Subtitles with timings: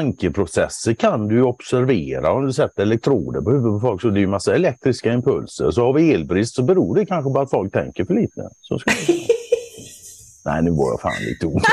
[0.00, 4.02] tankeprocesser kan du observera om du sätter elektroder på huvudet på folk.
[4.02, 5.70] Så det är ju massa elektriska impulser.
[5.70, 8.48] Så har vi elbrist så beror det kanske på att folk tänker för lite.
[8.60, 8.90] Så ska
[10.44, 11.64] Nej, nu var jag fan lite onödigt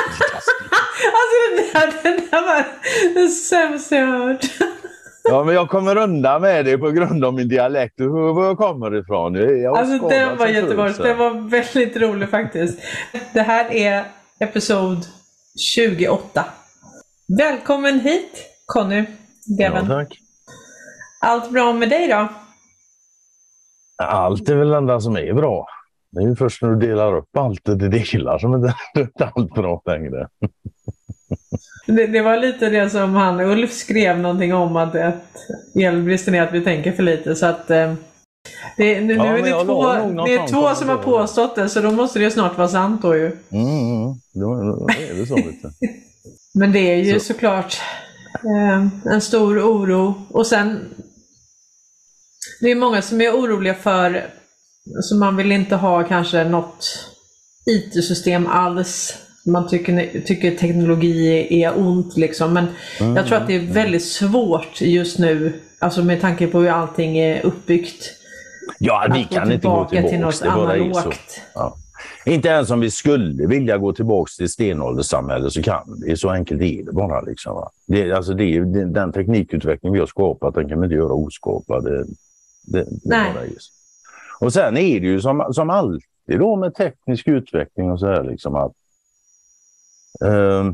[1.17, 2.65] Alltså den där, den där var
[3.13, 4.45] det sämsta jag hört.
[5.23, 8.57] Ja, men jag kommer undan med det på grund av min dialekt och var jag
[8.57, 9.35] kommer ifrån.
[9.35, 10.95] Jag alltså den var jätterolig.
[10.97, 12.79] Den var väldigt rolig faktiskt.
[13.33, 14.03] Det här är
[14.39, 15.05] episod
[15.57, 16.45] 28.
[17.35, 19.05] Välkommen hit Conny
[19.57, 19.85] Greven.
[19.89, 20.17] Ja, tack.
[21.21, 22.27] Allt bra med dig då?
[24.03, 25.67] Allt är väl det enda som är bra.
[26.11, 29.53] Det är ju först när du delar upp allt det delar som inte är allt
[29.53, 30.27] bra längre.
[31.87, 35.35] Det, det, var lite det som han Ulf skrev någonting om att, att
[35.75, 37.93] elbristen är att vi tänker för lite så att eh,
[38.77, 39.83] det, nu, ja, nu är det två,
[40.25, 43.15] det är två som har påstått det så då måste det snart vara sant då
[43.15, 43.37] ju.
[43.51, 44.15] Mm, mm.
[44.33, 45.71] Då, då är det så lite.
[46.57, 47.25] Men det är ju så.
[47.25, 47.77] såklart
[48.33, 50.93] eh, en stor oro och sen
[52.61, 54.29] det är många som är oroliga för
[55.01, 57.09] så man vill inte ha kanske något
[57.65, 62.53] IT-system alls man tycker, tycker teknologi är ont liksom.
[62.53, 62.67] Men
[62.99, 63.15] mm.
[63.15, 67.17] jag tror att det är väldigt svårt just nu, alltså med tanke på hur allting
[67.17, 68.13] är uppbyggt.
[68.79, 71.41] Ja, vi kan inte gå tillbaka till något analogt.
[71.53, 71.77] Ja.
[72.27, 76.17] Inte ens om vi skulle vilja gå tillbaka till stenålderssamhället så kan vi.
[76.17, 77.21] Så enkelt är det bara.
[77.21, 77.69] Liksom, va?
[77.87, 81.83] Det, alltså det, den teknikutveckling vi har skapat, den kan vi inte göra oskapad.
[81.83, 82.05] Det,
[82.61, 83.33] det, det Nej.
[83.33, 83.43] Bara
[84.39, 88.23] och sen är det ju som, som alltid då med teknisk utveckling och så här
[88.23, 88.73] liksom att
[90.25, 90.73] uh,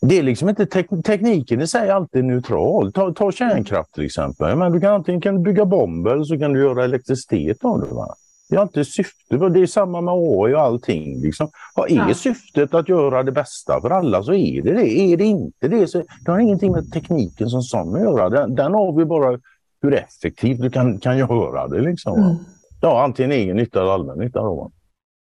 [0.00, 2.92] det är liksom inte tek tekniken i sig alltid neutral.
[2.92, 4.56] Ta, ta kärnkraft till exempel.
[4.56, 7.80] Men du kan antingen kan du bygga bomber eller så kan du göra elektricitet av
[7.80, 7.94] det.
[7.94, 8.14] Va?
[8.54, 9.54] Det är inte syftet.
[9.54, 11.20] Det är samma med AI och allting.
[11.20, 11.48] Liksom.
[11.88, 12.14] Är ja.
[12.14, 14.98] syftet att göra det bästa för alla så är det det.
[15.00, 18.28] Är det inte det så det har ingenting med tekniken som sådan att göra.
[18.28, 19.40] Den, den har vi bara
[19.82, 21.80] hur effektivt du kan, kan göra det.
[21.80, 22.36] Liksom, mm.
[22.80, 24.40] Ja, antingen egen nytta eller allmän nytta.
[24.40, 24.70] Då.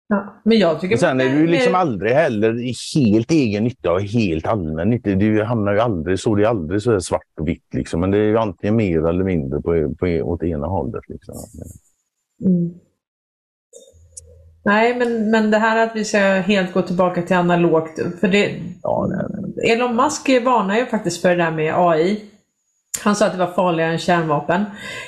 [0.07, 4.01] Ja, men jag tycker sen är du liksom aldrig heller i helt egen nytta och
[4.01, 5.09] helt allmän nytta.
[5.09, 7.73] Du hamnar ju aldrig så, det är aldrig så svart och vitt.
[7.73, 8.01] Liksom.
[8.01, 11.03] Men det är ju antingen mer eller mindre på, på, åt ena hållet.
[11.07, 11.35] Liksom.
[12.45, 12.73] Mm.
[14.65, 17.99] Nej, men, men det här att vi ska helt gå tillbaka till analogt.
[18.19, 19.71] För det, ja, nej.
[19.71, 22.21] Elon Musk varnar ju faktiskt för det där med AI.
[23.03, 24.65] Han sa att det var farligare än kärnvapen.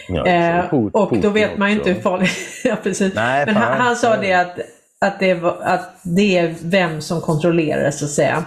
[0.07, 2.31] Ja, eh, och då vet man ju inte hur farligt...
[2.63, 3.15] ja, precis.
[3.15, 4.59] Nej, Men han, han, sa det att,
[5.01, 8.45] att, det var, att det är vem som kontrollerar det så att säga.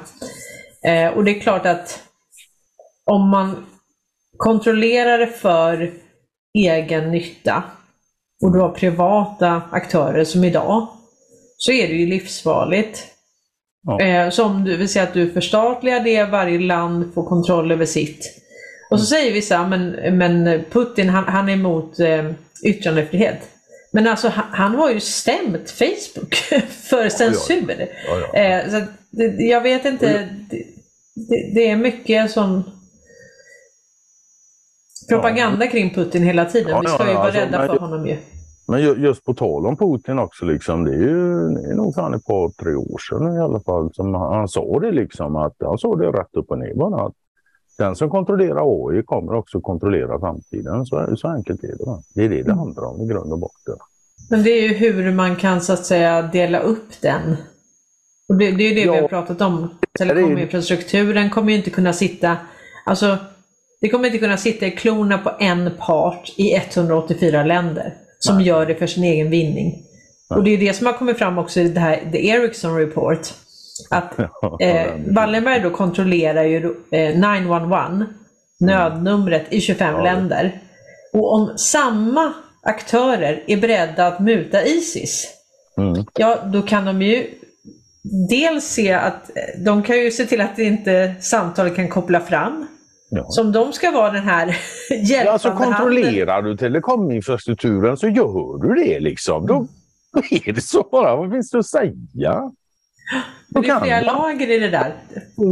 [0.85, 2.03] Eh, och det är klart att
[3.11, 3.67] om man
[4.37, 5.93] kontrollerar det för
[6.59, 7.63] egen nytta
[8.45, 10.89] och du har privata aktörer som idag,
[11.63, 13.07] så är det ju livsfarligt.
[13.87, 14.01] Ja.
[14.01, 17.87] Eh, så om du vill säga att du förstatligar det, varje land får kontroll över
[17.87, 18.37] sitt.
[18.91, 22.31] Och så säger vissa, men, men Putin han, han är emot eh,
[22.65, 23.39] yttrandefrihet.
[23.93, 26.35] Men alltså han, han, har ju stämt Facebook
[26.91, 27.89] för censur.
[28.07, 28.39] Ja, ja.
[28.39, 30.29] Eh, så det, jag vet inte,
[31.15, 32.71] det, det, är mycket som
[35.09, 36.81] propaganda kring Putin hela tiden.
[36.81, 38.17] Vi ska ju vara alltså, rädda för honom ju.
[38.71, 42.15] Men just på tal om Putin också, liksom, det är ju det är nog fan
[42.15, 45.57] ett par, tre år sedan i alla fall som han, han sa det liksom att
[45.61, 47.13] han sa det rätt upp och ner bara att
[47.79, 50.87] den som kontrollerar AI kommer också kontrollera framtiden.
[50.87, 51.85] Så, så enkelt är det.
[51.87, 52.03] Va?
[52.15, 52.59] Det är det det mm.
[52.59, 53.77] handlar om i grund och botten.
[54.31, 57.37] Men det är ju hur man kan så att säga dela upp den.
[58.29, 59.69] Och det, det är ju det ja, vi har pratat om.
[59.99, 62.37] Telekominfrastrukturen kommer ju inte kunna sitta,
[62.87, 63.17] alltså
[63.81, 68.47] det kommer inte kunna sitta i klorna på en part i 184 länder som Nej.
[68.47, 69.83] gör det för sin egen vinning.
[70.31, 70.39] Nej.
[70.39, 73.21] Och det är det som har kommit fram också i det här The Ericsson Report.
[73.91, 74.19] Att
[74.61, 78.07] eh, Wallenberg då kontrollerar ju eh, 911,
[78.61, 80.03] nödnumret i 25 ja.
[80.03, 80.61] länder.
[81.13, 85.29] Och om samma aktörer är beredda att muta Isis,
[85.79, 86.05] mm.
[86.15, 87.27] ja då kan de ju
[88.29, 92.67] dels se att eh, de kan ju se till att inte samtalet kan koppla fram.
[93.11, 93.27] Ja.
[93.29, 94.47] Som de ska vara den här
[94.91, 96.51] hjälpande ja, alltså Kontrollerar handen.
[96.53, 99.47] du telekominfrastrukturen så gör du det liksom.
[99.47, 99.67] Då,
[100.13, 101.17] då är det så bara.
[101.17, 102.51] Vad finns det att säga?
[103.49, 104.95] Men det är flera lager i det där.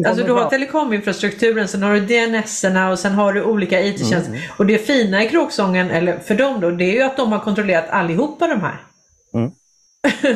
[0.07, 4.29] Alltså du har telekominfrastrukturen, sen har du DNS och sen har du olika IT-tjänster.
[4.29, 4.41] Mm.
[4.59, 7.39] Och det fina i kråksången, eller för dem då, det är ju att de har
[7.39, 8.81] kontrollerat allihopa de här.
[9.35, 9.51] Mm.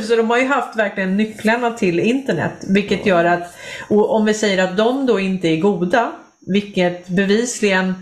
[0.03, 3.55] Så de har ju haft verkligen nycklarna till internet, vilket gör att,
[3.89, 6.13] och om vi säger att de då inte är goda,
[6.47, 7.95] vilket bevisligen,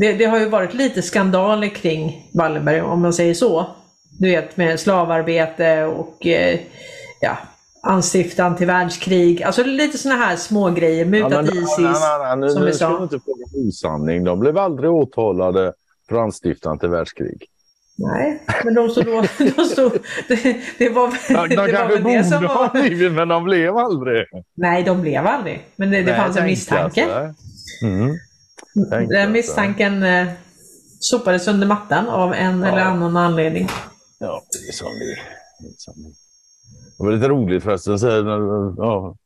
[0.00, 3.66] det, det har ju varit lite skandaler kring Wallenberg om man säger så.
[4.18, 6.60] Du vet med slavarbete och eh,
[7.20, 7.38] ja,
[7.82, 9.42] anstiftan till världskrig.
[9.42, 11.04] Alltså lite sådana här små grejer.
[11.04, 11.78] Mutat ja, Isis.
[11.78, 14.24] Nej, nej, nej, nu, som nu ska inte fråga osanning.
[14.24, 15.72] De blev aldrig åtalade
[16.08, 17.46] för anstiftan till världskrig.
[17.98, 19.24] Nej, men de stod då...
[19.56, 19.92] De stod,
[20.28, 24.26] det, det var, de det kanske borde som ha blivit, men de blev aldrig.
[24.54, 25.66] Nej, de blev aldrig.
[25.76, 27.34] Men det, det fanns en misstanke.
[27.82, 28.18] Mm.
[29.08, 30.28] Den misstanken eh,
[31.00, 32.66] sopades under mattan av en ja.
[32.66, 33.68] eller annan anledning.
[34.18, 35.38] Ja, det är som det är.
[36.98, 37.98] Det var lite roligt förresten.
[37.98, 38.06] Så,
[38.76, 39.16] ja,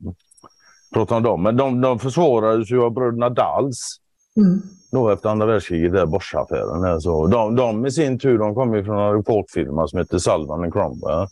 [0.93, 1.43] prata om dem.
[1.43, 3.99] Men de, de försvarades ju av bröderna Dals.
[4.37, 4.63] Mm.
[4.91, 7.01] Då efter andra världskriget, där Boschaffären.
[7.01, 7.27] Så.
[7.27, 11.27] De, de i sin tur de kom ju från en reportfilm som heter Salvan Cromwell.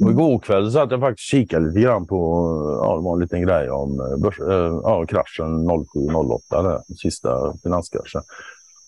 [0.00, 2.16] Och igår kväll satt jag faktiskt kikade lite grann på,
[2.82, 8.22] ja det var en liten grej om eh, börs, äh, ja, kraschen 07-08, sista finanskraschen.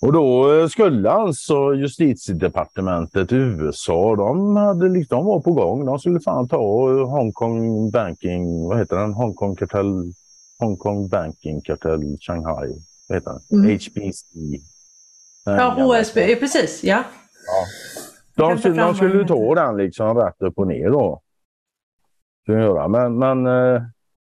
[0.01, 5.87] Och då eh, skulle alltså justitiedepartementet i USA, de, hade, de var på gång.
[5.87, 6.57] De skulle fan ta
[7.05, 9.13] Hongkong Banking, vad heter den?
[9.13, 10.13] Hongkong kartell,
[10.59, 12.69] Hongkong Banking kartell Shanghai,
[13.09, 13.59] vad heter den?
[13.61, 13.77] Mm.
[13.77, 14.25] HBC.
[15.45, 17.05] Ja, HSB, precis, ja.
[17.47, 17.67] ja.
[18.37, 21.21] De, skulle, de skulle ta den liksom rätt upp och ner då.
[22.89, 23.83] Men, men eh,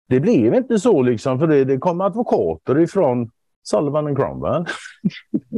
[0.09, 3.31] det blev inte så liksom, för det, det kom advokater ifrån
[3.63, 4.65] Sullivan and Cromwell.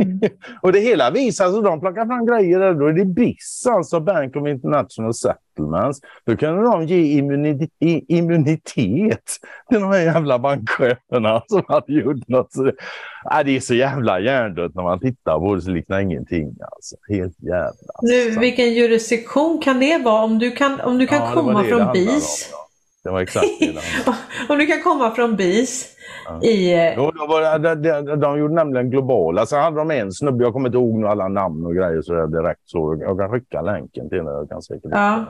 [0.01, 0.21] Mm.
[0.62, 4.01] och det hela visar sig, de plockar fram grejer där, då är det BIS, alltså
[4.01, 6.01] Bank of International Settlements.
[6.27, 7.71] Då kan de ge immunitet,
[8.09, 12.51] immunitet till de här jävla bankcheferna som hade gjort något.
[13.25, 16.56] Ja, det är så jävla hjärndött när man tittar på det, så liknar ingenting.
[16.73, 16.97] Alltså.
[17.09, 17.95] Helt jävla.
[18.03, 20.25] Nu, vilken jurisdiktion kan det vara?
[20.25, 22.51] Om du kan, om du kan ja, komma från BIS?
[22.53, 22.63] Om, ja.
[23.05, 23.81] Det var exakt det.
[24.49, 25.97] om du kan komma från BIS
[26.43, 26.75] i...
[26.75, 29.47] Eh, jo, var, de, de, de gjorde nämligen globala.
[29.47, 32.27] Sen hade de en snubbe, jag kommer inte ihåg nu alla namn och grejer så
[32.27, 32.61] direkt.
[32.65, 34.27] Så jag kan skicka länken till den.
[34.27, 35.25] Jag kan säkert ja.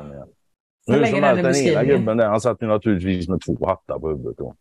[0.87, 3.99] den Nu som helst, den ena gubben där, han satt ju naturligtvis med två hattar
[3.99, 4.39] på huvudet.
[4.39, 4.55] Då.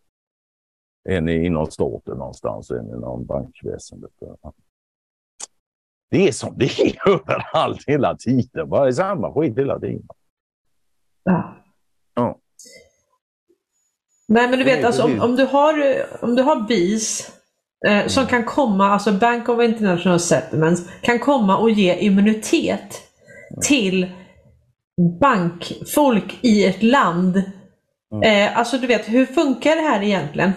[1.10, 4.12] En inom staten någonstans, en inom bankväsendet.
[6.12, 8.70] Det är som det är överallt hela tiden.
[8.70, 10.08] Bara samma skit hela tiden.
[11.24, 11.56] Ja.
[12.16, 12.40] ja.
[14.34, 17.32] Nej men du vet alltså om, om, du har, om du har BIS
[17.88, 23.02] eh, som kan komma, alltså Bank of International Settlements, kan komma och ge immunitet
[23.62, 24.12] till
[25.20, 27.44] bankfolk i ett land.
[28.14, 28.50] Mm.
[28.50, 30.52] Eh, alltså du vet, hur funkar det här egentligen?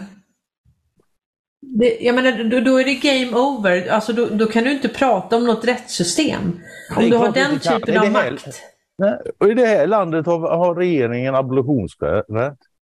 [1.60, 3.88] Det, jag menar, då, då, är det game over.
[3.90, 6.60] Alltså då, då, kan du inte prata om något rättssystem.
[6.96, 8.62] Om du har den typen av makt.
[8.98, 12.24] Nej, och I det här landet har, har regeringen abolitionsrätt.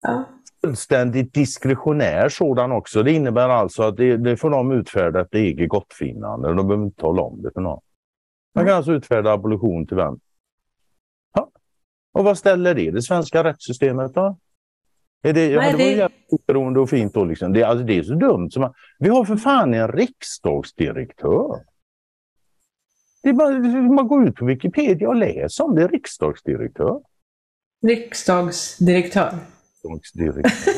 [0.02, 0.24] Ja
[0.64, 3.02] fullständigt diskretionär sådan också.
[3.02, 6.48] Det innebär alltså att det, det får de utfärda efter eget gottfinnande.
[6.48, 7.80] De behöver inte tala om det för någon.
[8.54, 10.18] Man kan alltså utfärda abolition till vem?
[11.34, 11.50] Ja.
[12.12, 14.38] Och vad ställer det det svenska rättssystemet då?
[15.22, 16.14] Är det, Nej, ja, det var det...
[16.28, 17.52] oberoende och fint då liksom.
[17.52, 18.50] Det, alltså, det är så dumt.
[18.50, 21.64] Som man, vi har för fan en riksdagsdirektör.
[23.22, 23.50] Det är bara,
[23.94, 25.86] man går ut på Wikipedia och läser om det.
[25.86, 27.00] Riksdagsdirektör.
[27.86, 29.38] Riksdagsdirektör?
[29.82, 30.74] Företagsdirektör.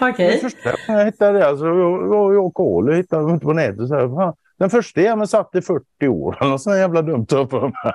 [0.10, 0.38] Okej.
[0.38, 0.74] Okay.
[0.86, 3.88] jag hittade det, alltså, jag, jag och Kohli hittade inte på nätet.
[3.88, 6.36] Så här, den första men satt i 40 år.
[6.40, 7.94] Har sån jävla dumt upp för mig.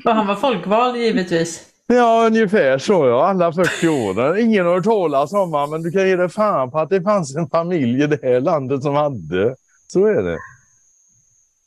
[0.04, 1.66] Och han var folkvald givetvis.
[1.86, 3.26] Ja, ungefär så ja.
[3.26, 4.38] Alla 40 år.
[4.38, 7.02] Ingen har hört talas om honom, men du kan ge dig fan på att det
[7.02, 9.54] fanns en familj i det här landet som hade.
[9.86, 10.38] Så är det.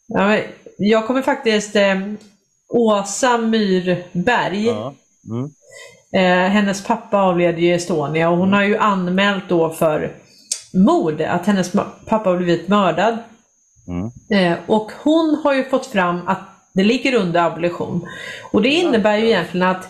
[0.07, 0.41] Ja, men
[0.77, 1.75] jag kommer faktiskt...
[1.75, 2.01] Eh,
[2.69, 4.65] Åsa Myrberg.
[4.65, 4.93] Ja.
[5.29, 5.49] Mm.
[6.13, 10.11] Eh, hennes pappa avled i Estonia och hon har ju anmält då för
[10.73, 11.71] mord, att hennes
[12.05, 13.17] pappa har blivit mördad.
[13.87, 14.11] Mm.
[14.29, 16.39] Eh, och hon har ju fått fram att
[16.73, 18.07] det ligger under abolition.
[18.51, 19.87] Och det innebär ju egentligen att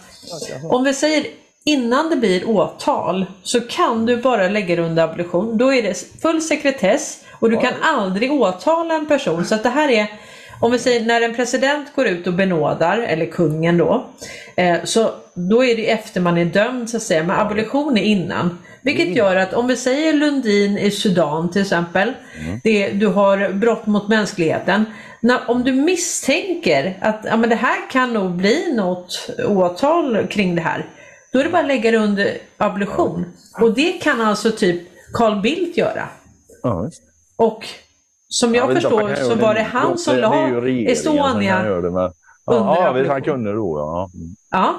[0.69, 1.25] om vi säger
[1.65, 5.57] innan det blir åtal så kan du bara lägga det under abolition.
[5.57, 9.45] Då är det full sekretess och du kan aldrig åtala en person.
[9.45, 10.07] Så att det här är
[10.59, 14.09] om vi säger när en president går ut och benådar, eller kungen då,
[14.55, 18.03] eh, så då är det efter man är dömd så att säga, men abolition är
[18.03, 18.57] innan.
[18.81, 19.17] Vilket mm.
[19.17, 22.59] gör att om vi säger Lundin i Sudan till exempel, mm.
[22.63, 24.85] det, du har brott mot mänskligheten.
[25.21, 30.55] När, om du misstänker att ja, men det här kan nog bli något åtal kring
[30.55, 30.85] det här,
[31.31, 33.25] då är det bara att lägga det under abolition.
[33.61, 34.81] Och det kan alltså typ
[35.13, 36.09] Carl Bildt göra.
[36.63, 36.89] Ja,
[37.35, 37.67] och
[38.27, 41.63] som jag, jag förstår så var det han som la Estonia.
[41.63, 42.11] Det, men...
[42.45, 44.09] Ja, ja han kunde då ja.
[44.51, 44.75] Ja.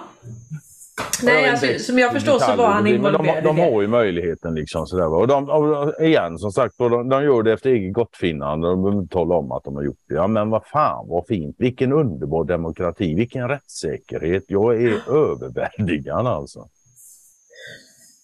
[1.22, 4.54] Nej, alltså, som jag förstår så var han involverad de, de, de har ju möjligheten
[4.54, 5.14] liksom sådär.
[5.14, 8.68] Och, de, och igen som sagt, de, de gör det efter eget gottfinnande.
[8.68, 10.14] De behöver inte tala om att de har gjort det.
[10.14, 11.56] Ja men vad fan vad fint.
[11.58, 13.14] Vilken underbar demokrati.
[13.14, 14.44] Vilken rättssäkerhet.
[14.48, 16.68] Jag är överväldigad alltså.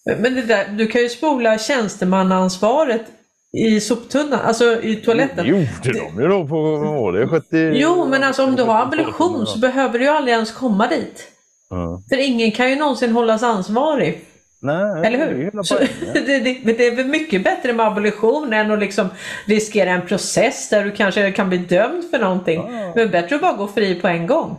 [0.05, 3.05] Men det där, du kan ju spola tjänstemannaansvaret
[3.53, 5.45] i soptunnan, alltså i toaletten.
[5.47, 7.71] Jo, det gjorde de ju då på, vad det 70...
[7.73, 11.27] Jo, men alltså om du har abolition så behöver du ju aldrig ens komma dit.
[11.71, 12.01] Mm.
[12.09, 14.25] För ingen kan ju någonsin hållas ansvarig.
[14.61, 15.51] Nej, Eller hur?
[16.13, 19.09] Det, det, det, det, är väl mycket bättre med abolition än att liksom
[19.45, 22.61] riskera en process där du kanske kan bli dömd för någonting.
[22.61, 22.93] Ja.
[22.95, 24.57] Men bättre att bara gå fri på en gång.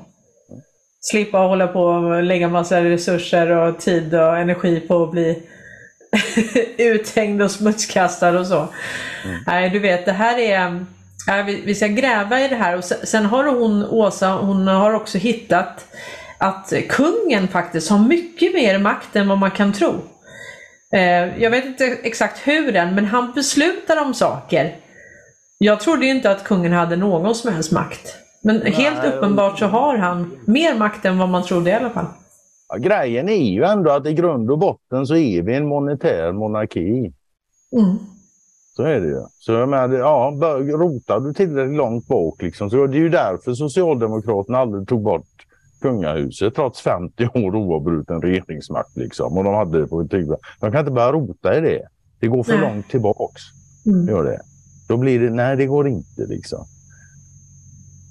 [1.01, 5.43] Slippa hålla på och lägga massa resurser och tid och energi på att bli
[6.79, 8.69] uthängd och smutskastad och så.
[9.25, 9.41] Mm.
[9.47, 10.85] Nej, du vet, det här är...
[11.65, 15.87] vi ska gräva i det här och sen har hon, Åsa, hon har också hittat
[16.39, 19.95] att kungen faktiskt har mycket mer makt än vad man kan tro.
[20.93, 24.77] Eh, jag vet inte exakt hur än, men han beslutar om saker.
[25.59, 28.17] Jag trodde inte att kungen hade någon som helst makt.
[28.43, 31.91] Men Nej, helt uppenbart så har han mer makt än vad man trodde i alla
[31.91, 32.07] fall.
[32.75, 36.33] Ja, grejen är ju ändå att i grund och botten så är vi en monetär
[36.33, 37.13] monarki.
[37.73, 37.97] Mm.
[38.77, 39.23] Så är det ju.
[39.39, 43.55] Så jag menar, ja, rotar du tillräckligt långt bak liksom, så det är ju därför
[43.55, 45.27] Socialdemokraterna aldrig tog bort
[45.81, 48.97] kungahuset trots 50 år oavbruten regeringsmakt.
[48.97, 49.39] Liksom.
[49.39, 50.11] Och de hade det på ett
[50.61, 51.83] De kan inte börja rota i det.
[52.21, 52.61] Det går för nej.
[52.61, 53.43] långt tillbaks.
[53.87, 54.09] Mm.
[54.09, 54.41] Gör det.
[54.89, 56.65] Då blir det, nej det går inte liksom.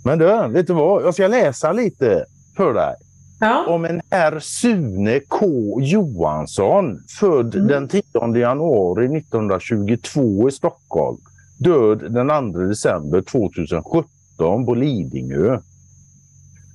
[0.05, 1.03] Men du, vet du vad?
[1.03, 2.25] Jag ska läsa lite
[2.57, 2.95] för dig.
[3.43, 3.65] Ja.
[3.67, 5.45] Om en herr Sune K
[5.81, 7.67] Johansson, född mm.
[7.67, 8.03] den 10
[8.37, 11.17] januari 1922 i Stockholm.
[11.59, 15.59] Död den 2 december 2017 på Lidingö.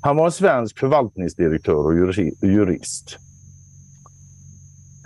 [0.01, 1.95] Han var en svensk förvaltningsdirektör och
[2.43, 3.19] jurist.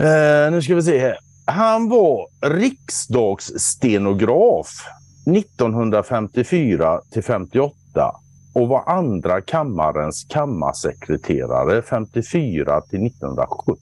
[0.00, 1.18] Eh, nu ska vi se här.
[1.44, 4.68] Han var riksdagsstenograf
[5.26, 8.21] 1954 till 58
[8.54, 13.78] och var andra kammarens kammarsekreterare 54 till 1970.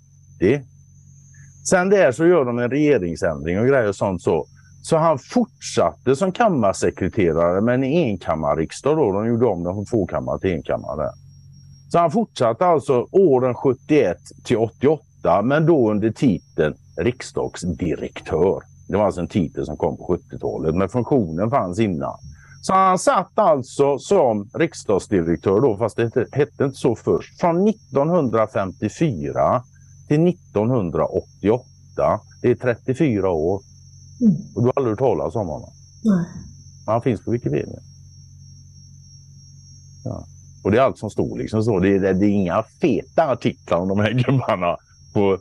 [1.70, 4.46] Sen där så gör de en regeringsändring och grejer och sånt så.
[4.82, 9.12] Så han fortsatte som kammarsekreterare men i enkammarriksdag då.
[9.12, 11.10] De gjorde om den från tvåkammare till enkammare.
[11.88, 18.62] Så han fortsatte alltså åren 71 till 88 men då under titeln riksdagsdirektör.
[18.88, 22.18] Det var alltså en titel som kom på 70-talet men funktionen fanns innan.
[22.60, 29.62] Så han satt alltså som riksdagsdirektör då, fast det hette inte så först, från 1954
[30.08, 31.64] till 1988.
[32.42, 33.62] Det är 34 år.
[34.20, 34.34] Mm.
[34.54, 35.70] Och du har aldrig hört talas om honom?
[36.04, 36.24] Nej.
[36.86, 37.80] Han finns på Wikipedia.
[40.04, 40.26] Ja.
[40.64, 41.78] Och det är allt som står liksom så.
[41.78, 44.76] Det är, det är inga feta artiklar om de här gubbarna.
[45.12, 45.38] På,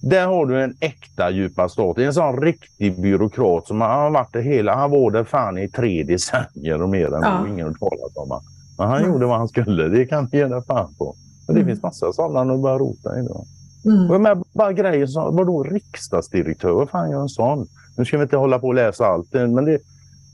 [0.00, 1.98] där har du en äkta djupa stat.
[1.98, 4.74] En sån riktig byråkrat som har varit det hela.
[4.74, 7.48] Han var där fan i tre decennier och mer än ja.
[7.48, 8.40] ingen har talat om.
[8.78, 9.12] Men han mm.
[9.12, 9.88] gjorde vad han skulle.
[9.88, 11.14] Det kan du ge dig fan på.
[11.46, 11.72] Men det mm.
[11.72, 13.22] finns massa sådana att börja rota i.
[13.22, 13.44] Då.
[13.84, 14.10] Mm.
[14.10, 16.72] Och med bara grejer som, vadå riksdagsdirektör?
[16.72, 17.66] Vad fan gör en sån?
[17.96, 19.78] Nu ska vi inte hålla på och läsa allt, men det,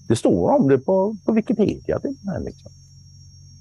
[0.09, 1.99] det står om det på, på Wikipedia.
[2.03, 2.73] Det här, liksom.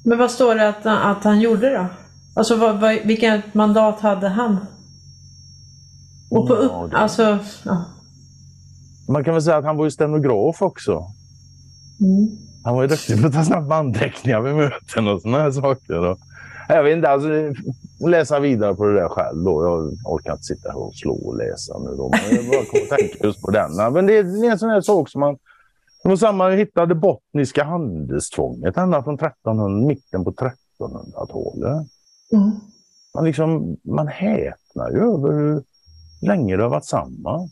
[0.05, 1.85] Men vad står det att, att han gjorde då?
[2.33, 4.57] Alltså vad, vad, vilket mandat hade han?
[6.33, 6.97] Och på ja, det...
[6.97, 7.85] alltså, ja.
[9.09, 10.91] Man kan väl säga att han var ju stenograf också.
[12.01, 12.37] Mm.
[12.63, 15.93] Han var ju duktig på att ta snabba anteckningar vid möten och sådana här saker.
[15.93, 16.17] Då.
[16.69, 17.29] Jag vet inte, alltså,
[18.07, 19.43] läsa vidare på det där själv.
[19.43, 19.63] Då.
[19.63, 21.95] Jag orkar inte sitta här och slå och läsa nu.
[21.97, 22.09] Då.
[22.11, 23.89] Men jag bara kommer tänka just på denna.
[23.89, 25.37] Men det är en sån här sak som man...
[26.03, 31.87] Det var samma, jag hittade bottniska handelstvånget ända från 1300, mitten på 1300-talet.
[32.31, 32.51] Mm.
[33.13, 35.63] Man, liksom, man häpnar ju över hur
[36.25, 37.49] länge det har varit samma.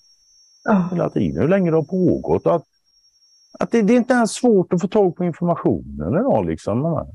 [0.63, 0.89] Ja.
[0.91, 2.45] Hela tiden, hur länge det har pågått.
[2.47, 2.63] Att,
[3.59, 6.45] att det, det är inte ens svårt att få tag på informationen idag.
[6.45, 7.05] Liksom.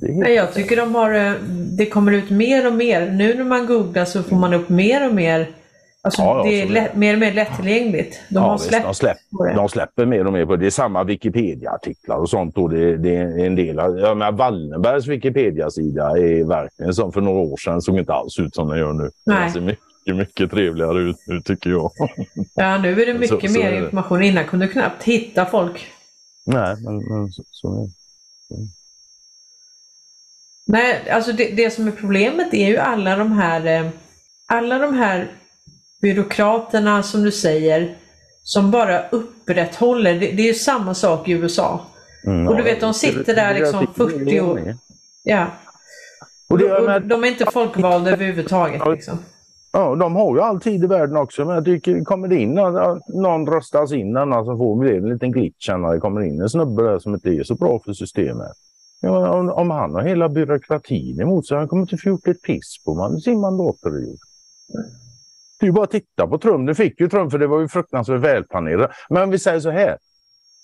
[0.00, 1.32] Nej, jag tycker de har, eh,
[1.78, 3.10] det kommer ut mer och mer.
[3.10, 5.54] Nu när man googlar så får man upp mer och mer.
[6.02, 8.20] Alltså, ja, det är lätt, mer och mer lättillgängligt.
[8.28, 9.16] De ja, har släppt de, släpp,
[9.56, 10.66] de släpper mer och mer på det.
[10.66, 12.58] är samma Wikipedia-artiklar och sånt.
[12.58, 17.20] Och det, det är en del av, ja, men Wallenbergs Wikipedia-sida är verkligen som för
[17.20, 17.82] några år sedan.
[17.82, 19.10] såg inte alls ut som den gör nu.
[19.26, 19.40] Nej.
[19.40, 21.90] Den ser mycket, mycket trevligare ut nu tycker jag.
[22.54, 24.22] Ja, nu är det mycket så, mer så information.
[24.22, 25.86] Innan kunde du knappt hitta folk.
[26.46, 27.92] Nej, men, men så, så är det.
[30.66, 33.90] Nej, alltså det, det, som är problemet är ju alla de här eh,
[34.46, 35.28] alla de här
[36.00, 37.96] byråkraterna som du säger
[38.42, 41.80] som bara upprätthåller, det, det är ju samma sak i USA.
[42.26, 44.76] Mm, och du vet de sitter där liksom 40 år.
[45.22, 45.46] Ja.
[46.48, 46.58] Och,
[47.02, 48.82] de är inte folkvalda överhuvudtaget.
[48.86, 49.18] Liksom.
[49.72, 51.44] Ja, de har ju all tid i världen också.
[51.44, 52.54] Men jag tycker, kommer det in
[53.08, 56.82] någon röstas in, så får vi en liten glitch när det kommer in en snubbe
[56.82, 58.52] där som inte är så bra för systemet.
[59.00, 62.42] Ja, om, om, han har hela byråkratin emot sig, han kommer inte få gjort ett
[62.42, 64.18] piss på man, sin mandatperiod.
[65.60, 66.66] Det är ju bara att titta på Trump.
[66.66, 68.90] Det fick ju Trump för det var ju fruktansvärt välplanerat.
[69.08, 69.98] Men om vi säger så här.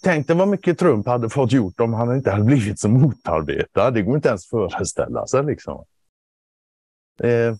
[0.02, 3.90] Tänk dig vad mycket Trump hade fått gjort om han inte hade blivit så motarbetad.
[3.90, 5.44] Det går inte ens att föreställa sig.
[5.44, 5.84] Liksom.
[7.22, 7.54] Eh,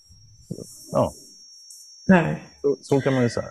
[0.93, 1.13] ja.
[2.07, 2.45] Nej.
[2.63, 3.47] Så, så, kan man ju säga.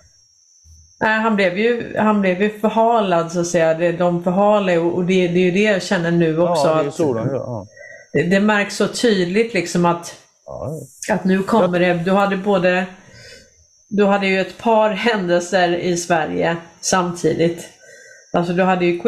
[0.99, 3.91] Nej, han blev ju, han blev ju förhalad så att säga.
[3.91, 6.67] De förhalar och det, det är ju det jag känner nu också.
[6.67, 7.65] Ja, det, att, så gör, ja.
[8.13, 11.93] det, det märks så tydligt liksom att, Ja, att nu kommer det.
[11.93, 12.87] Du hade både
[13.95, 17.69] du hade ju ett par händelser i Sverige samtidigt.
[18.31, 18.99] Alltså du hade ju,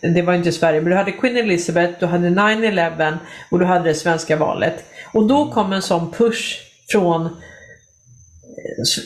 [0.00, 3.18] det var inte Sverige, men du hade Queen Elizabeth, du hade 9-11
[3.50, 4.84] och du hade det svenska valet.
[5.12, 7.30] Och då kom en sån push från eh,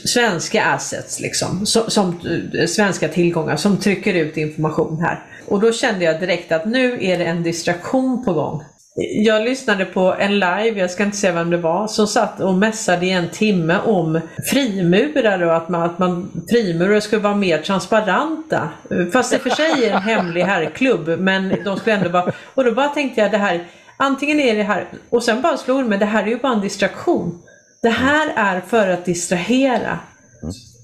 [0.05, 2.21] svenska assets, liksom, som, som,
[2.69, 5.25] svenska tillgångar som trycker ut information här.
[5.49, 8.63] Och då kände jag direkt att nu är det en distraktion på gång.
[8.99, 12.55] Jag lyssnade på en live, jag ska inte säga vem det var, som satt och
[12.55, 17.59] mässade i en timme om frimurare och att man, att man frimurare skulle vara mer
[17.59, 18.69] transparenta.
[19.13, 22.33] Fast det för sig är en hemlig herrklubb, men de skulle ändå vara...
[22.55, 23.65] Och då bara tänkte jag det här,
[23.97, 26.53] antingen är det här, och sen bara slog det mig, det här är ju bara
[26.53, 27.39] en distraktion.
[27.83, 29.99] Det här är för att distrahera.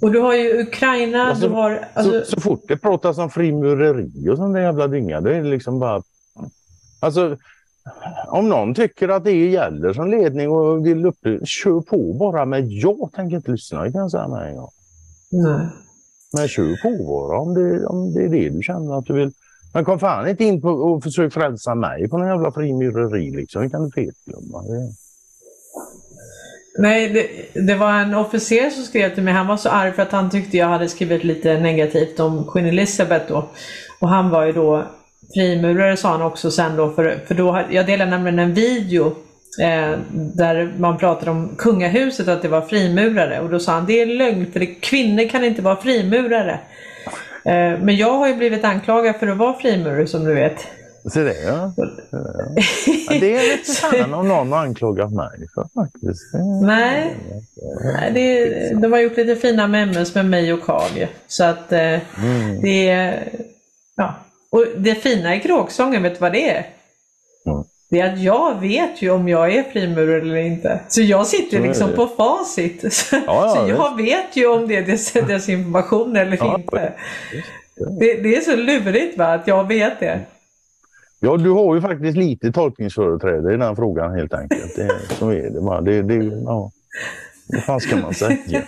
[0.03, 1.89] Och du har ju Ukraina, Alltså, du har...
[1.95, 5.43] Alltså, så, så fort det pratas om frimureri och sån där jävla dynga, då är
[5.43, 6.03] det liksom bara...
[7.01, 7.37] Alltså,
[8.29, 12.45] om någon tycker att det gäller som ledning och vill upp, kör på bara.
[12.45, 14.71] Men jag tänker inte lyssna, kan jag säga med en gång.
[15.31, 15.67] nej.
[16.33, 19.33] Men kör på bara om det, om det är det du känner att du vill.
[19.75, 23.63] Men kom fan inte in på och försök frälsa mig på någon jävla frimureri liksom.
[23.63, 24.63] Det kan du fetglömma.
[24.63, 24.93] Det...
[26.79, 29.35] Nej, det, det var en officer som skrev till mig.
[29.35, 32.67] Han var så arg för att han tyckte jag hade skrivit lite negativt om Queen
[32.67, 33.49] Elizabeth då.
[34.01, 34.85] Och han var ju då
[35.35, 36.91] frimurare sa han också sen då.
[36.91, 39.07] För, för då, jag delade nämligen en video
[39.61, 43.41] eh, där man pratade om kungahuset att det var frimurare.
[43.41, 46.61] Och då sa han det är lögn för det, kvinnor kan inte vara frimurare.
[47.45, 50.67] Eh, men jag har ju blivit anklagad för att vara frimurare som du vet.
[51.05, 51.73] Så det, ja.
[51.77, 51.87] ja.
[53.21, 56.35] Det är lite fan om någon har anklagat mig för faktiskt.
[56.63, 57.17] Nej,
[57.85, 61.07] Nej, det, de har gjort lite fina memes med mig och Carl.
[61.27, 61.99] Så att eh,
[62.63, 63.29] det är...
[63.97, 64.15] Ja.
[64.53, 66.67] Och det fina i kråksången, vet du vad det är?
[67.47, 67.65] Mm.
[67.91, 70.81] Det är att jag vet ju om jag är frimurare eller inte.
[70.89, 72.83] Så jag sitter Så liksom på facit.
[73.27, 76.93] Ja, så jag vet ju om det är des- desinformation eller Ja, inte.
[78.01, 80.21] Det, det är så lurigt va, att jag vet det.
[81.21, 84.77] Ja, du har ju faktiskt lite tolkningsföreträde i den frågan helt enkelt.
[84.77, 85.81] Det, så är det bara.
[85.81, 86.71] Det, det, ja.
[87.49, 88.39] Vad fan ska man säga?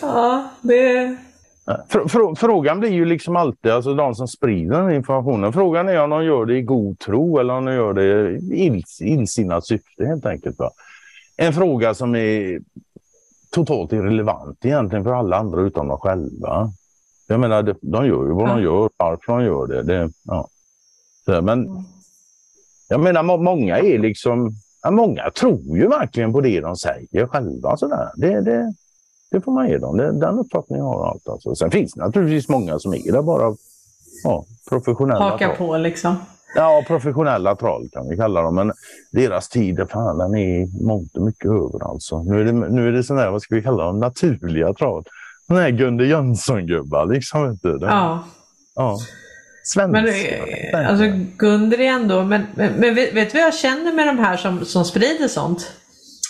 [0.00, 1.16] Ja, det...
[1.66, 5.52] Fr- fr- frågan blir ju liksom alltid, alltså de som sprider den informationen.
[5.52, 8.66] Frågan är om de gör det i god tro eller om de gör det i
[8.66, 10.58] ill, illsinnat syfte helt enkelt.
[10.58, 10.70] Va?
[11.36, 12.60] En fråga som är
[13.50, 16.70] totalt irrelevant egentligen för alla andra utom de själva.
[17.28, 19.82] Jag menar, de, gör ju vad de gör, varför de gör det.
[19.82, 20.48] det ja.
[21.24, 21.68] Så, men
[22.88, 24.52] jag menar, må- många är liksom,
[24.90, 27.76] många tror ju verkligen på det de säger själva.
[27.76, 28.10] Sådär.
[28.16, 28.74] Det, det,
[29.30, 29.96] det får man ge dem.
[29.96, 31.28] Det, den uppfattningen har allt.
[31.28, 31.54] Alltså.
[31.54, 33.56] Sen finns det naturligtvis många som är där bara
[34.24, 35.56] ja, professionella Haka troll.
[35.68, 36.16] på liksom.
[36.54, 38.54] Ja, professionella troll kan vi kalla dem.
[38.54, 38.72] Men
[39.12, 42.22] deras tid, är fan, den är mångt och mycket över alltså.
[42.22, 45.04] Nu är det, nu är det sådana här, vad ska vi kalla dem, naturliga troll.
[45.48, 47.58] Den här Gunde Jönsson-gubbar liksom.
[47.62, 47.78] Du.
[47.78, 48.24] Den, Ja.
[48.74, 48.98] ja.
[49.64, 50.02] Svenska.
[50.72, 51.04] Men alltså
[51.36, 54.36] Gunder är ändå, men, men, men vet, vet du vad jag känner med de här
[54.36, 55.72] som, som sprider sånt?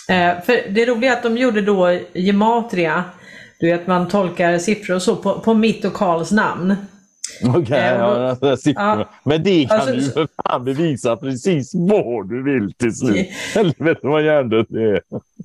[0.09, 3.03] Eh, för det roliga är att de gjorde då gematria,
[3.59, 6.75] du vet man tolkar siffror och så på, på mitt och Karls namn.
[7.55, 9.09] Okej, Eh, och då- ja, ja.
[9.23, 13.27] Men det kan Alltså, du för fan bevisa precis vad du vill till slut.
[13.55, 15.01] Helvete vad hjärndött det är.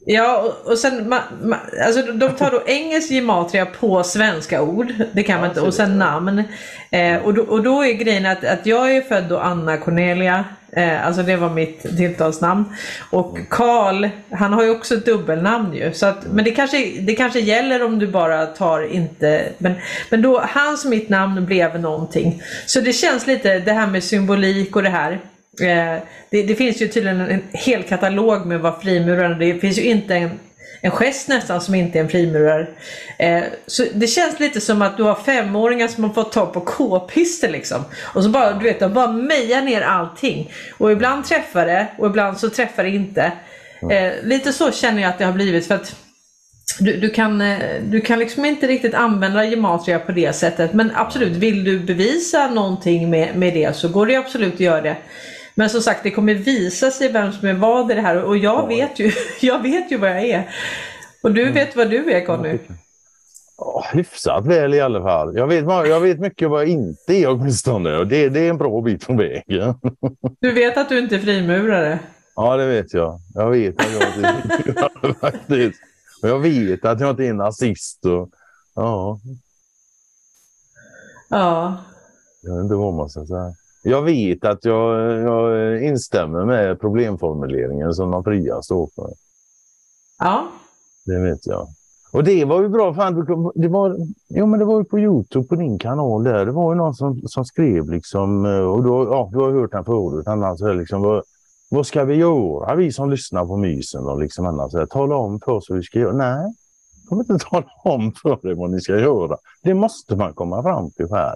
[0.06, 4.92] Ja, och, och sen, ma, ma, alltså de tar då engelsk gematria på svenska ord,
[5.12, 6.42] det kan man inte, och sen namn.
[6.90, 10.44] Eh, och, då, och då är grejen att, att jag är född då Anna Cornelia,
[10.76, 12.64] eh, alltså det var mitt tilltalsnamn.
[13.10, 15.92] Och Karl, han har ju också ett dubbelnamn ju.
[15.92, 19.72] Så att, men det kanske, det kanske gäller om du bara tar inte, men,
[20.10, 22.42] men då, hans mitt namn blev någonting.
[22.66, 25.12] Så det känns lite, det här med symbolik och det här.
[25.60, 29.82] Eh, det, det finns ju tydligen en, hel katalog med vad frimuraren Det finns ju
[29.82, 30.30] inte en,
[30.84, 32.66] en gest nästan som inte är en frimurare.
[33.18, 36.60] Eh, så det känns lite som att du har femåringar som har fått tag på
[36.60, 37.84] k-pister liksom.
[38.00, 40.52] Och så bara, du vet, de bara mejar ner allting.
[40.78, 43.32] Och ibland träffar det och ibland så träffar det inte.
[43.90, 45.96] Eh, lite så känner jag att det har blivit för att
[46.78, 50.72] du, du, kan, eh, du kan liksom inte riktigt använda gematria på det sättet.
[50.72, 54.80] Men absolut, vill du bevisa någonting med, med det så går det absolut att göra
[54.80, 54.96] det.
[55.54, 58.36] Men som sagt, det kommer visa sig vem som är vad i det här och
[58.36, 60.54] jag, vet, ju, jag vet ju vad jag är.
[61.22, 61.54] Och du mm.
[61.54, 62.58] vet vad du är Conny?
[63.56, 65.36] Oh, hyfsat väl i alla fall.
[65.36, 68.04] Jag vet, jag vet mycket vad jag inte är åtminstone.
[68.04, 69.74] Det, det är en bra bit på vägen.
[70.40, 71.98] Du vet att du inte är frimurare?
[72.36, 73.20] Ja, det vet jag.
[73.34, 74.28] Jag vet att jag inte
[74.70, 75.80] är faktiskt.
[76.22, 78.04] Och jag vet att jag inte är nazist.
[78.04, 78.30] Och,
[78.74, 79.20] ja.
[81.28, 81.84] Ja.
[82.42, 83.54] Jag vet inte vad man ska säga.
[83.82, 89.10] Jag vet att jag, jag instämmer med problemformuleringen som de fria står för.
[90.18, 90.44] Ja.
[91.04, 91.68] Det vet jag.
[92.12, 93.96] Och det var ju bra, fan, det var,
[94.28, 96.46] jo, men det var ju på Youtube på din kanal där.
[96.46, 99.84] Det var ju någon som, som skrev liksom, och då, ja, du har hört den
[99.84, 101.22] förut, han alltså, liksom, vad,
[101.70, 105.52] vad ska vi göra vi som lyssnar på mysen och liksom annars, tala om för
[105.52, 106.12] oss hur vi ska göra.
[106.12, 106.54] Nej,
[107.08, 109.36] kommer inte tala om för er vad ni ska göra.
[109.62, 111.34] Det måste man komma fram till här.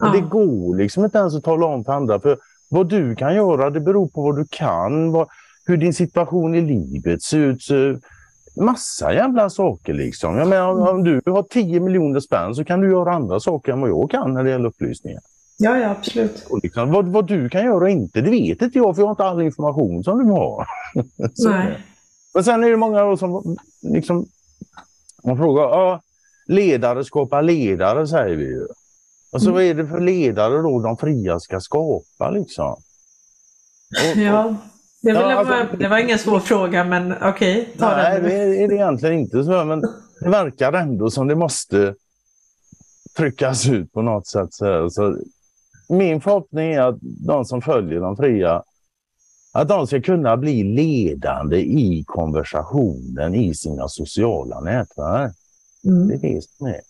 [0.00, 0.12] Ja.
[0.12, 2.20] Det går liksom inte ens att tala om för andra.
[2.20, 5.12] För vad du kan göra, det beror på vad du kan.
[5.12, 5.28] Vad,
[5.64, 7.62] hur din situation i livet ser ut.
[7.62, 7.96] Så,
[8.56, 10.36] massa jävla saker liksom.
[10.36, 13.80] Jag menar, om du har 10 miljoner spänn så kan du göra andra saker än
[13.80, 15.20] vad jag kan när det gäller upplysningar.
[15.58, 16.46] Ja, ja absolut.
[16.50, 19.06] Och liksom, vad, vad du kan göra och inte, det vet inte jag för jag
[19.06, 20.66] har inte all information som du har.
[21.48, 21.78] Nej.
[22.34, 24.26] Men sen är det många som liksom,
[25.24, 26.00] man frågar, ja,
[26.46, 28.66] ledare skapar ledare säger vi ju.
[29.32, 29.54] Alltså mm.
[29.54, 32.72] vad är det för ledare då de fria ska skapa liksom?
[32.72, 34.56] Och, ja,
[35.02, 38.22] det, ja, alltså, det var ingen svår fråga men okej, okay, ta nej, den.
[38.22, 39.80] Nej, det är det egentligen inte så men
[40.20, 41.94] det verkar ändå som det måste
[43.16, 44.54] tryckas ut på något sätt.
[44.54, 45.16] Så, så
[45.88, 48.62] min förhoppning är att de som följer de fria
[49.52, 55.32] att de ska kunna bli ledande i konversationen i sina sociala nätverk.
[55.84, 56.08] Mm.
[56.08, 56.80] Det är det som är.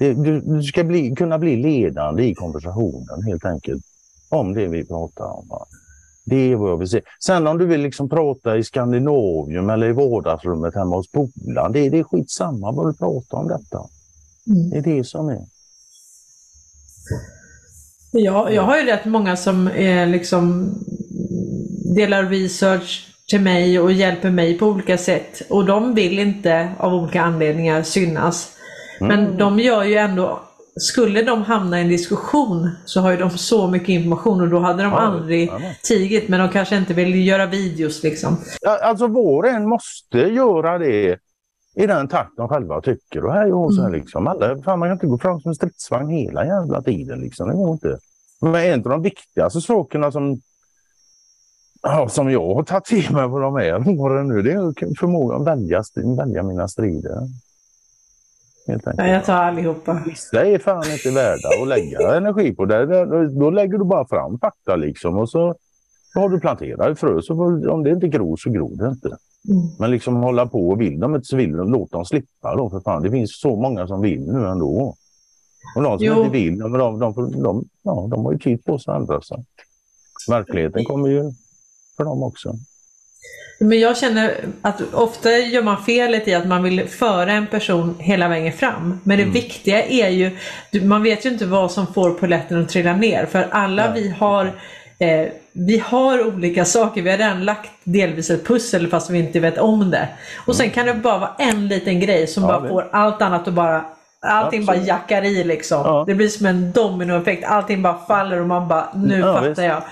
[0.00, 3.82] Du, du ska bli, kunna bli ledande i konversationen helt enkelt.
[4.28, 5.48] Om det vi pratar om.
[6.24, 7.00] Det är vad jag vill se.
[7.24, 11.72] Sen om du vill liksom prata i Skandinavium eller i vardagsrummet hemma hos polaren.
[11.72, 13.86] Det, det är skitsamma vad du pratar om detta.
[14.46, 14.70] Mm.
[14.70, 15.46] Det är det som är.
[18.12, 20.74] Ja, jag har ju rätt många som är liksom
[21.94, 25.42] delar research till mig och hjälper mig på olika sätt.
[25.48, 28.52] Och de vill inte av olika anledningar synas.
[29.00, 29.16] Mm.
[29.16, 30.40] Men de gör ju ändå,
[30.76, 34.58] skulle de hamna i en diskussion så har ju de så mycket information och då
[34.58, 35.60] hade de ja, aldrig ja.
[35.82, 36.28] tigit.
[36.28, 38.36] Men de kanske inte vill göra videos liksom.
[38.82, 41.18] Alltså var och en måste göra det
[41.74, 43.24] i den takt de själva tycker.
[43.24, 43.92] Och här och så mm.
[43.92, 44.26] liksom.
[44.26, 47.20] Alla, fan, man kan inte gå fram som en stridsvagn hela jävla tiden.
[47.20, 47.48] Liksom.
[47.48, 47.98] Det går inte.
[48.40, 50.40] Men en av de viktigaste sakerna som
[51.82, 54.98] ja, som jag har tagit till mig vad de är, vad det nu det är
[54.98, 55.82] förmågan att välja,
[56.16, 57.18] välja mina strider.
[58.96, 60.02] Ja, jag tar allihopa.
[60.06, 62.64] Vissa är fan inte värda att lägga energi på.
[62.64, 63.04] Det.
[63.28, 65.54] Då lägger du bara fram fakta liksom och så
[66.14, 67.22] har du planterat ett frö.
[67.22, 67.34] Så
[67.70, 69.08] om det inte gror så gror det inte.
[69.48, 69.62] Mm.
[69.78, 72.70] Men liksom hålla på och vill de inte så vill de, låt dem slippa då
[72.70, 73.02] för fan.
[73.02, 74.96] Det finns så många som vill nu ändå.
[75.76, 76.18] Och de som jo.
[76.18, 79.20] inte vill, de, de, de, de, ja, de har ju tid på sig att ändra
[79.20, 79.44] sig.
[80.28, 81.32] Verkligheten kommer ju
[81.96, 82.54] för dem också.
[83.58, 87.96] Men jag känner att ofta gör man felet i att man vill föra en person
[87.98, 89.00] hela vägen fram.
[89.04, 89.34] Men det mm.
[89.34, 90.36] viktiga är ju,
[90.82, 93.26] man vet ju inte vad som får poletten att trilla ner.
[93.26, 93.92] För alla ja.
[93.94, 94.44] vi har
[94.98, 99.40] eh, vi har olika saker, vi har redan lagt delvis ett pussel fast vi inte
[99.40, 100.08] vet om det.
[100.46, 100.74] Och sen mm.
[100.74, 103.84] kan det bara vara en liten grej som ja, bara får allt annat att bara
[104.22, 104.66] Allting Absolut.
[104.66, 105.82] bara jackar i liksom.
[105.84, 106.04] Ja.
[106.06, 107.44] Det blir som en dominoeffekt.
[107.46, 109.62] Allting bara faller och man bara, nu ja, fattar visst.
[109.62, 109.82] jag.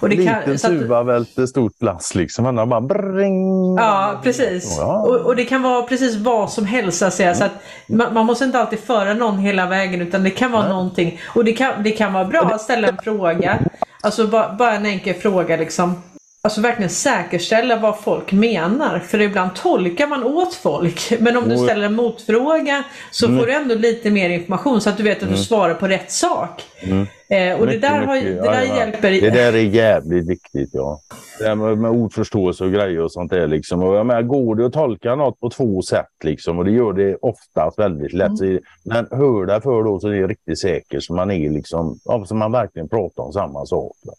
[0.00, 2.56] Och det Liten kan, tuva välter stort lass liksom.
[2.56, 3.76] Man bara bring.
[3.76, 4.76] Ja, precis.
[4.78, 5.02] Ja.
[5.02, 7.02] Och, och, det kan vara precis vad som helst.
[7.02, 7.34] Alltså, mm.
[7.34, 7.52] så att
[7.86, 10.72] man, man, måste inte alltid föra någon hela vägen utan det kan vara Nej.
[10.72, 11.20] någonting.
[11.26, 13.58] Och det kan, det kan vara bra att ställa en fråga.
[14.00, 16.02] Alltså bara, bara en enkel fråga liksom
[16.48, 18.98] alltså verkligen säkerställa vad folk menar.
[18.98, 21.12] För ibland tolkar man åt folk.
[21.20, 23.38] Men om du ställer en motfråga så mm.
[23.38, 25.34] får du ändå lite mer information så att du vet att mm.
[25.34, 26.62] du svarar på rätt sak.
[26.82, 27.06] Mm.
[27.30, 29.10] Eh, och mycket, det där, har, det där ja, hjälper.
[29.10, 30.70] Det där är jävligt viktigt.
[30.72, 31.00] ja.
[31.38, 33.46] Det här med, med ordförståelse och grejer och sånt där.
[33.46, 33.82] Liksom.
[33.82, 36.92] Och jag menar, går det att tolka något på två sätt liksom, och det gör
[36.92, 38.40] det oftast väldigt lätt.
[38.40, 38.60] Mm.
[38.84, 42.34] Men hör det för då så är det riktigt säkert så man är liksom, så
[42.34, 43.96] man verkligen pratar om samma sak.
[44.04, 44.12] Va?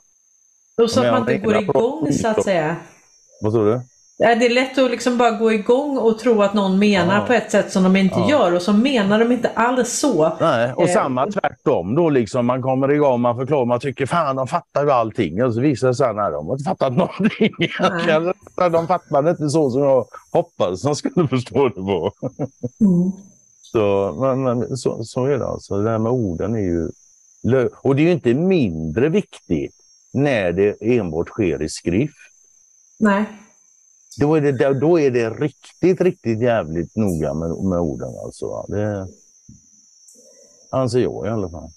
[0.84, 2.76] Och så att man inte går igång så att säga.
[3.42, 3.82] Vad tror du?
[4.20, 7.26] Det är lätt att liksom bara gå igång och tro att någon menar ja.
[7.26, 8.30] på ett sätt som de inte ja.
[8.30, 10.38] gör och så menar de inte alls så.
[10.40, 10.94] Nej, och eh.
[10.94, 12.46] samma tvärtom då liksom.
[12.46, 15.88] Man kommer igång, man förklarar, man tycker fan de fattar ju allting och så visar
[15.88, 17.54] det sig att de har inte fattat någonting.
[18.56, 22.12] de fattar inte så som jag hoppades de skulle förstå det på.
[22.82, 23.12] Mm.
[23.62, 25.82] Så, men, men så, så är det alltså.
[25.82, 26.90] Det här med orden är ju...
[27.82, 29.76] Och det är ju inte mindre viktigt
[30.14, 32.18] när det enbart sker i skrift.
[33.00, 33.26] Nej.
[34.20, 38.14] Då är det, då är det riktigt, riktigt jävligt noga med, med orden.
[38.26, 38.66] Alltså.
[38.68, 39.08] Det
[40.72, 41.70] anser jag i alla fall.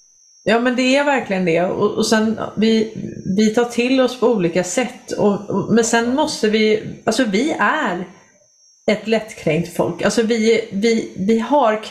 [0.45, 2.93] Ja men det är verkligen det och, och sen vi,
[3.37, 7.57] vi tar till oss på olika sätt och, och, men sen måste vi, alltså vi
[7.59, 8.09] är
[8.87, 10.03] ett lättkränkt folk.
[10.03, 11.83] Alltså vi, vi, vi har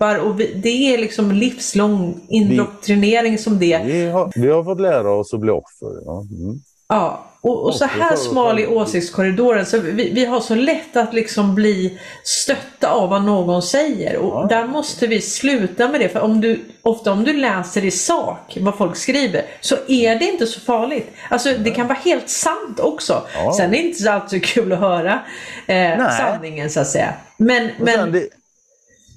[0.00, 3.82] knappar och vi, det är liksom livslång indoktrinering som det.
[3.84, 6.02] Vi har, vi har fått lära oss att bli offer.
[6.04, 6.26] Ja.
[6.30, 6.60] Mm.
[6.88, 11.14] Ja, och, och så här smal i åsiktskorridoren så vi, vi har så lätt att
[11.14, 14.46] liksom bli stötta av vad någon säger och ja.
[14.48, 18.58] där måste vi sluta med det för om du, ofta om du läser i sak
[18.60, 21.10] vad folk skriver så är det inte så farligt.
[21.30, 23.22] Alltså det kan vara helt sant också.
[23.34, 23.52] Ja.
[23.56, 25.20] Sen är det inte alltid kul att höra
[25.66, 27.14] eh, sanningen så att säga.
[27.36, 28.12] Men, men...
[28.12, 28.28] Det...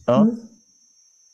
[0.05, 0.21] Ja.
[0.21, 0.37] Mm.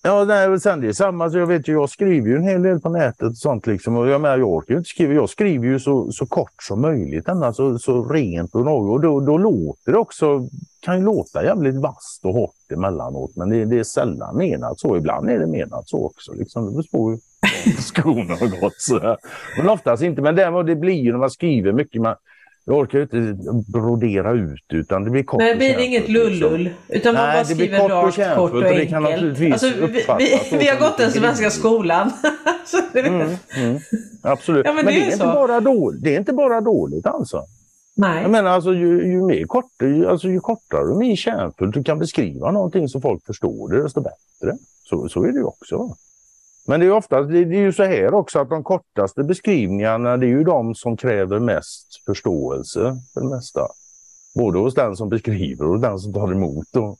[0.01, 1.29] Ja, nej, sen det är samma.
[1.29, 3.97] Så jag vet ju, jag skriver ju en hel del på nätet och sånt liksom.
[3.97, 5.13] Och jag menar, jag orkar ju inte skriva.
[5.13, 8.89] Jag skriver ju så, så kort som möjligt, alltså, så rent och något.
[8.89, 10.47] Och då, då låter det också,
[10.79, 13.35] kan ju låta jävligt vasst och hårt emellanåt.
[13.35, 14.97] Men det, det är sällan menat så.
[14.97, 16.33] Ibland är det menat så också.
[16.33, 16.65] Liksom.
[16.65, 17.19] Det beror på hur
[17.81, 18.81] skorna har gått.
[18.81, 19.17] Så.
[19.57, 20.21] Men oftast inte.
[20.21, 22.01] Men det, det blir ju när man skriver mycket.
[22.01, 22.15] Man,
[22.69, 23.37] jag orkar inte
[23.71, 26.63] brodera ut utan det blir kort Nej, det blir inget lullull.
[26.63, 26.75] Liksom.
[26.87, 28.79] Utan man Nej, bara skriver kort rakt, kort och, och enkelt.
[28.79, 32.11] Det kan naturligtvis alltså, vi, vi, vi har gått den svenska skolan.
[32.93, 33.21] mm,
[33.55, 33.79] mm,
[34.21, 34.65] absolut.
[34.65, 36.03] Ja, men, men det, är, det är inte bara dåligt.
[36.03, 37.45] det är inte bara dåligt alltså.
[37.95, 38.21] Nej.
[38.21, 41.83] Jag menar alltså ju, ju, mer kort, ju, alltså, ju kortare och mer kärnfullt du
[41.83, 44.57] kan beskriva någonting så folk förstår det, desto bättre.
[44.83, 45.95] Så, så är det ju också.
[46.69, 50.25] Men det är ofta det är ju så här också att de kortaste beskrivningarna det
[50.25, 53.67] är ju de som kräver mest förståelse för det mesta.
[54.35, 56.97] Både hos den som beskriver och den som tar emot och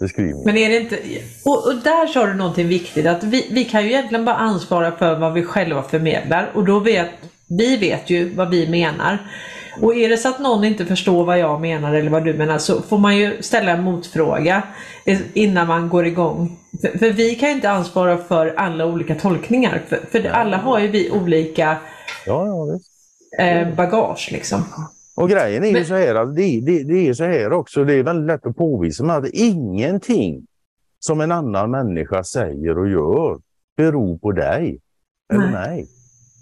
[0.00, 0.44] beskrivningen.
[0.44, 0.98] Men är det inte,
[1.44, 4.92] och, och där sa du någonting viktigt att vi, vi kan ju egentligen bara ansvara
[4.92, 7.10] för vad vi själva förmedlar och då vet
[7.58, 9.18] vi vet ju vad vi menar.
[9.80, 12.58] Och är det så att någon inte förstår vad jag menar eller vad du menar
[12.58, 14.62] så får man ju ställa en motfråga
[15.32, 16.58] innan man går igång.
[16.80, 19.82] För, för vi kan ju inte ansvara för alla olika tolkningar.
[19.88, 21.76] För, för alla har ju vi olika
[22.26, 24.64] ja, ja, eh, bagage liksom.
[25.16, 25.84] Och grejen är ju Men...
[25.84, 28.56] så här att det, det, det, är så här också, det är väldigt lätt att
[28.56, 30.46] påvisa med att ingenting
[30.98, 33.40] som en annan människa säger och gör
[33.76, 34.80] beror på dig
[35.32, 35.50] eller Nej.
[35.50, 35.88] mig.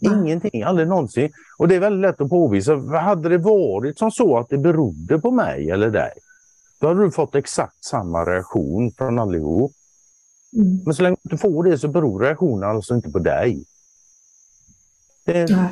[0.00, 1.32] Ingenting, aldrig någonsin.
[1.58, 2.76] Och det är väldigt lätt att påvisa.
[2.76, 6.12] Hade det varit som så att det berodde på mig eller dig,
[6.80, 9.72] då hade du fått exakt samma reaktion från allihop.
[10.56, 10.80] Mm.
[10.84, 13.64] Men så länge du får det så beror reaktionen alltså inte på dig.
[15.24, 15.68] Det,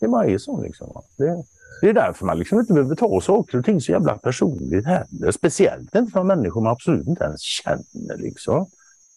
[0.00, 1.02] det bara är så liksom.
[1.16, 1.44] Det,
[1.80, 5.30] det är därför man liksom inte behöver ta saker och ting så jävla personligt heller.
[5.30, 8.16] Speciellt inte från människor man absolut inte ens känner.
[8.16, 8.66] Liksom.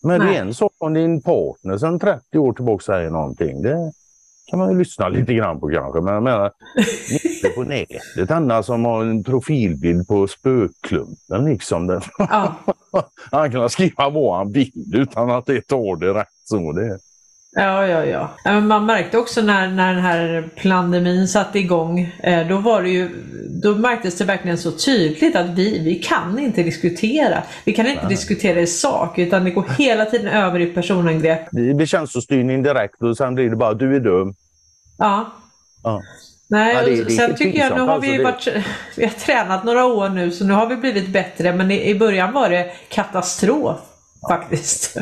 [0.04, 0.30] Men Nej.
[0.30, 3.62] det är en sak om din partner sedan 30 år tillbaka säger någonting.
[3.62, 3.92] Det,
[4.48, 6.02] kan man ju lyssna lite grann på kanske.
[6.02, 6.52] Men jag menar,
[7.12, 8.32] inte på nätet.
[8.32, 12.02] Anna som har en profilbild på spökklumpen liksom.
[12.18, 12.56] Ja.
[13.32, 16.72] han kan skriva vad han vill utan att det tar det rätt så.
[16.72, 17.00] Det.
[17.58, 18.06] Ja, ja,
[18.44, 18.60] ja.
[18.62, 23.10] Man märkte också när, när den här pandemin satte igång, eh, då, var det ju,
[23.64, 27.44] då märktes det verkligen så tydligt att vi, vi kan inte diskutera.
[27.66, 28.10] Vi kan inte Nej.
[28.10, 31.48] diskutera i sak utan det går hela tiden över i personangrepp.
[31.52, 34.34] Det blir känslostyrning direkt och sen blir det bara du är dum.
[34.98, 35.34] Ja.
[35.84, 36.02] ja.
[36.48, 38.66] Nej, ja, det, det sen tycker jag, nu har vi alltså, varit,
[38.98, 41.96] vi har tränat några år nu så nu har vi blivit bättre men i, i
[41.96, 43.80] början var det katastrof
[44.30, 44.98] faktiskt.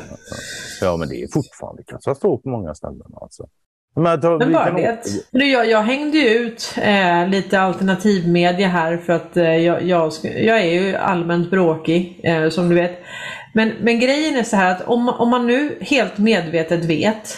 [0.81, 3.12] Ja, men det är fortfarande katastrof på många ställen.
[3.21, 3.47] Alltså.
[3.95, 5.03] Men, då, men bara det.
[5.31, 10.12] Nu, jag, jag hängde ju ut eh, lite alternativmedia här för att eh, jag, jag,
[10.23, 12.99] jag, är ju allmänt bråkig eh, som du vet.
[13.53, 17.38] Men, men grejen är så här att om, om man nu helt medvetet vet,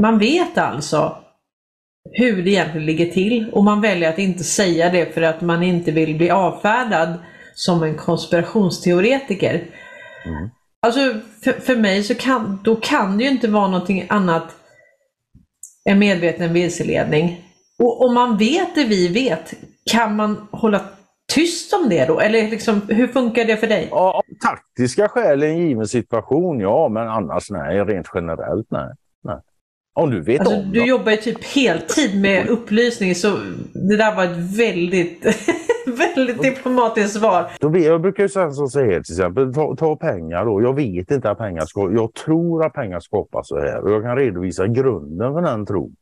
[0.00, 1.16] man vet alltså
[2.12, 5.62] hur det egentligen ligger till och man väljer att inte säga det för att man
[5.62, 7.18] inte vill bli avfärdad
[7.54, 9.54] som en konspirationsteoretiker.
[10.26, 10.50] Mm.
[10.82, 11.00] Alltså
[11.42, 14.56] för, för mig så kan, då kan det ju inte vara någonting annat
[15.84, 17.44] än medveten vilseledning.
[17.78, 19.54] Och om man vet det vi vet,
[19.92, 20.80] kan man hålla
[21.32, 22.20] tyst om det då?
[22.20, 23.88] Eller liksom, hur funkar det för dig?
[23.90, 28.94] Ja, taktiska skäl i en given situation, ja, men annars nej, rent generellt nej.
[29.94, 33.28] Om du vet alltså, om Du jobbar ju typ heltid med upplysning så
[33.74, 35.26] det där var ett väldigt,
[36.16, 37.50] väldigt diplomatiskt svar.
[37.60, 40.62] jag brukar ju säga så här till exempel, ta, ta, pengar då.
[40.62, 44.02] Jag vet inte att pengar ska, jag tror att pengar skapas så här och jag
[44.02, 45.94] kan redovisa grunden för den tron.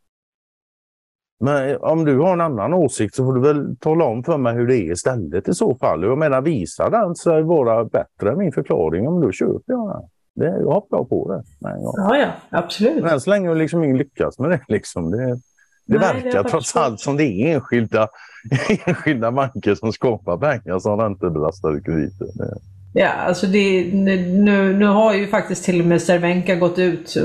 [1.40, 4.54] Men om du har en annan åsikt så får du väl tala om för mig
[4.54, 6.02] hur det är istället i så fall.
[6.02, 10.08] Jag menar visa den sig vara bättre än min förklaring om då köper jag den.
[10.38, 11.42] Det, jag hoppar på det.
[11.58, 11.94] Nej, jag.
[11.96, 13.02] Ja, ja, absolut.
[13.02, 14.60] Men än så länge har liksom ingen lyckats med det.
[14.68, 15.10] Liksom.
[15.10, 15.40] det Det
[15.86, 18.08] Nej, verkar det trots allt som det är enskilda,
[18.86, 22.26] enskilda banker som skapar pengar som räntebelastade krediter.
[22.94, 27.16] Ja, alltså det, nu, nu har ju faktiskt till och med Cervenka gått ut,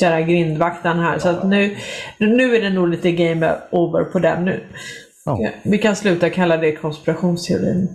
[0.00, 1.76] kära grindvakten här, så att nu,
[2.18, 4.60] nu är det nog lite game over på den nu.
[5.24, 5.48] Ja.
[5.62, 7.88] Vi kan sluta kalla det konspirationsteorin.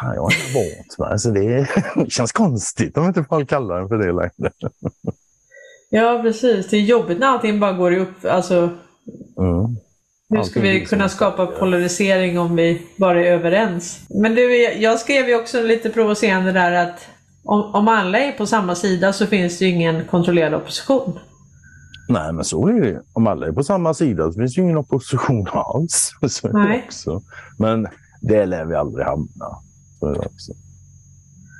[0.00, 1.68] Fan, jag är vant med alltså det.
[2.08, 4.52] känns konstigt om inte folk kallar den för det längre.
[5.90, 6.68] ja, precis.
[6.68, 8.24] Det är jobbigt när allting bara går upp.
[8.24, 8.70] Alltså,
[9.38, 9.76] mm.
[10.28, 14.00] Hur ska vi kunna skapa polarisering om vi bara är överens?
[14.08, 17.06] Men du, jag skrev ju också lite provocerande där att
[17.44, 21.18] om, om alla är på samma sida så finns det ju ingen kontrollerad opposition.
[22.08, 23.02] Nej, men så är det.
[23.12, 26.10] Om alla är på samma sida så finns det ju ingen opposition alls.
[26.28, 26.82] Så Nej.
[26.86, 27.22] också.
[27.58, 27.88] Men
[28.20, 29.58] det lär vi aldrig hamna.
[30.02, 30.52] Är det, också.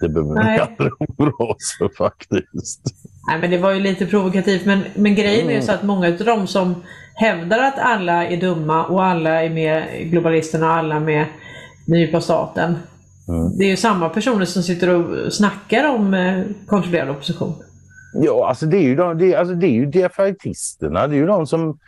[0.01, 2.81] det behöver vi aldrig oroa oss för faktiskt.
[3.29, 4.67] Nej, men det var ju lite provokativt.
[4.67, 5.51] Men, men grejen mm.
[5.51, 6.75] är ju så att många av de som
[7.15, 11.27] hävdar att alla är dumma och alla är med globalisterna och alla med
[11.87, 12.77] den djupa staten.
[13.29, 13.59] Mm.
[13.59, 17.55] Det är ju samma personer som sitter och snackar om eh, kontrollerad opposition.
[18.15, 21.07] Ja, alltså det är ju, de, det, alltså det är ju defaitisterna.
[21.07, 21.79] Det är ju de som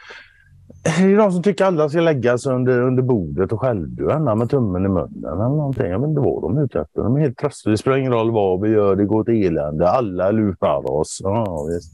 [0.85, 4.51] det är de som tycker alla ska lägga sig under, under bordet och självdöna med
[4.51, 5.87] tummen i munnen eller någonting.
[5.87, 7.03] Jag vet inte vad de är ute efter.
[7.03, 7.71] De är helt tröstlösa.
[7.71, 9.91] Det spelar ingen roll vad vi gör, det går åt elände.
[9.91, 11.21] Alla lurar oss.
[11.23, 11.93] Ja, visst.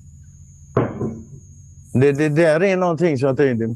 [1.93, 3.75] Det, det där är någonting som jag tänkte,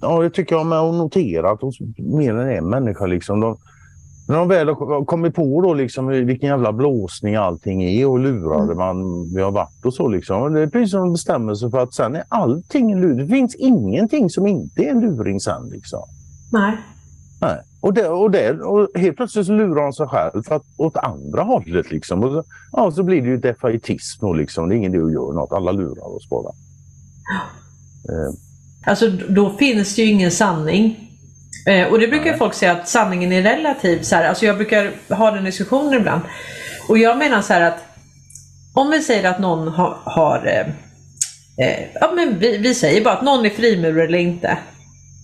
[0.00, 3.06] ja, det tycker jag med att notera hos mer än en människa.
[3.06, 3.40] Liksom.
[3.40, 3.56] De,
[4.28, 8.62] när de väl har kommit på då liksom vilken jävla blåsning allting är och lurade
[8.62, 8.76] mm.
[8.76, 10.08] man vi har varit och så.
[10.08, 10.52] Liksom.
[10.52, 13.16] Det är precis som de bestämmer sig för att sen är allting en luring.
[13.16, 15.68] Det finns ingenting som inte är en luring sen.
[15.68, 16.02] Liksom.
[16.52, 16.76] Nej.
[17.40, 17.58] Nej.
[17.80, 20.96] Och, det, och, det, och helt plötsligt så lurar de sig själv för att, åt
[20.96, 21.90] andra hållet.
[21.90, 22.24] Liksom.
[22.24, 24.26] Och så, ja, så blir det ju defaitism.
[24.26, 24.68] Och liksom.
[24.68, 25.52] Det är ingen idé att göra något.
[25.52, 26.52] Alla lurar oss bara.
[28.08, 28.34] Eh.
[28.86, 31.07] Alltså då finns det ju ingen sanning.
[31.68, 34.02] Eh, och det brukar folk säga att sanningen är relativ.
[34.02, 34.28] Så här.
[34.28, 36.22] Alltså jag brukar ha den diskussionen ibland.
[36.88, 37.84] Och jag menar så här att
[38.74, 43.14] om vi säger att någon har, har eh, eh, ja men vi, vi, säger bara
[43.14, 44.58] att någon är frimurare eller inte.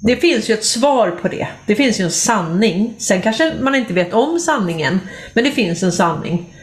[0.03, 1.49] Det finns ju ett svar på det.
[1.67, 2.95] Det finns ju en sanning.
[2.99, 5.01] Sen kanske man inte vet om sanningen,
[5.33, 6.55] men det finns en sanning.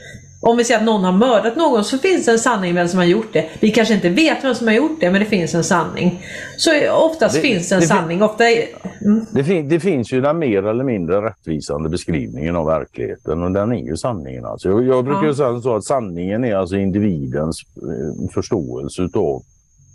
[0.44, 3.00] Om vi säger att någon har mördat någon så finns det en sanning vem som
[3.00, 3.50] har gjort det.
[3.60, 6.26] Vi kanske inte vet vem som har gjort det men det finns en sanning.
[6.58, 8.24] Så oftast det, finns det en det, sanning.
[8.24, 8.68] Ofta är,
[9.02, 9.26] mm.
[9.32, 13.72] det, fin, det, finns ju den mer eller mindre rättvisande beskrivningen av verkligheten och den
[13.72, 14.46] är ju sanningen.
[14.46, 14.70] Alltså.
[14.70, 15.34] Jag, jag brukar ja.
[15.34, 19.42] säga så att sanningen är alltså individens eh, förståelse av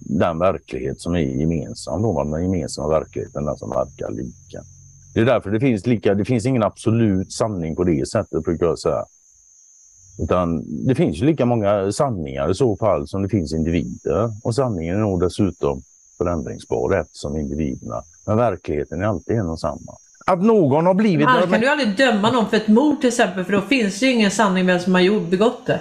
[0.00, 2.02] den verklighet som är gemensam.
[2.02, 4.62] Då, den gemensamma verkligheten, den som verkar lika.
[5.14, 8.66] Det är därför det finns, lika, det finns ingen absolut sanning på det sättet brukar
[8.66, 9.04] jag säga.
[10.18, 14.30] Utan det finns ju lika många sanningar i så fall som det finns individer.
[14.44, 15.82] Och sanningen är nog dessutom
[16.18, 18.02] förändringsbar eftersom individerna.
[18.26, 19.92] Men verkligheten är alltid en och samma.
[20.26, 21.26] Att någon har blivit...
[21.26, 24.06] Annars kan du aldrig döma någon för ett mord till exempel för då finns det
[24.06, 25.80] ju ingen sanning vem som har begått det.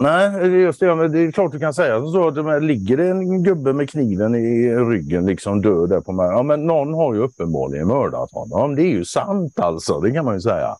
[0.00, 1.08] Nej, just det.
[1.08, 4.34] Det är klart du kan säga så att det ligger det en gubbe med kniven
[4.34, 6.26] i ryggen liksom död där på mig.
[6.26, 8.74] Ja, men någon har ju uppenbarligen mördat honom.
[8.74, 10.76] Det är ju sant alltså, det kan man ju säga.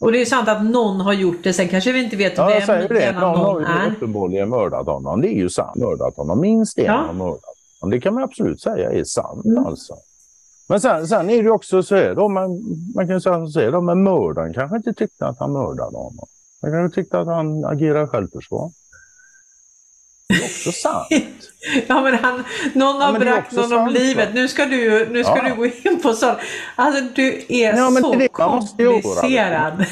[0.00, 2.46] Och det är sant att någon har gjort det, sen kanske vi inte vet ja,
[2.46, 3.20] vem säger det.
[3.20, 5.20] Någon, någon har ju uppenbarligen mördat honom.
[5.20, 5.76] Det är ju sant.
[5.76, 6.40] Mördat honom.
[6.40, 6.92] Minst en ja.
[6.92, 7.42] har mördat
[7.80, 7.90] honom.
[7.90, 9.66] Det kan man absolut säga är sant mm.
[9.66, 9.94] alltså.
[10.68, 12.50] Men sen, sen är det också så här då, man,
[12.94, 16.26] man kan säga så här då, men mördaren kanske inte tyckte att han mördade honom.
[16.62, 18.70] Han kanske tyckte att han agerade självförsvar.
[20.28, 21.08] Det är också sant.
[21.88, 24.28] ja, men han, någon har ja, bragt någon om livet.
[24.34, 25.48] Nu ska du, nu ska ja.
[25.48, 26.38] du gå in på sånt.
[26.76, 29.84] Alltså du är ja, så det komplicerad.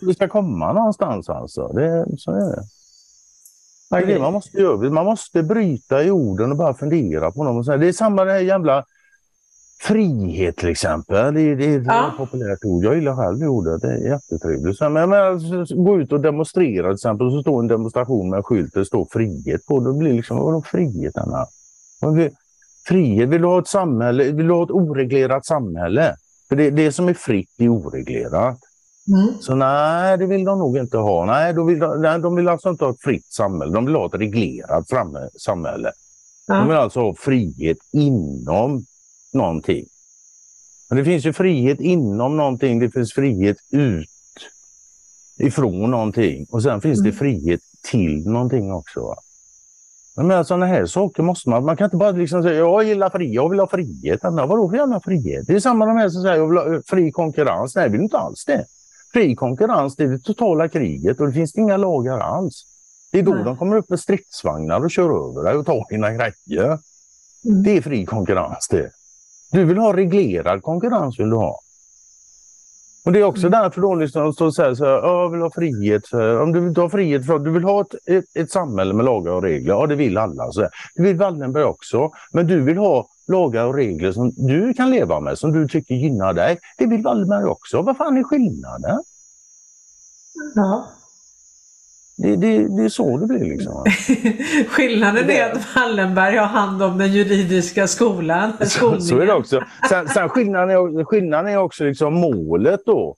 [0.00, 1.68] Du ska komma någonstans alltså.
[1.68, 2.56] Det, så är
[4.06, 4.18] det.
[4.18, 4.62] Man måste.
[4.90, 7.80] Man måste bryta i orden och bara fundera på dem.
[7.80, 8.84] Det är samma det här jävla
[9.80, 12.84] Frihet till exempel, det, det, är ett populärt ord.
[12.84, 14.80] Jag gillar själv det ordet, det är jättetrevligt.
[14.80, 18.42] Men, men alltså, gå ut och demonstrera till exempel, så står en demonstration med en
[18.42, 19.80] skylt där det står frihet på.
[19.80, 21.46] Då blir det liksom, vadå frihet Anna?
[22.88, 26.16] Frihet, vill du ha ett samhälle, vill du ha ett oreglerat samhälle?
[26.48, 28.58] För det, det som är fritt är oreglerat.
[29.08, 29.40] Mm.
[29.40, 31.24] Så nej, det vill de nog inte ha.
[31.24, 34.06] Nej, de vill, nej, de vill alltså inte ha ett fritt samhälle, de vill ha
[34.06, 34.88] ett reglerat
[35.38, 35.92] samhälle.
[36.46, 36.54] Ja.
[36.54, 38.84] De vill alltså ha frihet inom
[39.36, 39.86] någonting.
[40.88, 44.08] Men det finns ju frihet inom någonting, det finns frihet ut
[45.38, 47.10] ifrån någonting och sen finns mm.
[47.10, 47.60] det frihet
[47.90, 49.00] till någonting också.
[49.00, 49.16] Va?
[50.16, 53.34] Men sådana här saker måste man, man kan inte bara liksom säga jag gillar frihet,
[53.34, 54.22] jag vill ha frihet.
[54.22, 55.46] Men vadå för jävla frihet?
[55.46, 57.76] Det är samma de här som säger jag vill ha fri konkurrens.
[57.76, 58.64] Nej, vill inte alls det.
[59.12, 62.64] Fri konkurrens, det är det totala kriget och det finns inga lagar alls.
[63.12, 63.44] Det är då Nej.
[63.44, 66.66] de kommer upp med stridsvagnar och kör över dig och tar dina grejer.
[66.66, 67.62] Mm.
[67.62, 68.90] Det är fri konkurrens det.
[69.56, 71.60] Du vill ha reglerad konkurrens vill du ha.
[73.04, 73.60] Och Det är också mm.
[73.60, 76.08] därför då liksom, att säga så här, jag vill ha frihet.
[76.08, 79.04] För, om du vill ha frihet, för, du vill ha ett, ett, ett, samhälle med
[79.04, 79.74] lagar och regler.
[79.74, 80.52] Ja, det vill alla.
[80.52, 82.10] Så Det vill Wallenberg också.
[82.32, 85.94] Men du vill ha lagar och regler som du kan leva med, som du tycker
[85.94, 86.58] gynnar dig.
[86.78, 87.82] Det vill Wallenberg också.
[87.82, 89.02] Vad fan är skillnaden?
[90.54, 90.86] Ja.
[92.18, 93.84] Det, det, det är så det blir liksom.
[94.68, 98.52] Skillnaden är att Wallenberg har hand om den juridiska skolan.
[98.60, 99.60] Så, så är det också.
[99.88, 103.16] Sen, sen skillnaden, är, skillnaden är också liksom målet då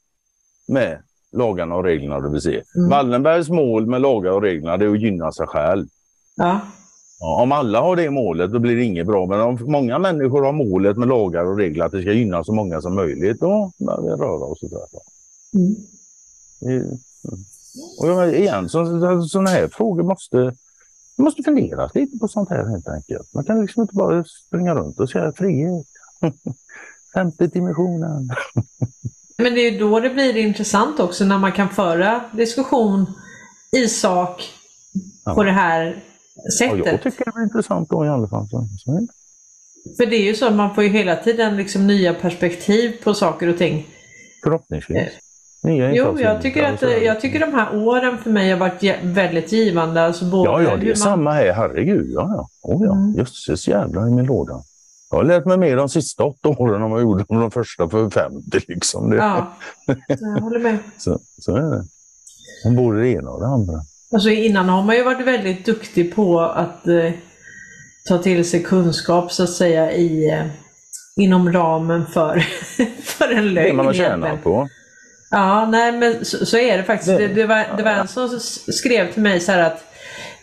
[0.68, 0.98] med
[1.32, 2.20] lagarna och reglerna.
[2.20, 2.62] Det vill säga.
[2.76, 2.90] Mm.
[2.90, 5.86] Wallenbergs mål med lagar och reglerna är att gynna sig själv.
[6.36, 6.60] Ja.
[7.20, 9.26] Ja, om alla har det målet då blir det inget bra.
[9.26, 12.52] Men om många människor har målet med lagar och regler att det ska gynna så
[12.52, 15.58] många som möjligt, då börjar vi röra oss åt det.
[15.58, 16.98] Mm.
[17.98, 20.52] Och igen, sådana här frågor måste
[21.22, 23.34] måste fundera lite på sånt här helt enkelt.
[23.34, 25.86] Man kan liksom inte bara springa runt och säga frihet.
[27.14, 28.30] Femte dimensionen.
[29.38, 33.06] Men det är då det blir intressant också när man kan föra diskussion
[33.76, 34.50] i sak
[35.24, 35.34] ja.
[35.34, 36.04] på det här
[36.58, 36.78] sättet.
[36.78, 38.48] Ja, jag tycker det blir intressant då i alla fall.
[39.96, 43.14] För det är ju så att man får ju hela tiden liksom nya perspektiv på
[43.14, 43.86] saker och ting.
[44.42, 45.08] Förhoppningsvis.
[45.62, 49.52] Nya jo, jag tycker, att, jag tycker de här åren för mig har varit väldigt
[49.52, 50.04] givande.
[50.04, 50.96] Alltså både ja, ja, det är man...
[50.96, 51.52] samma här.
[51.52, 52.48] Herregud, ja, ja.
[52.62, 52.92] Oh, ja.
[52.92, 53.14] Mm.
[53.14, 54.62] Jösses jävlar i min låda.
[55.10, 57.88] Jag har lärt mig mer de sista åtta åren än vad jag gjorde de första
[57.88, 58.60] för 50.
[58.68, 59.10] Liksom.
[59.10, 59.16] Det...
[59.16, 59.52] Ja,
[60.06, 60.78] jag håller med.
[60.98, 61.84] så, så är det.
[62.64, 63.80] Man både det ena och det andra.
[64.12, 67.12] Alltså innan har man ju varit väldigt duktig på att eh,
[68.08, 70.46] ta till sig kunskap så att säga i, eh,
[71.16, 72.38] inom ramen för,
[73.02, 73.68] för en lögn.
[73.68, 74.68] Det man har tjänat på.
[75.30, 77.18] Ja, nej men så, så är det faktiskt.
[77.18, 78.40] Det, det, var, det var en som
[78.72, 79.84] skrev till mig så här att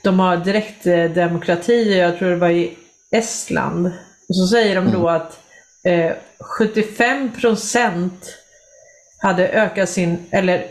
[0.03, 2.77] de har direktdemokrati, jag tror det var i
[3.11, 3.91] Estland.
[4.29, 5.15] Och så säger de då mm.
[5.15, 5.39] att
[5.83, 8.37] eh, 75 procent
[9.17, 10.67] hade ökat sin, eller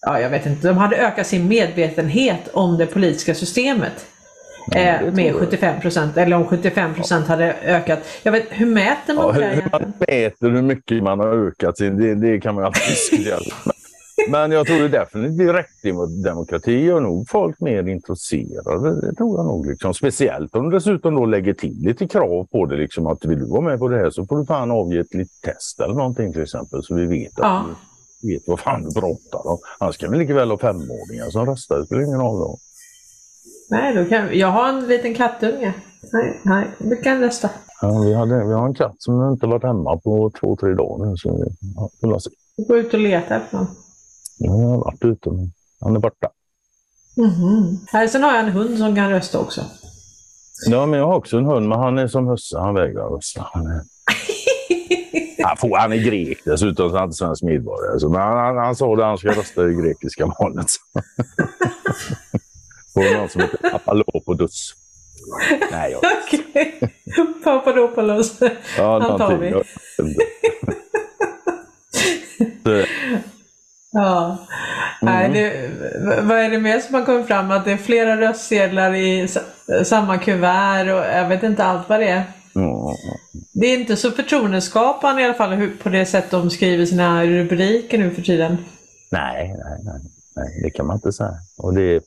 [0.00, 4.06] ja, jag vet inte, de hade ökat sin medvetenhet om det politiska systemet.
[4.72, 7.34] Eh, med 75 procent, eller om 75 procent ja.
[7.34, 7.98] hade ökat.
[8.22, 9.46] Jag vet, hur mäter man ja, det?
[9.46, 13.38] Hur man mäter hur mycket man har ökat, det, det kan man alltid diskutera.
[14.30, 19.00] Men jag tror det definitivt direktdemokrati gör nog folk mer intresserade.
[19.00, 19.66] Det tror jag nog.
[19.66, 19.94] Liksom.
[19.94, 22.76] Speciellt om de dessutom då lägger till lite krav på det.
[22.76, 25.14] Liksom, att vill du vara med på det här så får du fan avge ett
[25.14, 26.82] litet test eller någonting till exempel.
[26.82, 27.58] Så vi vet, ja.
[27.58, 27.66] att
[28.22, 29.58] du vet vad fan du pratar om.
[29.78, 31.78] Annars kan vi lika väl ha femåringar som röstar.
[31.78, 32.58] Det spelar ingen roll.
[33.70, 35.74] Nej, då kan, jag har en liten kattunge.
[36.12, 37.50] Nej, nej, du kan rösta.
[37.80, 41.06] Ja, vi, hade, vi har en katt som inte varit hemma på två, tre dagar
[41.06, 41.16] nu.
[41.16, 41.46] Så
[41.76, 42.30] ja, vi får se.
[42.56, 43.74] Du går ut och letar efter honom?
[44.38, 46.28] Ja, jag har varit ute, men han är borta.
[47.16, 48.06] Mm -hmm.
[48.06, 49.60] Sen har jag en hund som kan rösta också.
[50.66, 52.58] Ja, men jag har också en hund, men han är som husse.
[52.58, 53.46] Han vägrar rösta.
[53.52, 53.80] Han är...
[55.42, 58.00] Han, får, han är grek dessutom, så han är inte svensk medborgare.
[58.00, 60.66] Så, men han, han, han sa att han ska rösta i grekiska valet.
[62.94, 64.74] på någon som heter Papalopoulos.
[65.70, 66.80] Nej, jag Okej.
[67.44, 68.38] Papadopoulos.
[68.76, 69.48] Ja, Han tar vi.
[73.92, 74.38] ja.
[75.02, 75.14] Mm.
[75.14, 75.70] Nej, det,
[76.22, 77.50] vad är det mer som har kommit fram?
[77.50, 79.28] Att det är flera röstsedlar i
[79.84, 82.22] samma kuvert och jag vet inte allt vad det är.
[82.54, 82.70] Mm.
[83.52, 87.98] Det är inte så förtroendeskapande i alla fall på det sätt de skriver sina rubriker
[87.98, 88.56] nu för tiden.
[89.10, 90.00] Nej, nej, nej,
[90.36, 91.34] nej det kan man inte säga.
[91.58, 92.00] Och det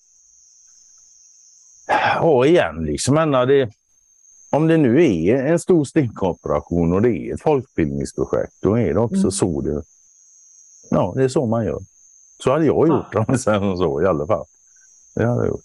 [2.15, 3.15] Ja, igen liksom.
[3.47, 3.69] Det,
[4.49, 8.99] om det nu är en stor stinkoperation och det är ett folkbildningsprojekt, då är det
[8.99, 9.31] också mm.
[9.31, 9.83] så det...
[10.89, 11.79] Ja, det är så man gör.
[12.43, 14.45] Så hade jag gjort om sen så i alla fall.
[15.15, 15.61] Det hade jag gjort.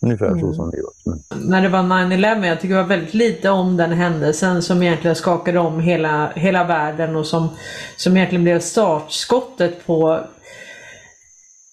[0.00, 0.40] Ungefär mm.
[0.40, 0.96] så som det gjort.
[1.04, 1.22] Men...
[1.50, 5.16] När det var 9-11, jag tycker det var väldigt lite om den händelsen som egentligen
[5.16, 7.48] skakade om hela, hela världen och som,
[7.96, 10.20] som egentligen blev startskottet på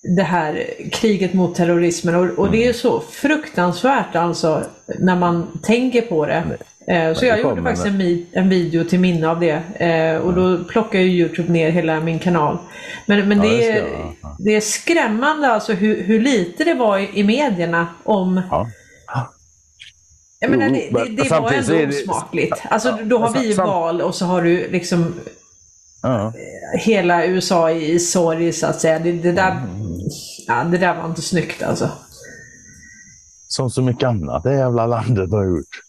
[0.08, 2.74] det här kriget mot terrorismen och, och det är mm.
[2.74, 4.64] så fruktansvärt alltså
[5.00, 6.44] när man tänker på det.
[6.88, 10.64] Eh, så jag gjorde faktiskt en, en, video till minne av det eh, och då
[10.64, 12.58] plockade ju Youtube ner hela min kanal.
[13.06, 13.88] Men, men det, är,
[14.40, 18.68] det är skrämmande alltså hur, hur lite det var i, i medierna om ja.
[20.40, 22.62] Jag menar, det, det, det var ändå osmakligt.
[22.70, 25.14] Alltså, då har vi val och så har du liksom
[26.06, 26.34] ja.
[26.78, 29.00] hela USA i sorg så att säga.
[29.00, 29.86] Det, det där mm
[30.48, 31.90] Ja, det där var inte snyggt alltså.
[33.48, 35.82] Som så mycket annat det jävla landet har gjort.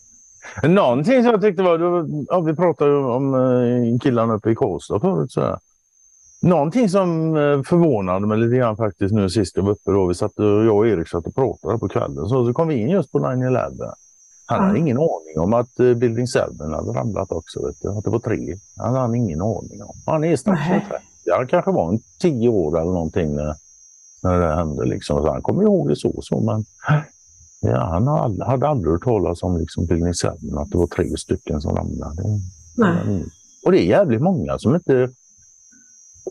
[0.62, 5.00] Någonting som jag tyckte var, ja, vi pratade ju om eh, killarna uppe i Karlstad
[5.00, 5.32] förut.
[5.32, 5.58] Så
[6.42, 9.90] Någonting som eh, förvånade mig lite grann faktiskt nu sist jag var uppe.
[9.90, 12.28] Då, vi satt, jag och Erik satt och pratade på kvällen.
[12.28, 13.70] Så, så kom vi in just på 9-11.
[14.46, 17.66] Han hade ingen aning om att uh, Building 7 hade ramlat också.
[17.66, 18.56] Att det var tre.
[18.76, 19.94] Han hade ingen aning om.
[20.06, 20.94] Han är strax 30.
[21.36, 23.54] Han kanske var en tio år eller någonting när,
[24.22, 24.84] när det hände.
[24.84, 25.22] Liksom.
[25.22, 26.22] Så han kommer ihåg det så.
[26.22, 26.64] så men
[27.72, 31.16] ja, han hade, hade aldrig hört talas om liksom, Building 7, att det var tre
[31.16, 32.22] stycken som ramlade.
[32.76, 33.24] Nej.
[33.64, 35.10] Och det är jävligt många som inte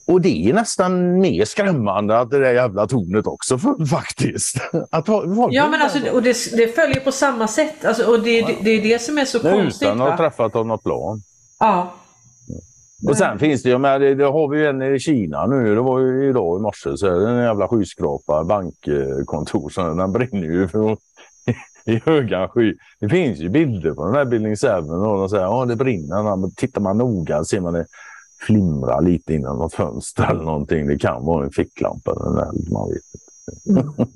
[0.07, 4.57] och det är nästan mer skrämmande att det där jävla tornet också faktiskt.
[4.91, 5.07] Att,
[5.51, 7.85] ja men alltså och det, det följer på samma sätt.
[7.85, 9.87] Alltså, och det, det, det, är det som är så det är konstigt.
[9.87, 11.21] Utan att ha träffat av något plan.
[11.59, 11.93] Ja.
[13.09, 15.75] Och sen finns det, med, det, det har vi ju en i Kina nu.
[15.75, 16.97] Det var ju idag i morse.
[16.97, 19.69] Så är det en jävla skyskrapa, bankkontor.
[19.69, 20.97] Så den brinner ju för,
[21.85, 22.73] i höga sky.
[22.99, 25.75] Det finns ju bilder på den här Building 7 och de säger att ja, det
[25.75, 26.35] brinner.
[26.35, 27.85] Men tittar man noga ser man det
[28.39, 30.87] flimra lite innan något fönster eller någonting.
[30.87, 33.81] Det kan vara en ficklampa eller en eld, man vet inte.
[33.81, 34.09] Mm.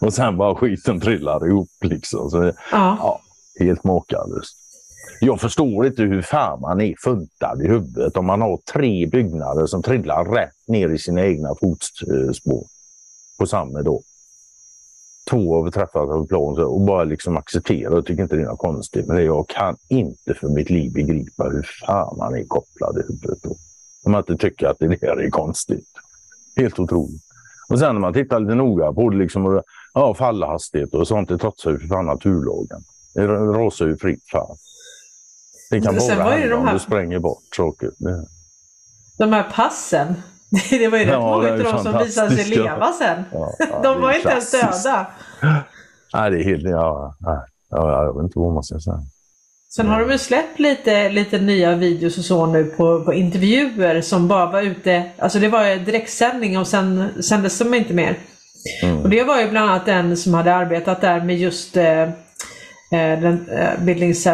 [0.00, 2.30] och sen bara skiten trillar ihop liksom.
[2.30, 2.52] Så, ja.
[2.70, 3.20] ja
[3.58, 4.56] helt makalöst.
[5.20, 9.66] Jag förstår inte hur fan man är funtad i huvudet om man har tre byggnader
[9.66, 12.66] som trillar rätt ner i sina egna fotspår
[13.38, 14.02] på samma dag
[15.30, 18.58] två har träffat av plan och bara liksom acceptera och tycker inte det är något
[18.58, 19.06] konstigt.
[19.06, 23.38] Men jag kan inte för mitt liv begripa hur fan man är kopplad i huvudet.
[23.42, 23.56] Då.
[24.04, 25.88] Om man inte tycker att det där är konstigt.
[26.56, 27.22] Helt otroligt.
[27.68, 29.62] Och sen när man tittar lite noga på det, liksom,
[29.94, 32.84] ja, fallhastighet och sånt, det trotsar ju för fan naturlagen.
[33.14, 34.56] Det rasar ju fritt fan.
[35.70, 36.72] Det kan bara hända om här...
[36.72, 37.90] du spränger bort saker.
[39.18, 40.14] De här passen,
[40.70, 43.24] det var ju rätt ja, många av dem som visade sig leva sen.
[43.32, 45.06] Ja, ja, de var inte ens döda.
[46.14, 46.62] Nej, det är helt...
[46.62, 49.00] Ja, ja, jag vet inte vad man ska säga.
[49.74, 54.00] Sen har de ju släppt lite, lite nya videos och så nu på, på intervjuer
[54.00, 58.18] som bara var ute, alltså det var direktsändning och sen sändes de inte mer.
[58.82, 59.02] Mm.
[59.02, 62.10] Och det var ju bland annat den som hade arbetat där med just eh, eh
[62.92, 64.30] den, eh, Building 7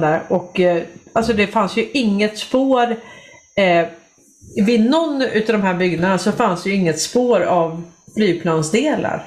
[0.00, 0.82] där och eh,
[1.12, 2.96] alltså det fanns ju inget spår
[3.56, 3.86] eh,
[4.56, 7.82] vid någon av de här byggnaderna så fanns ju inget spår av
[8.14, 9.26] flygplansdelar.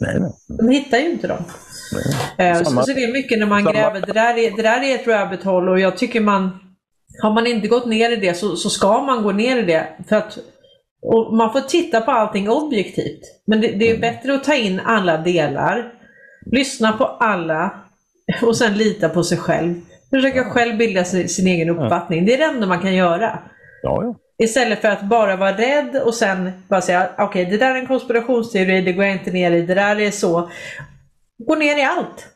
[0.00, 0.30] Nej, nej.
[0.48, 1.44] De hittar ju inte dem.
[2.38, 3.72] Eh, så, så, det är mycket när man Samma.
[3.72, 4.00] gräver.
[4.06, 6.58] Det där, är, det där är ett rabbit hole och jag tycker man
[7.22, 9.86] har man inte gått ner i det så, så ska man gå ner i det.
[10.08, 10.38] För att,
[11.32, 13.20] man får titta på allting objektivt.
[13.46, 14.00] Men det, det är mm.
[14.00, 15.92] bättre att ta in alla delar,
[16.46, 17.74] lyssna på alla
[18.42, 19.74] och sen lita på sig själv.
[20.10, 22.26] Försöka själv bilda sin, sin egen uppfattning.
[22.26, 23.38] Det är det enda man kan göra.
[23.82, 24.14] Ja, ja.
[24.38, 27.78] Istället för att bara vara rädd och sen bara säga okej okay, det där är
[27.78, 30.50] en konspirationsteori, det går jag inte ner i, det där är så.
[31.38, 32.28] Gå ner i allt.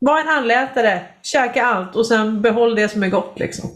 [0.00, 3.38] Var en allätare, käka allt och sen behåll det som är gott.
[3.38, 3.70] Liksom.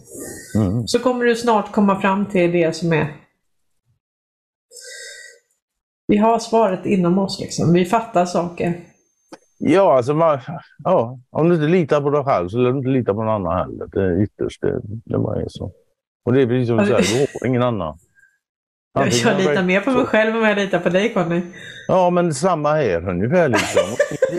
[0.54, 0.86] Mm.
[0.86, 3.16] Så kommer du snart komma fram till det som är...
[6.06, 7.72] Vi har svaret inom oss, liksom.
[7.72, 8.80] vi fattar saker.
[9.58, 10.40] Ja, alltså man,
[10.84, 13.34] ja, om du inte litar på dig själv så lär du inte lita på någon
[13.46, 13.86] annan heller.
[13.86, 15.72] Det är ytterst det, det bara är så.
[16.24, 17.98] Och det är precis som du säger, du har ingen annan.
[18.94, 21.40] Jag, jag litar mer på mig själv än vad jag litar på dig Conny.
[21.88, 23.48] Ja, men samma här ungefär.
[23.48, 23.82] Liksom.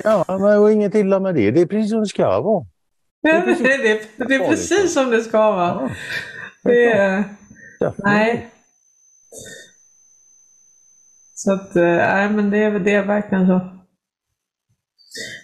[0.04, 1.52] ja, men, och inget illa med det.
[1.52, 2.66] Det är precis som det ska vara.
[3.22, 3.78] Det är precis, det,
[4.18, 5.68] det, det är precis som det ska vara.
[5.68, 5.90] Ja.
[6.64, 7.24] Det är...
[7.98, 8.50] Nej.
[11.34, 13.60] Så att, eh, nej men det är, det är verkligen så.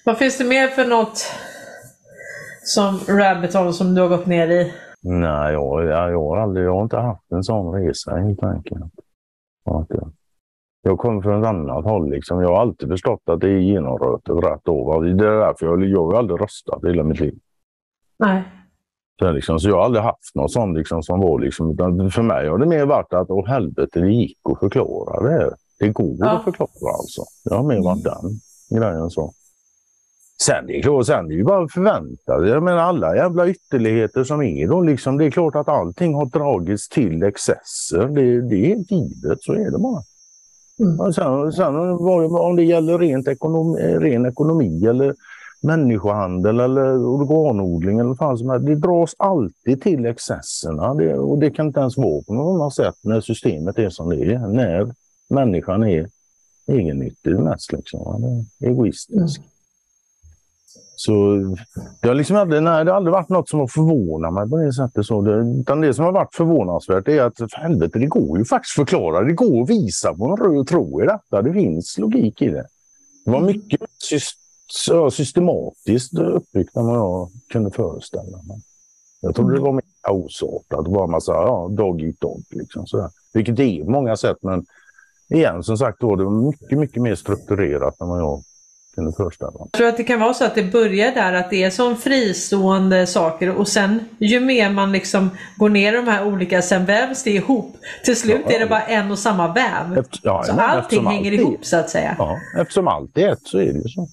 [0.05, 1.31] Vad finns det mer för något
[2.63, 4.73] som Rabbit Hole som du har gått ner i?
[5.03, 8.93] Nej, jag, jag, har aldrig, jag har inte haft en sån resa helt enkelt.
[10.81, 12.09] Jag kommer från ett annat håll.
[12.09, 12.41] Liksom.
[12.41, 15.01] Jag har alltid förstått att det är genomrötet rätt över.
[15.01, 17.39] Det är därför jag, jag har aldrig röstat hela mitt liv.
[18.19, 18.43] Nej.
[19.19, 21.77] Så, liksom, så jag har aldrig haft något sånt liksom, som var liksom,
[22.11, 25.55] för mig har det mer varit att åh helvete, det gick att förklara det.
[25.79, 26.29] Det går ja.
[26.29, 27.21] att förklara alltså.
[27.45, 28.39] Det har mer varit den
[28.79, 29.33] grejen så.
[30.41, 32.47] Sen det är klart, sen det är ju bara förväntat.
[32.47, 35.17] Jag menar alla jävla ytterligheter som är då liksom.
[35.17, 38.07] Det är klart att allting har dragits till excesser.
[38.07, 40.03] Det, det är helt givet, så är det bara.
[40.79, 41.13] Mm.
[41.13, 45.15] sen, sen om det gäller rent ekonomi, ren ekonomi eller
[45.61, 48.65] människohandel eller organodling eller vad som helst.
[48.65, 52.73] Det dras alltid till excesserna det, och det kan inte ens vara på något annat
[52.73, 54.47] sätt när systemet är som det är.
[54.47, 54.93] När
[55.29, 56.09] människan är
[56.67, 59.37] egennyttig mest, liksom, egoistisk.
[59.39, 59.49] Mm.
[60.99, 61.37] Så
[62.01, 64.57] det har liksom aldrig, nej, det har aldrig varit något som har förvånat mig på
[64.57, 65.05] det sättet.
[65.05, 68.45] Så det, utan det som har varit förvånansvärt är att för helvete, det går ju
[68.45, 69.23] faktiskt förklara.
[69.23, 71.41] Det går att visa på en röd tråd i detta.
[71.41, 72.65] Det finns logik i det.
[73.25, 73.81] Det var mycket
[75.11, 78.61] systematiskt uppbyggt än vad jag kunde föreställa mig.
[79.21, 80.85] Jag trodde det var mer kaosartat.
[80.85, 82.43] Bara massa ja, dog eat dog.
[82.49, 83.09] Liksom, sådär.
[83.33, 84.37] Vilket det är på många sätt.
[84.41, 84.65] Men
[85.29, 88.43] igen, som sagt, då, det var mycket, mycket mer strukturerat än vad jag
[88.99, 89.45] till den första.
[89.59, 91.95] Jag tror att det kan vara så att det börjar där, att det är som
[91.95, 96.85] fristående saker och sen ju mer man liksom går ner i de här olika, sen
[96.85, 97.75] vävs det ihop.
[98.05, 99.97] Till slut ja, är det bara en och samma väv.
[99.97, 102.15] Efter, ja, så allting hänger ihop så att säga.
[102.17, 104.07] Ja, eftersom allt är ett så är det ju så.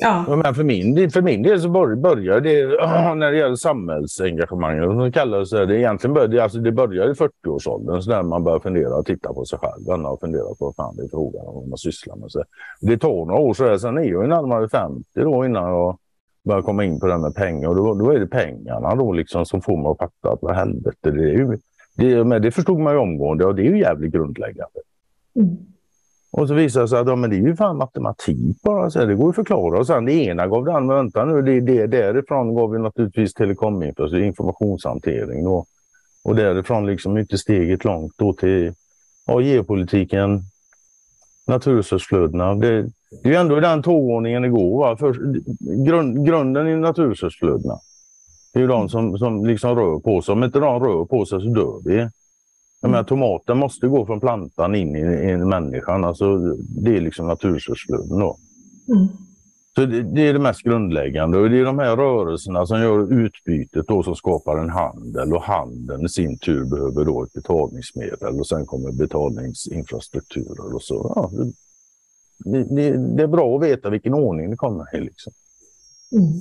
[0.00, 0.36] Ja.
[0.44, 2.66] Men för min, för min del så börjar det,
[3.14, 8.02] när det gäller samhällsengagemanget, som det kallas, det egentligen började, alltså det börjar i 40-årsåldern,
[8.02, 10.96] så när man börjar fundera och titta på sig själv och fundera på vad fan
[10.96, 12.30] det är frågan om vad man sysslar med.
[12.30, 12.44] Så
[12.80, 15.98] det tar några år, så sen är jag närmare 50 då innan jag
[16.44, 17.68] börjar komma in på det här med pengar.
[17.68, 20.54] Och då, då är det pengarna då liksom som får mig att fatta att vad
[20.54, 21.58] helvete, det är ju,
[21.96, 24.80] det, men det förstod man ju omgående och det är ju jävligt grundläggande.
[25.36, 25.56] Mm.
[26.32, 28.90] Och så visade det sig att ja, men det är ju fan matematik bara.
[28.90, 29.78] Så det går att förklara.
[29.78, 30.96] Och sen det ena gav det andra.
[30.96, 35.44] Vänta nu, det, det, därifrån gav vi naturligtvis telekominfrastruktur, informationshantering.
[35.44, 35.64] Då.
[36.24, 38.72] Och därifrån liksom inte steget långt då till
[39.26, 40.42] ja, geopolitiken,
[41.46, 42.54] naturresursflödena.
[42.54, 42.82] Det,
[43.22, 44.78] det är ju ändå den tågordningen det går.
[44.78, 44.96] Va?
[44.96, 45.16] För,
[45.84, 47.78] grund, grunden i naturresursflödena.
[48.52, 50.32] Det är ju de som, som liksom rör på sig.
[50.32, 52.08] Om inte de rör på sig så dör vi.
[52.80, 56.04] Jag menar, tomaten måste gå från plantan in i, i människan.
[56.04, 58.18] Alltså, det är liksom naturresursflöden.
[58.18, 58.38] Då.
[58.88, 59.08] Mm.
[59.74, 63.12] Så det, det, är det mest grundläggande och det är de här rörelserna som gör
[63.12, 68.40] utbytet då som skapar en handel och handeln i sin tur behöver då ett betalningsmedel
[68.40, 71.12] och sen kommer betalningsinfrastrukturer och så.
[71.14, 71.30] Ja,
[72.38, 75.00] det, det, det, är bra att veta vilken ordning det kommer i.
[75.00, 75.32] Liksom.
[76.12, 76.40] Mm.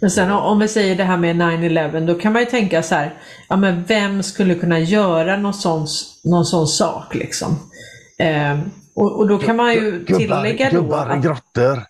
[0.00, 2.94] Men sen om vi säger det här med 9-11, då kan man ju tänka så
[2.94, 3.14] här,
[3.48, 5.86] ja men vem skulle kunna göra någon sån,
[6.24, 7.70] någon sån sak liksom?
[8.18, 8.60] Eh,
[8.94, 10.80] och, och, då kan man ju tillägga då...
[10.80, 11.84] Gubbar i grottor!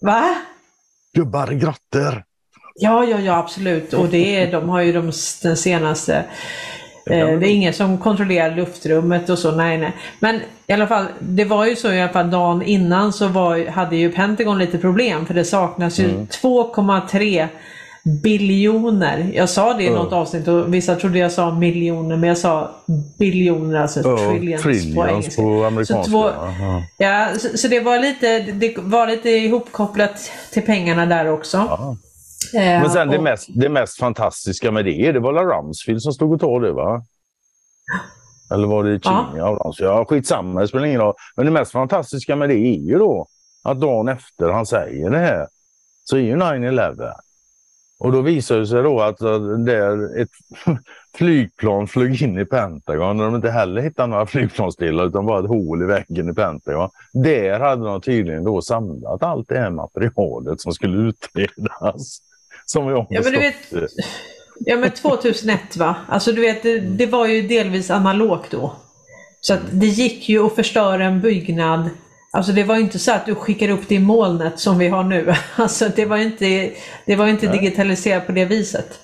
[0.00, 0.34] Va?
[1.14, 2.24] Gubbar i grottor!
[2.74, 3.92] Ja, ja, ja absolut.
[3.92, 6.24] Och det är, de har ju de, den senaste
[7.06, 9.92] Eh, det är ingen som kontrollerar luftrummet och så, nej nej.
[10.20, 13.66] Men i alla fall, det var ju så i alla fall dagen innan så var,
[13.66, 16.26] hade ju Pentagon lite problem för det saknas ju mm.
[16.26, 17.48] 2,3
[18.04, 19.30] biljoner.
[19.34, 22.70] Jag sa det i något avsnitt och vissa trodde jag sa miljoner men jag sa
[23.18, 25.42] biljoner, alltså oh, trillions, trillions på engelska.
[25.42, 26.04] På amerikanska.
[26.04, 26.30] Så, två,
[26.98, 31.58] ja, så, så, det var lite, det var lite ihopkopplat till pengarna där också.
[31.58, 31.96] Aha.
[32.54, 33.14] Men sen och...
[33.14, 36.62] det, mest, det mest fantastiska med det, det var la Ramsfield som stod och tog
[36.62, 37.02] det va?
[38.54, 39.36] Eller var det King?
[39.36, 39.72] Ja.
[39.78, 41.14] Ja, skitsamma, det spelar ingen roll.
[41.36, 43.26] Men det mest fantastiska med det är ju då
[43.64, 45.46] att dagen efter han säger det här
[46.04, 47.12] så är ju 9-11.
[47.98, 49.18] Och då visar det sig då att
[49.66, 50.28] där ett
[51.16, 55.48] flygplan flög in i Pentagon och de inte heller hittade några flygplansdelar utan bara ett
[55.48, 56.90] hål i väggen i Pentagon.
[57.12, 62.20] Där hade de tydligen då samlat allt det här materialet som skulle utredas.
[62.66, 63.54] Som vi ja, men du vet,
[64.58, 65.96] ja men 2001 va?
[66.08, 68.76] Alltså du vet, det, det var ju delvis analogt då.
[69.40, 71.90] Så att det gick ju att förstöra en byggnad
[72.34, 75.04] Alltså det var inte så att du skickar upp det i molnet som vi har
[75.04, 75.34] nu.
[75.56, 76.70] Alltså det var inte,
[77.06, 78.98] det var inte digitaliserat på det viset.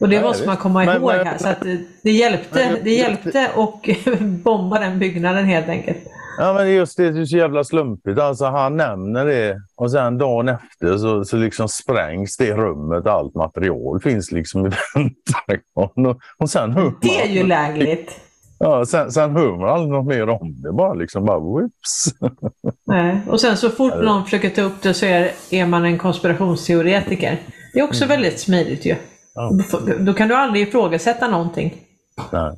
[0.00, 1.38] Och det Nej, måste man komma men, ihåg här.
[1.38, 1.62] Så att
[2.02, 3.90] det hjälpte, det hjälpte och
[4.20, 5.98] bomba den byggnaden helt enkelt.
[6.40, 8.18] Ja men just det, det är så jävla slumpigt.
[8.18, 13.06] Alltså han nämner det och sen dagen efter så, så liksom sprängs det rummet.
[13.06, 16.06] Allt material finns liksom i Pentagon.
[16.06, 18.20] Och, och sen hör Det är ju lägligt.
[18.58, 20.72] Ja, sen, sen hör man aldrig något mer om det.
[20.72, 22.14] Bara liksom bara whoops.
[22.86, 23.20] Nej.
[23.28, 27.38] Och sen så fort någon försöker ta upp det så är, är man en konspirationsteoretiker.
[27.72, 28.16] Det är också mm.
[28.16, 28.94] väldigt smidigt ju.
[29.34, 29.50] Ja.
[29.98, 31.74] Då kan du aldrig ifrågasätta någonting.
[32.32, 32.52] Nej.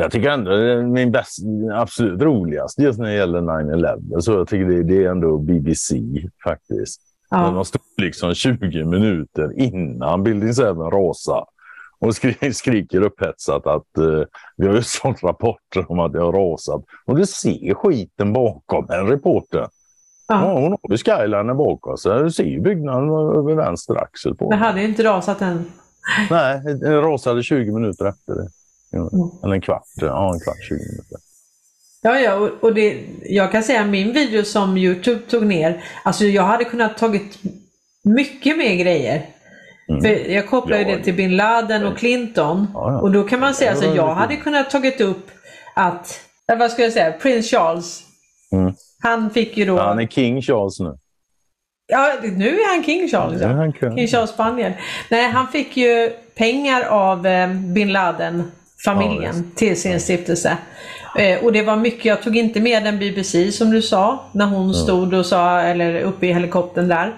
[0.00, 1.38] Jag tycker ändå det är min bäst,
[1.72, 4.20] absolut roligaste just när det gäller 9-11.
[4.20, 5.96] Så jag tycker det, det, är ändå BBC
[6.44, 7.00] faktiskt.
[7.30, 7.36] Ja.
[7.36, 11.46] De stod liksom 20 minuter innan Building 7 rasade
[12.00, 14.24] och skri skriker upphetsat att uh,
[14.56, 16.84] vi har ju sålt rapporter om att det har rasat.
[17.06, 19.68] Och du ser skiten bakom en reporter.
[20.28, 20.44] Ja.
[20.44, 22.22] ja hon har ju skylinen bakom sig.
[22.22, 25.64] Du ser ju byggnaden över vänster axel på Det hade inte rasat än.
[26.30, 28.48] Nej, det rasade 20 minuter efter det.
[28.92, 29.08] Mm.
[29.44, 31.18] Eller en kvart, ja en kvart, 20 minuter.
[32.02, 36.24] Ja, ja, och, och det, jag kan säga min video som Youtube tog ner, alltså
[36.24, 37.38] jag hade kunnat tagit
[38.02, 39.26] mycket mer grejer.
[39.88, 40.02] Mm.
[40.02, 42.66] För jag kopplar ju det till bin Laden och Clinton.
[42.74, 43.00] Ja, ja.
[43.00, 45.30] Och då kan man säga att alltså, jag hade kunnat tagit upp
[45.74, 46.20] att,
[46.58, 48.02] vad ska jag säga, prins Charles.
[48.52, 48.74] Mm.
[49.02, 49.78] Han fick ju då...
[49.78, 50.98] Han är King Charles nu.
[51.86, 53.42] Ja, nu är han King Charles.
[53.42, 53.48] Ja.
[53.48, 54.72] Han King Charles Spanien.
[55.10, 57.92] Nej, han fick ju pengar av eh, bin
[58.86, 60.56] Laden-familjen till sin stiftelse.
[61.18, 64.46] Eh, och det var mycket, jag tog inte med den BBC som du sa, när
[64.46, 67.14] hon stod och sa, eller uppe i helikoptern där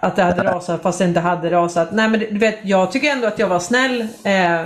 [0.00, 1.92] att det hade rasat fast det inte hade rasat.
[1.92, 4.00] Nej men du vet, jag tycker ändå att jag var snäll.
[4.00, 4.62] Eh,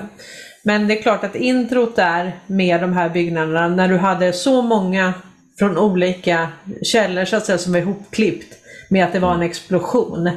[0.62, 4.62] men det är klart att introt där med de här byggnaderna, när du hade så
[4.62, 5.12] många
[5.58, 6.48] från olika
[6.82, 8.54] källor så att säga som var ihopklippt
[8.88, 10.30] med att det var en explosion.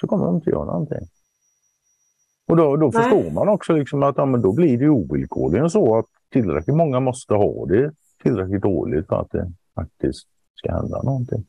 [0.01, 1.07] så kommer de inte göra någonting.
[2.47, 5.97] Och då, då förstår man också liksom att ja, men då blir det ovillkorligen så
[5.97, 7.91] att tillräckligt många måste ha det
[8.23, 11.45] tillräckligt dåligt för att det faktiskt ska hända någonting.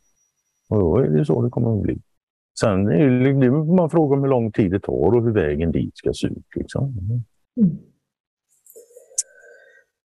[0.72, 1.98] Och då är det så det kommer att bli.
[2.60, 5.96] Sen är det, man frågar om hur lång tid det tar och hur vägen dit
[5.96, 6.46] ska se ut.
[6.56, 6.82] Liksom.
[7.60, 7.78] Mm.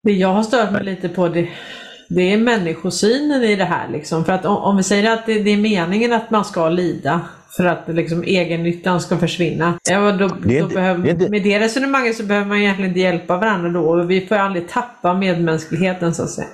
[0.02, 1.48] Det jag har stört mig lite på det,
[2.08, 3.88] det är människosynen i det här.
[3.88, 4.24] Liksom.
[4.24, 7.20] För att om, om vi säger att det, det, är meningen att man ska lida
[7.56, 9.78] för att liksom, egennyttan ska försvinna.
[9.90, 11.30] Ja, då, det då behöver, det inte...
[11.30, 14.02] Med det resonemanget så behöver man egentligen inte hjälpa varandra då.
[14.02, 16.48] Vi får aldrig tappa medmänskligheten så att säga.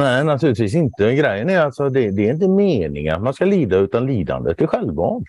[0.00, 1.14] Nej, naturligtvis inte.
[1.14, 4.66] Grejen är alltså det, det är inte meningen att man ska lida utan lidandet är
[4.66, 5.28] självvalt.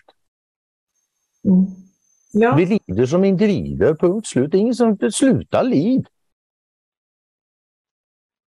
[1.48, 1.66] Mm.
[2.32, 2.54] Ja.
[2.54, 4.50] Vi lider som individer, punkt slut.
[4.50, 6.06] Det är ingen som slutar lid.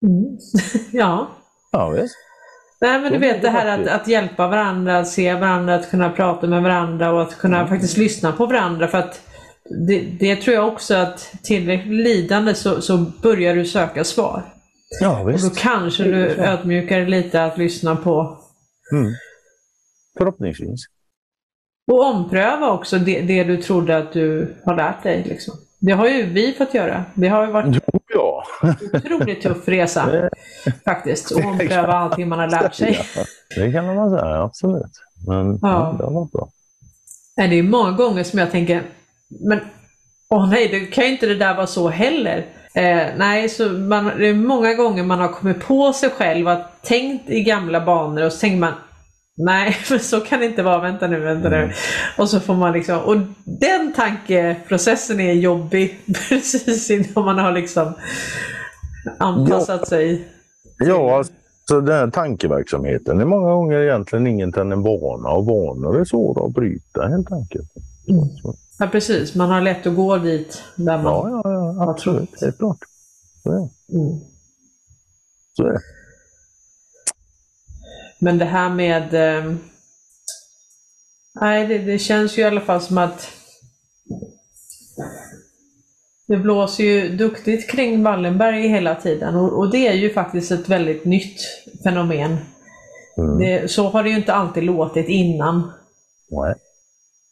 [0.05, 0.37] Mm.
[0.91, 1.27] ja.
[1.71, 2.15] Ja, visst.
[2.81, 6.09] Nej men du vet det här att, att hjälpa varandra, att se varandra, att kunna
[6.09, 7.69] prata med varandra och att kunna mm.
[7.69, 8.87] faktiskt lyssna på varandra.
[8.87, 9.21] För att
[9.87, 14.54] det, det tror jag också att tillräckligt lidande så, så börjar du söka svar.
[15.01, 15.45] Ja, visst.
[15.45, 18.39] Och då kanske du ödmjukar dig lite att lyssna på.
[18.91, 19.13] Mm.
[20.17, 20.85] Förhoppningsvis.
[21.91, 25.23] Och ompröva också det, det, du trodde att du har lärt dig.
[25.23, 25.53] Liksom.
[25.79, 27.05] Det har ju vi fått göra.
[27.13, 28.43] Det har ju varit jo, ja.
[28.61, 30.29] en otroligt tuff resa
[30.85, 31.31] faktiskt.
[31.31, 32.99] Att ompröva allting man har lärt sig.
[33.55, 34.91] Det kan man säga, absolut.
[35.27, 35.95] Men ja.
[35.97, 36.49] det har varit bra.
[37.37, 38.83] Nej, det är många gånger som jag tänker,
[39.27, 39.59] men
[40.29, 42.45] åh nej, det kan ju inte det där vara så heller.
[42.75, 46.83] Eh, nej, så man, det är många gånger man har kommit på sig själv att
[46.83, 48.73] tänkt i gamla banor och så tänker man
[49.37, 50.81] Nej, men så kan det inte vara.
[50.81, 51.57] Vänta nu, vänta nu.
[51.57, 51.71] Mm.
[52.17, 55.99] Och så får man liksom, och den tankeprocessen är jobbig
[56.29, 57.93] precis innan man har liksom
[59.19, 59.85] anpassat ja.
[59.85, 60.27] sig.
[60.77, 65.99] Ja, alltså den här tankeverksamheten är många gånger egentligen inget än en vana och vanor
[65.99, 67.71] är svåra att bryta helt enkelt.
[68.09, 68.55] Mm.
[68.77, 72.41] Ja precis, man har lätt att gå dit där man ja, ja, ja, absolut.
[72.41, 72.77] Helt klart.
[73.43, 73.97] Så är det.
[73.97, 74.19] Mm.
[75.53, 75.81] Så är det.
[78.19, 79.13] Men det här med...
[79.13, 79.53] Eh,
[81.41, 83.31] nej, det, det, känns ju i alla fall som att
[86.27, 90.69] det blåser ju duktigt kring Wallenberg hela tiden och, och det är ju faktiskt ett
[90.69, 91.39] väldigt nytt
[91.83, 92.37] fenomen.
[93.17, 93.37] Mm.
[93.37, 95.71] Det, så har det ju inte alltid låtit innan.
[96.29, 96.55] Nej.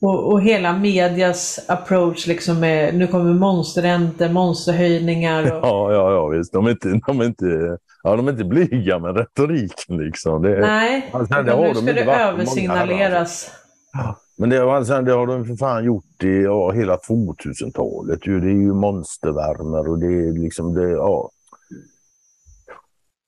[0.03, 5.43] Och, och, hela medias approach liksom med, nu kommer monsterräntor, monsterhöjningar.
[5.43, 5.47] Och...
[5.67, 6.53] Ja, ja, ja visst.
[6.53, 10.41] De är inte, de är inte, ja, de är inte blyga med retoriken liksom.
[10.41, 13.51] Det, Nej, alltså, det nu ska de det översignaleras.
[13.93, 18.19] Ja, men det, alltså, det har de för fan gjort i ja, hela 2000-talet.
[18.25, 21.29] Det är ju monstervärmer och det är liksom det, ja.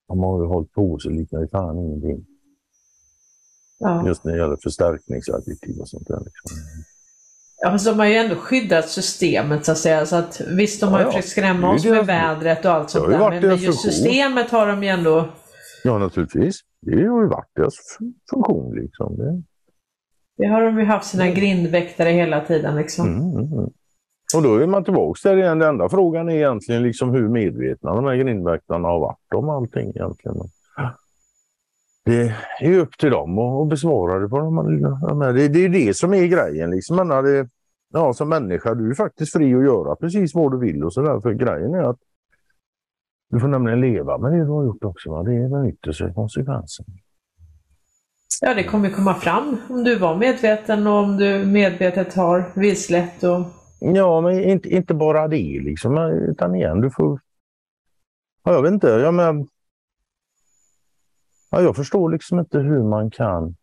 [0.08, 2.26] De har ju hållit på så liknar det fan ingenting.
[3.78, 4.08] Ja.
[4.08, 6.20] Just när det gäller förstärkningsadditiv och sånt där.
[6.20, 6.52] Liksom.
[7.62, 10.06] Ja, fast de har ju ändå skyddat systemet så att säga.
[10.06, 13.10] Så att, visst, de har ju ja, försökt skrämma oss med vädret och allt sånt
[13.10, 13.30] där.
[13.30, 15.30] Men, men just systemet har de ju ändå...
[15.84, 16.60] Ja, naturligtvis.
[16.82, 17.76] Det har ju varit deras
[18.30, 18.76] funktion.
[18.76, 19.18] Liksom.
[19.18, 19.44] Det...
[20.38, 22.76] det har de ju haft sina grindväktare hela tiden.
[22.76, 23.08] Liksom.
[23.08, 23.70] Mm, mm, mm.
[24.36, 25.60] Och då är man tillbaka där igen.
[25.60, 29.90] Den enda frågan är egentligen liksom hur medvetna de här grindväktarna har varit om allting
[29.90, 30.38] egentligen
[32.06, 34.30] det är upp till dem att besvara det.
[34.30, 35.34] På de här.
[35.34, 36.72] Det, det är det som är grejen.
[36.72, 36.96] Liksom.
[36.96, 37.50] Men det,
[37.94, 40.84] ja, som människa du är faktiskt fri att göra precis vad du vill.
[40.84, 41.20] och så där.
[41.20, 42.00] För Grejen är att
[43.30, 45.12] du får nämligen leva med det du har gjort också.
[45.12, 45.24] Va?
[45.24, 46.86] Det är den yttersta konsekvensen.
[48.42, 53.24] Ja, det kommer komma fram om du var medveten och om du medvetet har vilselett
[53.24, 53.46] och
[53.80, 57.20] Ja, men inte, inte bara det liksom, utan igen, du får...
[58.44, 59.48] Ja, jag vet inte, ja, men...
[61.56, 63.56] Ja, jag förstår liksom inte hur man kan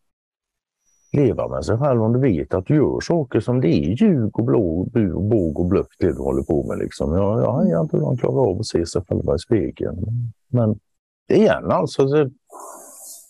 [1.13, 4.39] leva med sig själv om du vet att du gör saker som det är ljug
[4.39, 4.85] och blå,
[5.31, 6.79] båg och bluff det du håller på med.
[6.79, 7.13] Liksom.
[7.13, 9.97] Jag, jag har inte hur de klarar av att se sig själva i spegeln.
[10.49, 10.79] Men
[11.29, 12.31] igen alltså, det,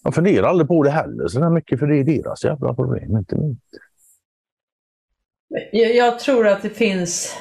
[0.04, 3.36] jag funderar aldrig på det heller så mycket för det är deras jävla problem, inte
[3.36, 3.58] mitt.
[5.72, 7.36] Jag, jag tror att det finns,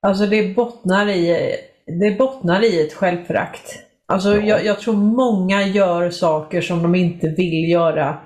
[0.00, 1.54] alltså det bottnar i,
[1.86, 3.83] det bottnar i ett självförakt.
[4.06, 4.42] Alltså ja.
[4.42, 8.18] jag, jag tror många gör saker som de inte vill göra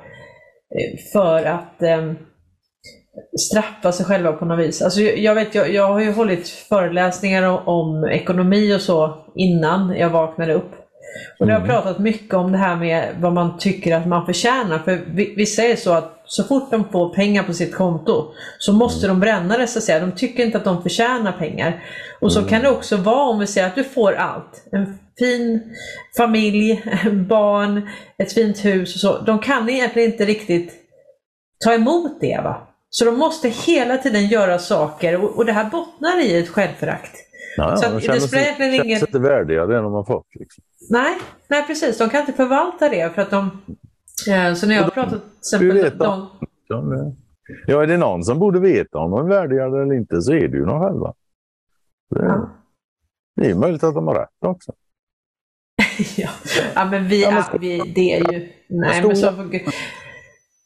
[0.74, 2.12] Eh, för att eh,
[3.50, 4.82] straffa sig själva på något vis.
[4.82, 9.96] Alltså jag, vet, jag, jag har ju hållit föreläsningar om, om, ekonomi och så innan
[9.98, 10.70] jag vaknade upp.
[11.38, 11.54] Och mm.
[11.54, 14.78] jag har pratat mycket om det här med vad man tycker att man förtjänar.
[14.78, 15.00] För
[15.36, 19.16] vissa är så att så fort de får pengar på sitt konto så måste mm.
[19.16, 20.00] de bränna det så att säga.
[20.00, 21.84] De tycker inte att de förtjänar pengar.
[22.20, 22.50] Och så mm.
[22.50, 24.68] kan det också vara om vi säger att du får allt.
[24.72, 25.74] En fin
[26.16, 26.82] familj,
[27.28, 27.88] barn,
[28.18, 29.18] ett fint hus och så.
[29.18, 30.74] De kan egentligen inte riktigt
[31.64, 32.40] ta emot det.
[32.44, 32.68] va?
[32.90, 37.16] Så de måste hela tiden göra saker och, och det här bottnar i ett självförakt.
[37.56, 39.00] Ja, så de känner sig, känner ingen...
[39.00, 40.26] inte värdiga det de har fått.
[40.34, 40.64] Liksom.
[40.90, 41.98] Nej, nej, precis.
[41.98, 43.50] De kan inte förvalta det för att de...
[44.30, 45.98] Eh, så när jag har pratat till exempel...
[46.68, 47.16] De...
[47.66, 50.48] Ja, är det någon som borde veta om de är värdiga eller inte så är
[50.48, 51.14] det ju de själva.
[52.10, 52.48] Det, ja.
[53.36, 54.72] det är möjligt att de har rätt också.
[56.16, 56.28] ja.
[56.74, 58.48] ja, men vi, ja, men vi, det är ju...
[58.68, 59.32] Nej, men så,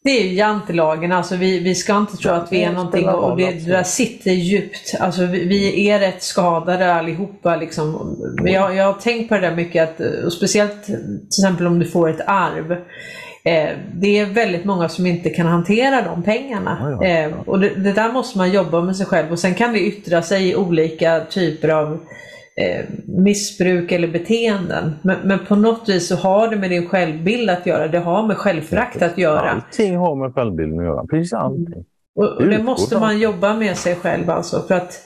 [0.04, 3.36] det är ju jantelagen, alltså vi, vi ska inte tro att vi är någonting och
[3.36, 4.94] det, det där sitter djupt.
[5.00, 7.56] Alltså vi, vi är rätt skadade allihopa.
[7.56, 8.16] Liksom.
[8.44, 11.86] Jag, jag har tänkt på det där mycket, att, och speciellt till exempel om du
[11.86, 12.72] får ett arv.
[13.44, 16.98] Eh, det är väldigt många som inte kan hantera de pengarna.
[17.04, 19.80] Eh, och det, det, där måste man jobba med sig själv och sen kan det
[19.80, 22.00] yttra sig i olika typer av
[22.56, 24.94] eh, missbruk eller beteenden.
[25.02, 28.26] Men, men, på något vis så har det med din självbild att göra, det har
[28.26, 29.50] med självförakt att göra.
[29.50, 31.84] Allting har med självbilden att göra, precis allting.
[32.14, 34.62] Och, och det måste man jobba med sig själv alltså.
[34.68, 35.02] För att,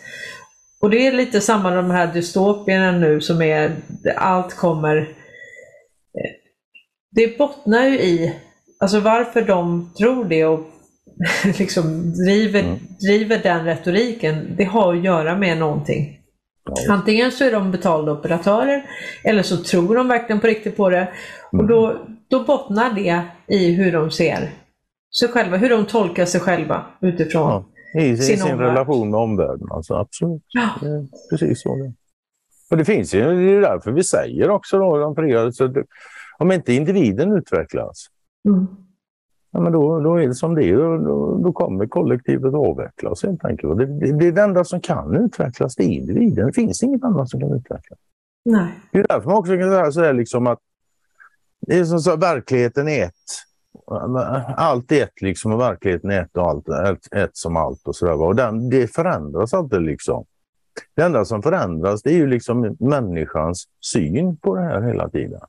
[0.80, 3.72] och det är lite samma de här dystopierna nu som är,
[4.16, 6.30] allt kommer eh,
[7.10, 8.34] det bottnar ju i
[8.78, 10.60] alltså varför de tror det och
[11.58, 12.78] liksom driver, mm.
[13.00, 14.54] driver den retoriken.
[14.56, 16.18] Det har att göra med någonting.
[16.88, 18.90] Antingen så är de betalda operatörer
[19.24, 21.08] eller så tror de verkligen på riktigt på det.
[21.52, 21.66] Och mm.
[21.66, 24.50] då, då bottnar det i hur de ser
[25.18, 29.20] sig själva, hur de tolkar sig själva utifrån ja, i, sin, i sin relation med
[29.20, 29.68] omvärlden.
[29.70, 30.42] Alltså, absolut.
[30.48, 30.68] Ja.
[31.30, 31.76] precis så.
[31.76, 31.92] Det.
[32.70, 35.84] Och det finns ju, det är därför vi säger också då, de fria, så det,
[36.38, 38.06] om inte individen utvecklas,
[38.48, 38.66] mm
[39.56, 40.98] ja, men då, då är det som det är.
[40.98, 43.78] Då, då kommer kollektivet att avvecklas helt enkelt.
[43.78, 46.46] Det, det, det är det enda som kan utvecklas, det är individen.
[46.46, 47.98] Det finns inget annat som kan utvecklas.
[48.44, 48.68] Nej.
[48.92, 50.58] Det är därför man också kan säga så här, liksom att
[51.60, 53.12] det är som så, verkligheten är ett.
[54.56, 57.96] Allt är ett liksom och verkligheten är ett och allt ett, ett som allt och
[57.96, 58.22] sådär.
[58.22, 60.24] Och den, det förändras alltid liksom.
[60.94, 65.40] Det enda som förändras det är ju liksom människans syn på det här hela tiden.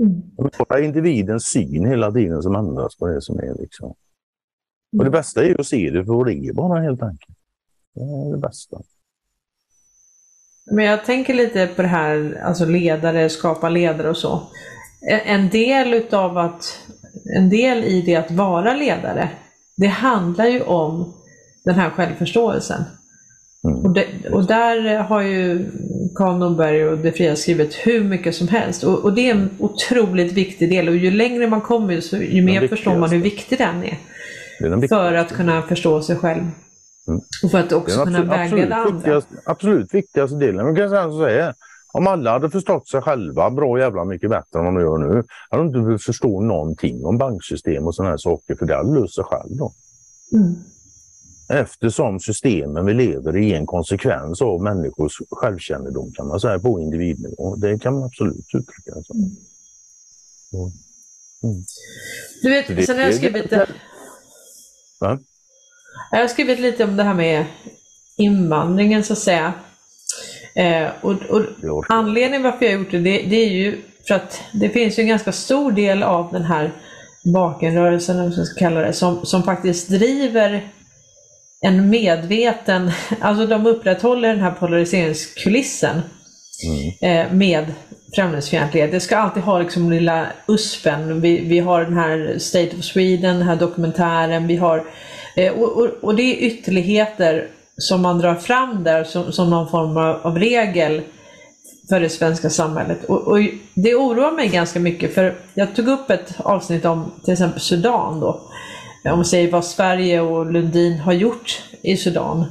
[0.00, 0.22] Mm.
[0.68, 3.54] Bara individens syn hela tiden som ändras på det som är.
[3.60, 3.88] Liksom.
[3.88, 5.12] Och det mm.
[5.12, 7.38] bästa är att se det för vad det är bara helt enkelt.
[7.94, 8.80] Det är det bästa.
[10.70, 14.42] Men jag tänker lite på det här, alltså ledare, skapa ledare och så.
[15.24, 16.78] En del utav att,
[17.36, 19.30] en del i det att vara ledare,
[19.76, 21.14] det handlar ju om
[21.64, 22.84] den här självförståelsen.
[23.64, 23.84] Mm.
[23.84, 25.70] Och, det, och, där har ju
[26.14, 28.84] Karl Norberg och Det fria skrivit hur mycket som helst.
[28.84, 32.42] Och, och, det är en otroligt viktig del och ju längre man kommer så ju
[32.42, 33.98] mer förstår man hur viktig den är.
[34.60, 36.42] Den för att kunna förstå sig själv.
[37.08, 37.20] Mm.
[37.44, 39.22] Och för att också kunna vägleda andra.
[39.44, 40.64] Absolut viktigaste delen.
[40.64, 41.54] Man kan säga så här,
[41.92, 45.24] om alla hade förstått sig själva bra jävla mycket bättre än vad de gör nu,
[45.50, 49.00] hade de inte behövt förstå någonting om banksystem och sådana här saker, för det hade
[49.00, 49.72] löst sig själv då.
[50.32, 50.54] Mm
[51.50, 56.80] eftersom systemen vi lever i är en konsekvens av människors självkännedom kan man säga på
[56.80, 57.56] individnivå.
[57.56, 59.16] Det kan man absolut uttrycka det som.
[60.52, 60.72] Mm.
[61.42, 61.64] mm.
[62.42, 63.66] Du vet, det, sen har jag skrivit lite...
[65.00, 65.18] Va?
[66.10, 67.44] Jag har skrivit lite om det här med
[68.16, 69.52] invandringen så att säga.
[70.54, 71.44] Eh, och, och
[71.88, 75.00] anledningen varför jag har gjort det, det, det, är ju för att det finns ju
[75.00, 76.72] en ganska stor del av den här
[77.24, 80.72] bakenrörelsen, om man ska kalla det, som, som faktiskt driver
[81.60, 82.90] en medveten,
[83.20, 86.02] alltså de upprätthåller den här polariseringskulissen
[86.64, 86.92] mm.
[87.00, 87.72] eh, med
[88.14, 88.92] främlingsfientlighet.
[88.92, 91.20] Det ska alltid ha liksom lilla USPen.
[91.20, 94.84] Vi, vi har den här State of Sweden, den här dokumentären, vi har,
[95.36, 99.68] eh, och, och, och, det är ytterligheter som man drar fram där som, som någon
[99.68, 101.02] form av, av regel
[101.88, 103.04] för det svenska samhället.
[103.04, 103.38] Och, och,
[103.74, 108.20] det oroar mig ganska mycket för jag tog upp ett avsnitt om till exempel Sudan
[108.20, 108.40] då.
[109.04, 112.44] Om vi säger vad Sverige och Lundin har gjort i Sudan.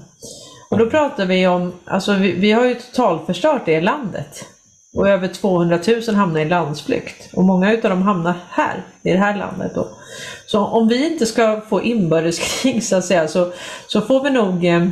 [0.69, 4.45] Och då pratar vi om, alltså vi, vi har ju totalförstört det landet.
[4.95, 7.33] Och över 200 000 hamnar i landsflykt.
[7.33, 9.71] Och många utav dem hamnar här, i det här landet.
[9.75, 9.87] Då.
[10.47, 13.51] Så om vi inte ska få inbördeskrig så att säga, så,
[13.87, 14.83] så får vi nog eh,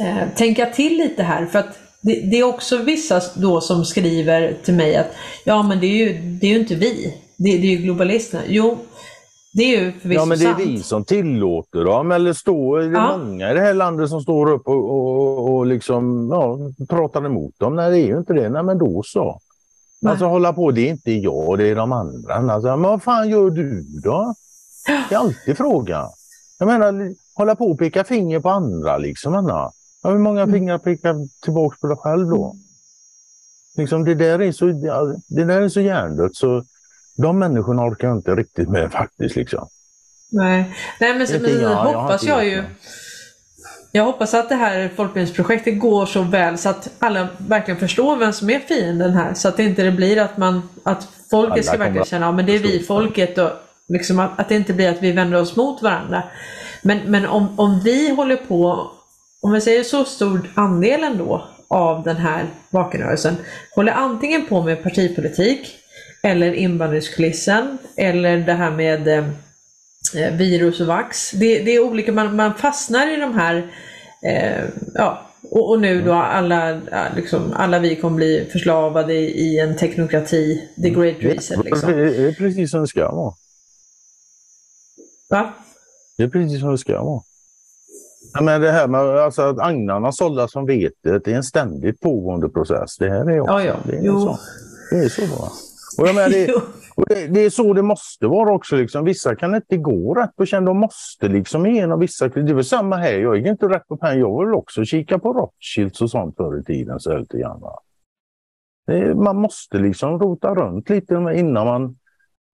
[0.00, 1.46] eh tänka till lite här.
[1.46, 5.80] För att det, det, är också vissa då som skriver till mig att ja men
[5.80, 8.42] det är ju, det är ju inte vi, det, det är ju globalisterna.
[8.48, 8.78] Jo,
[9.52, 10.60] det är ju förvisso Ja men det är sant.
[10.60, 13.18] vi som tillåter dem eller står, det ja.
[13.18, 17.58] många i det här landet som står upp och, och, och liksom, ja, pratar emot
[17.58, 17.76] dem.
[17.76, 19.40] Nej det är ju inte det, nej men då så.
[20.00, 20.10] Nej.
[20.10, 22.34] Alltså hålla på, det är inte jag, det är de andra.
[22.34, 24.34] Alltså, men vad fan gör du då?
[25.08, 26.08] Det är alltid frågan.
[26.58, 29.34] Jag menar, hålla på och peka finger på andra liksom.
[29.34, 29.72] Anna.
[30.02, 30.52] Ja, hur många mm.
[30.52, 32.56] fingrar pekar tillbaka på dig själv då?
[33.76, 34.66] Liksom, det, där är så,
[35.28, 36.64] det där är så hjärndött så
[37.16, 39.36] de människorna orkar jag inte riktigt med faktiskt.
[39.36, 39.68] Liksom.
[40.32, 42.64] Nej, Nej men, men jag, hoppas jag, jag ju.
[43.92, 48.32] Jag hoppas att det här folkbildningsprojektet går så väl så att alla verkligen förstår vem
[48.32, 49.34] som är fienden här.
[49.34, 52.42] Så att det inte blir att, man, att folket alla ska verkligen känna att ja,
[52.42, 53.50] det är vi folket och
[53.88, 56.22] liksom att, att det inte blir att vi vänder oss mot varandra.
[56.82, 58.90] Men, men om, om vi håller på
[59.40, 63.36] om vi säger så stor andel ändå av den här vakenrörelsen
[63.74, 65.79] håller antingen på med partipolitik
[66.22, 71.30] eller invandringskulissen eller det här med eh, virus och vax.
[71.30, 73.70] Det, det, är olika, man, man fastnar i de här,
[74.22, 74.64] eh,
[74.94, 76.80] ja, och, och, nu då alla,
[77.16, 81.64] liksom, alla vi kommer bli förslavade i, en teknokrati, the great reset.
[81.64, 81.92] Liksom.
[81.92, 83.34] Det är precis som det ska vara.
[85.30, 85.54] Va?
[86.16, 87.22] Det är precis som det ska vara.
[88.32, 92.00] Ja, men det här med alltså, att agnarna sållas som vetet, det är en ständigt
[92.00, 92.96] pågående process.
[92.98, 93.52] Det här är också.
[93.52, 93.76] Ja, ja.
[93.84, 94.38] Det, är så.
[94.90, 95.26] det är så.
[95.26, 95.52] Va?
[96.00, 96.52] Och jag menar, det,
[96.94, 98.76] och det, det, är så det måste vara också.
[98.76, 99.04] Liksom.
[99.04, 100.64] Vissa kan inte gå rätt på känn.
[100.64, 102.28] De måste liksom igenom vissa...
[102.28, 103.18] Det är väl samma här.
[103.18, 104.18] Jag gick inte rätt på penn.
[104.18, 107.00] Jag vill också kika på Rothschilds och sånt förr i tiden.
[107.00, 107.62] Så lite grann,
[109.14, 111.96] man måste liksom rota runt lite innan man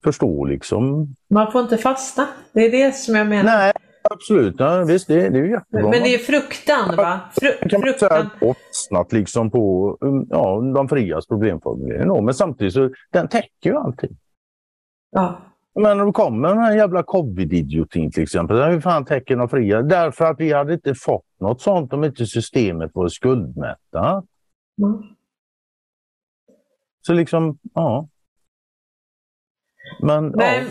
[0.05, 0.47] förstår.
[0.49, 1.15] Liksom.
[1.29, 2.27] Man får inte fastna.
[2.53, 3.57] Det är det som jag menar.
[3.57, 3.73] Nej,
[4.11, 5.91] Absolut, ja, visst det, det är ju jättebra.
[5.91, 7.21] Men det är fruktan va?
[7.41, 8.09] Fru kan man fruktan.
[8.09, 12.23] säga fastnat liksom på um, ja, de frias problemformuleringar.
[12.23, 14.17] Men samtidigt så den täcker ju allting.
[15.11, 15.41] Ja.
[15.75, 19.83] Men när det kommer den här jävla covid-idiotin till exempel, hur fan täcker de fria?
[19.83, 24.25] Därför att vi hade inte fått något sånt om inte systemet var skuldmättat.
[24.83, 25.03] Mm.
[27.07, 28.09] Så liksom, ja.
[30.03, 30.71] Men, Men ja.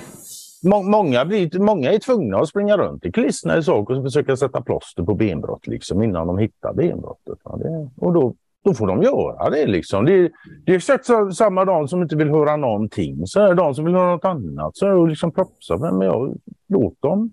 [0.66, 4.62] Många, blir, många är tvungna att springa runt i klistna i saker och försöka sätta
[4.62, 7.40] plåster på benbrott liksom, innan de hittar benbrottet.
[7.44, 9.68] Det, och då, då får de göra det.
[9.68, 10.06] Liksom.
[10.06, 10.32] Det,
[10.66, 13.28] det är exakt så, samma de som inte vill höra någonting.
[13.28, 14.78] Så är det de som vill höra något annat.
[14.78, 15.78] Så är det liksom propsa.
[15.78, 16.38] Men jag,
[16.68, 17.32] låt dem.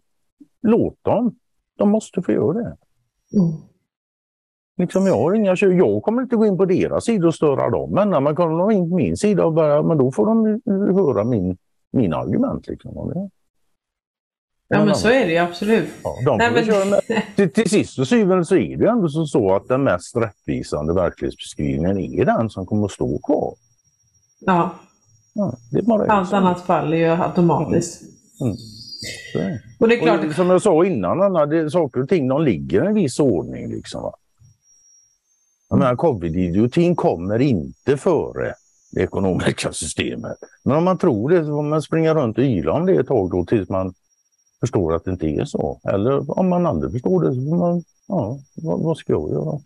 [0.63, 1.35] Låt dem.
[1.79, 2.77] De måste få göra det.
[3.37, 3.53] Mm.
[4.77, 7.91] Liksom jag, har inga, jag kommer inte gå in på deras sida och störa dem.
[7.91, 10.61] Men när man kommer in på min sida och börja, men då får de
[10.95, 11.57] höra min
[11.93, 12.69] mina argument.
[12.69, 13.09] Liksom.
[13.09, 13.31] Det,
[14.69, 15.89] ja men så är det ju absolut.
[16.05, 17.23] Ja, de Nej, men...
[17.37, 21.99] till, till sist och syvende så är det ändå så att den mest rättvisande verklighetsbeskrivningen
[21.99, 23.55] är den som kommer att stå kvar.
[24.41, 24.75] Ja.
[25.35, 28.03] ja det bara Allt annat faller ju automatiskt.
[28.41, 28.57] Mm.
[29.35, 29.59] Mm.
[29.79, 30.25] Och det är klart...
[30.25, 33.21] Och som jag sa innan, Anna, det, saker och ting de ligger i en viss
[33.21, 33.69] ordning.
[33.71, 34.15] Liksom, va?
[35.69, 38.55] Jag menar, covid-idiotin kommer inte före
[38.93, 40.39] det ekonomiska systemet.
[40.65, 43.07] Men om man tror det så får man springa runt och yla om det ett
[43.07, 43.95] tag då tills man
[44.61, 45.81] förstår att det inte är så.
[45.85, 49.59] Eller om man aldrig förstår det så får man, ja, vad, vad ska jag göra?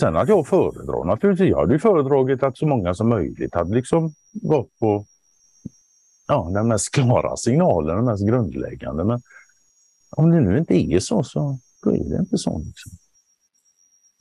[0.00, 3.74] Sen att jag föredrar naturligtvis, jag hade ju föredragit att så många som möjligt hade
[3.74, 5.06] liksom gått på
[6.28, 9.04] ja, den mest klara signalen, den mest grundläggande.
[9.04, 9.20] Men
[10.10, 12.58] om det nu inte är så, så då är det inte så.
[12.58, 12.92] Liksom.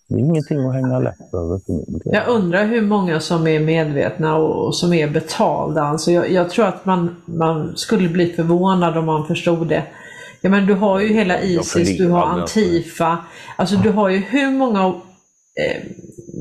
[0.07, 2.13] Det är ingenting att hänga läpp över för min del.
[2.13, 5.81] Jag undrar hur många som är medvetna och, som är betalda.
[5.81, 9.83] Alltså jag, jag, tror att man, man skulle bli förvånad om man förstod det.
[10.41, 13.17] Ja, men du har ju hela Isis, du har Antifa.
[13.55, 15.83] Alltså du har ju hur många eh,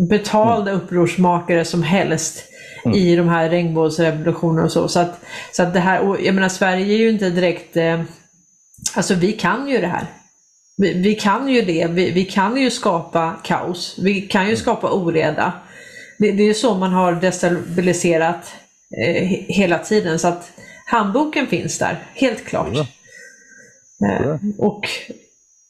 [0.08, 0.82] betalda mm.
[0.82, 2.44] upprorsmakare som helst
[2.84, 2.96] mm.
[2.98, 4.88] i de här regnbågsrevolutionerna och så.
[4.88, 5.20] Så att,
[5.52, 8.00] så att det här, och jag menar Sverige är ju inte direkt, eh,
[8.96, 10.06] alltså vi kan ju det här.
[10.76, 14.56] Vi, vi, kan ju det, vi, vi, kan ju skapa kaos, vi kan ju mm.
[14.56, 15.52] skapa oreda.
[16.18, 18.54] Det, det är så man har destabiliserat
[18.96, 20.52] eh, hela tiden så att
[20.86, 22.72] handboken finns där, helt klart.
[22.72, 22.86] Ja.
[24.08, 24.88] Eh, och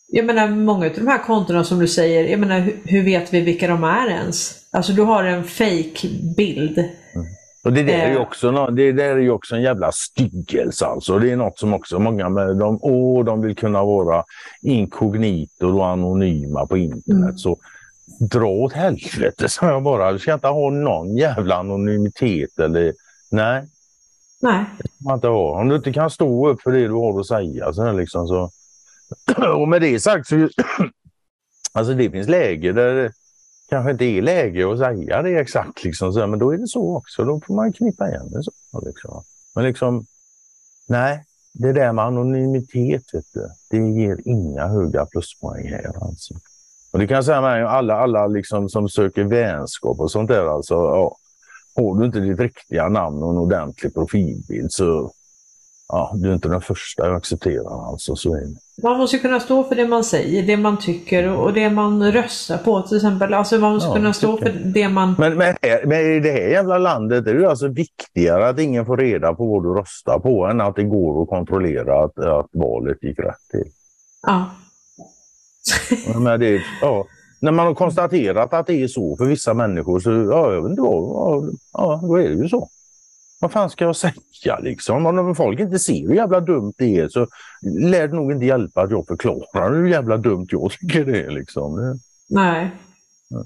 [0.09, 3.35] jag menar många av de här kontona som du säger, jag menar hur, hur vet
[3.35, 4.55] vi vilka de är ens?
[4.71, 6.85] Alltså du har en fake bild.
[7.65, 8.23] Och det där är ju eh.
[8.23, 11.19] också, det där är ju också en jävla styggelse alltså.
[11.19, 14.25] Det är något som också många med de, åh, de vill kunna vara
[14.63, 17.25] inkognito och anonyma på internet.
[17.25, 17.39] Mm.
[17.39, 17.57] Så
[18.21, 20.13] dra åt helvete, sa jag bara.
[20.13, 22.95] Du ska inte ha någon jävla anonymitet eller
[23.31, 23.65] nej.
[24.41, 24.65] Nej.
[24.79, 25.61] Det man inte ha.
[25.61, 28.51] Om du inte kan stå upp för det du har att säga så liksom så.
[29.57, 30.35] Och med det sagt så
[31.73, 33.13] alltså det finns läge där
[33.69, 36.97] kanske inte är läge att säga det exakt, liksom, så, men då är det så
[36.97, 37.25] också.
[37.25, 38.43] Då får man knippa igen det.
[38.43, 38.53] Så,
[38.87, 39.23] liksom.
[39.55, 40.07] Men liksom,
[40.89, 45.93] nej, det där med anonymitet, vet du, det ger inga höga pluspoäng här.
[46.05, 46.35] Alltså.
[46.93, 50.47] Och det kan jag säga med alla, alla liksom som söker vänskap och sånt där.
[50.47, 51.17] Alltså, ja,
[51.77, 55.13] har du inte ditt riktiga namn och en ordentlig profilbild så
[55.89, 57.91] ja, du är inte den första jag accepterar.
[57.91, 58.64] Alltså, så är det.
[58.83, 62.59] Man måste kunna stå för det man säger, det man tycker och det man röstar
[62.59, 63.35] på till exempel.
[63.35, 65.15] Alltså man måste ja, kunna stå för det man...
[65.19, 68.97] Men, men, men, i det här jävla landet är det alltså viktigare att ingen får
[68.97, 73.03] reda på vad du röstar på än att det går att kontrollera att, att valet
[73.03, 73.73] gick rätt till.
[74.27, 74.51] Ja.
[76.19, 77.07] men det, ja.
[77.41, 80.71] När man har konstaterat att det är så för vissa människor så, ja, jag vet
[80.71, 82.69] inte vad, ja, då är det ju så.
[83.45, 85.07] Vad fan ska jag säga liksom?
[85.07, 87.27] Om folk inte ser hur jävla dumt det är så
[87.81, 91.31] lär det nog inte hjälpa att jag förklarar hur jävla dumt jag tycker det är.
[91.31, 91.99] Liksom.
[92.31, 92.71] Nej.
[93.31, 93.45] Ja.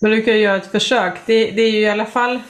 [0.00, 1.14] Men du kan ju göra ett försök.
[1.26, 2.40] Det, det är ju i alla fall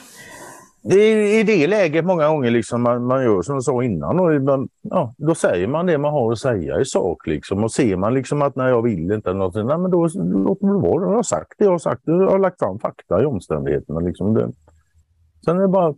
[0.83, 4.19] det är i det läget många gånger liksom man, man gör som jag sa innan.
[4.19, 7.27] Och man, ja, då säger man det man har att säga i sak.
[7.27, 7.63] Liksom.
[7.63, 10.67] Och ser man liksom att när jag vill inte, eller något, nej, men då låter
[10.67, 11.09] det vara.
[11.09, 12.01] Jag har sagt det jag har sagt.
[12.05, 13.99] Jag har lagt fram fakta i omständigheterna.
[13.99, 14.33] Liksom.
[14.33, 14.51] Det,
[15.45, 15.95] Sen är det bara,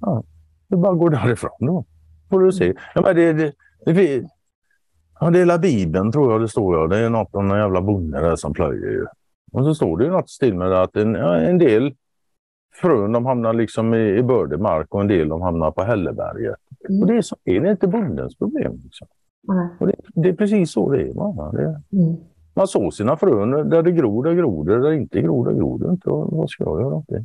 [0.00, 0.22] ja,
[0.68, 1.84] det bara går därifrån då.
[2.30, 2.74] Får du se.
[2.94, 3.52] Ja, men det, det,
[3.84, 4.24] det,
[5.20, 6.76] ja, det är hela Bibeln tror jag det står.
[6.76, 6.86] Ja.
[6.86, 8.90] Det är något om en jävla bonde där som plöjer.
[8.90, 9.06] Ju.
[9.52, 11.94] Och så står det ju något still med det att en, en del
[12.74, 16.56] frön de hamnar liksom i, i bördig mark och en del de hamnar på hälleberget.
[16.88, 17.00] Mm.
[17.00, 18.72] Och det är, så, är det inte bondens problem.
[18.84, 19.06] Liksom.
[19.52, 19.68] Mm.
[19.80, 21.14] Och det, det, är precis så det är.
[21.14, 22.16] Man, det, mm.
[22.54, 24.80] man sår sina frön där det gror, där gror det.
[24.80, 26.10] Där det inte gror, där gror det inte.
[26.10, 27.24] Vad ska jag göra åt det?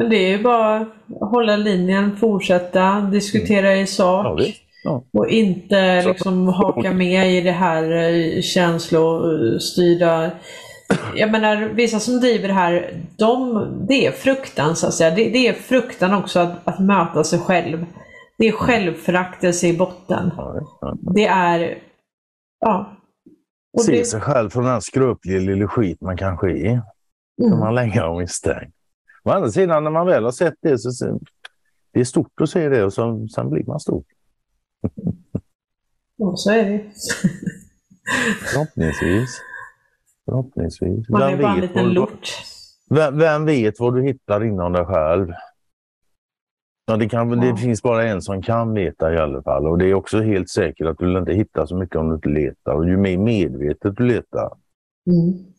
[0.00, 0.88] Men det är ju bara att
[1.20, 4.40] hålla linjen, fortsätta diskutera i sak.
[4.84, 10.30] Ja, Och inte liksom haka med i det här eh, känslostyrda.
[11.16, 15.10] Jag menar, vissa som driver det här, de, det är fruktan så att säga.
[15.10, 17.86] Det, det är fruktan också att, att möta sig själv.
[18.38, 20.30] Det är självföraktelse i botten.
[21.14, 21.78] Det är,
[22.60, 22.96] ja.
[23.86, 24.04] Se det...
[24.04, 26.70] sig själv från den skröpliga lilla skit man kanske är.
[26.70, 27.50] Mm.
[27.50, 28.79] Som man länge har misstänkt.
[29.24, 31.18] Å andra sidan, när man väl har sett det så
[31.92, 34.04] det är stort att se det och så, sen blir man stor.
[36.16, 36.84] Ja, så är det.
[38.52, 39.40] Förhoppningsvis.
[40.24, 41.08] Förhoppningsvis.
[41.08, 42.28] Man vem är bara en liten lort.
[42.90, 45.32] Vem, vem, vet vad du hittar inom dig själv?
[46.86, 47.36] Ja, det, kan, ja.
[47.36, 49.66] det finns bara en som kan veta i alla fall.
[49.66, 52.28] Och det är också helt säkert att du inte hitta så mycket om du inte
[52.28, 52.72] letar.
[52.72, 54.56] Och ju mer medvetet du letar,
[55.06, 55.49] mm.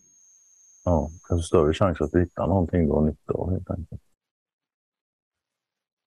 [0.84, 4.02] Ja, kanske större chans att du hittar någonting du har nytta av helt enkelt.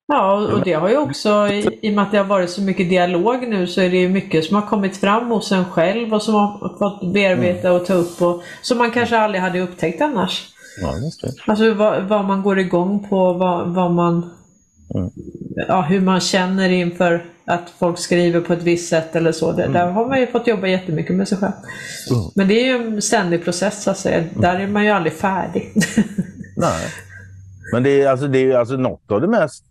[0.06, 2.88] Ja, och det har ju också, i, och med att det har varit så mycket
[2.88, 6.22] dialog nu, så är det ju mycket som har kommit fram hos en själv och
[6.22, 10.54] som har fått bearbeta och ta upp och som man kanske aldrig hade upptäckt annars.
[10.80, 11.32] Ja, just det.
[11.46, 14.30] Alltså vad, vad man går igång på, vad, vad man,
[14.94, 15.10] mm.
[15.68, 19.50] ja, hur man känner inför att folk skriver på ett visst sätt eller så.
[19.52, 19.72] Mm.
[19.72, 21.52] Där har man ju fått jobba jättemycket med sig själv.
[22.10, 22.22] Mm.
[22.34, 24.18] Men det är ju en ständig process så att säga.
[24.18, 24.40] Mm.
[24.40, 25.72] Där är man ju aldrig färdig.
[26.56, 26.86] Nej.
[27.72, 29.64] Men det är alltså, det är alltså något av det mest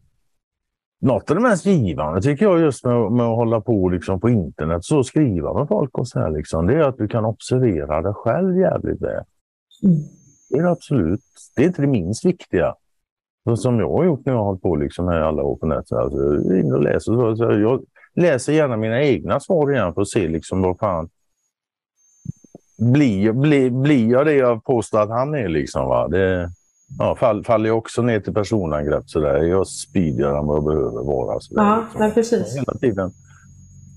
[1.04, 4.30] något av det mest givande tycker jag just med, med att hålla på liksom på
[4.30, 8.02] internet, så skriva med folk och så här liksom, det är att du kan observera
[8.02, 9.24] dig själv jävligt väl.
[9.84, 9.98] Mm.
[10.50, 11.22] Det är absolut,
[11.56, 12.76] det är inte det minst viktiga.
[13.44, 15.66] Så som jag har gjort när jag har hållit på liksom här alla år på
[15.66, 15.92] nätet.
[15.92, 17.84] Alltså, jag, och läser, så, jag
[18.16, 21.10] läser gärna mina egna svar igen för att se liksom vad fan
[22.78, 25.50] blir, blir, blir jag det jag påstår att han är?
[25.50, 26.08] Liksom, va?
[26.08, 26.50] Det,
[27.00, 29.44] ja, fall, faller jag också ner till personangrepp så där.
[29.44, 31.40] Jag spydigare än vad jag behöver vara.
[31.40, 32.12] Så där, ja, liksom.
[32.12, 32.56] precis.
[32.56, 33.12] Hela tiden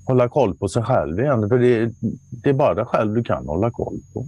[0.06, 1.48] hålla koll på sig själv igen.
[1.48, 1.92] För det,
[2.42, 4.26] det är bara dig själv du kan hålla koll på.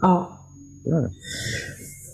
[0.00, 0.36] Ja.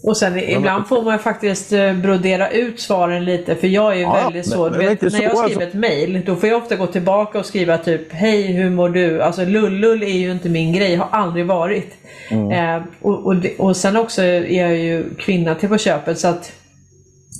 [0.07, 4.03] Och sen ibland får man faktiskt eh, brodera ut svaren lite för jag är ju
[4.03, 5.61] ja, väldigt så, men, vet, när jag skriver alltså.
[5.61, 9.23] ett mail då får jag ofta gå tillbaka och skriva typ Hej hur mår du?
[9.23, 11.95] Alltså lullull är ju inte min grej, har aldrig varit.
[12.31, 12.51] Mm.
[12.51, 16.53] Eh, och, och, och sen också är jag ju kvinna till på köpet så att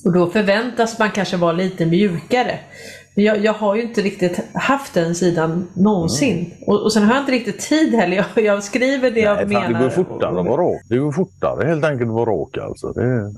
[0.05, 2.59] och då förväntas man kanske vara lite mjukare.
[3.19, 6.39] Jag, jag har ju inte riktigt haft den sidan någonsin.
[6.39, 6.51] Mm.
[6.67, 8.17] Och, och sen har jag inte riktigt tid heller.
[8.17, 9.69] Jag, jag skriver det Nej, jag menar.
[9.69, 10.83] Det går fortare att vara rak.
[10.89, 12.93] Det går fortare helt enkelt att vara rak alltså.
[12.93, 13.33] Det...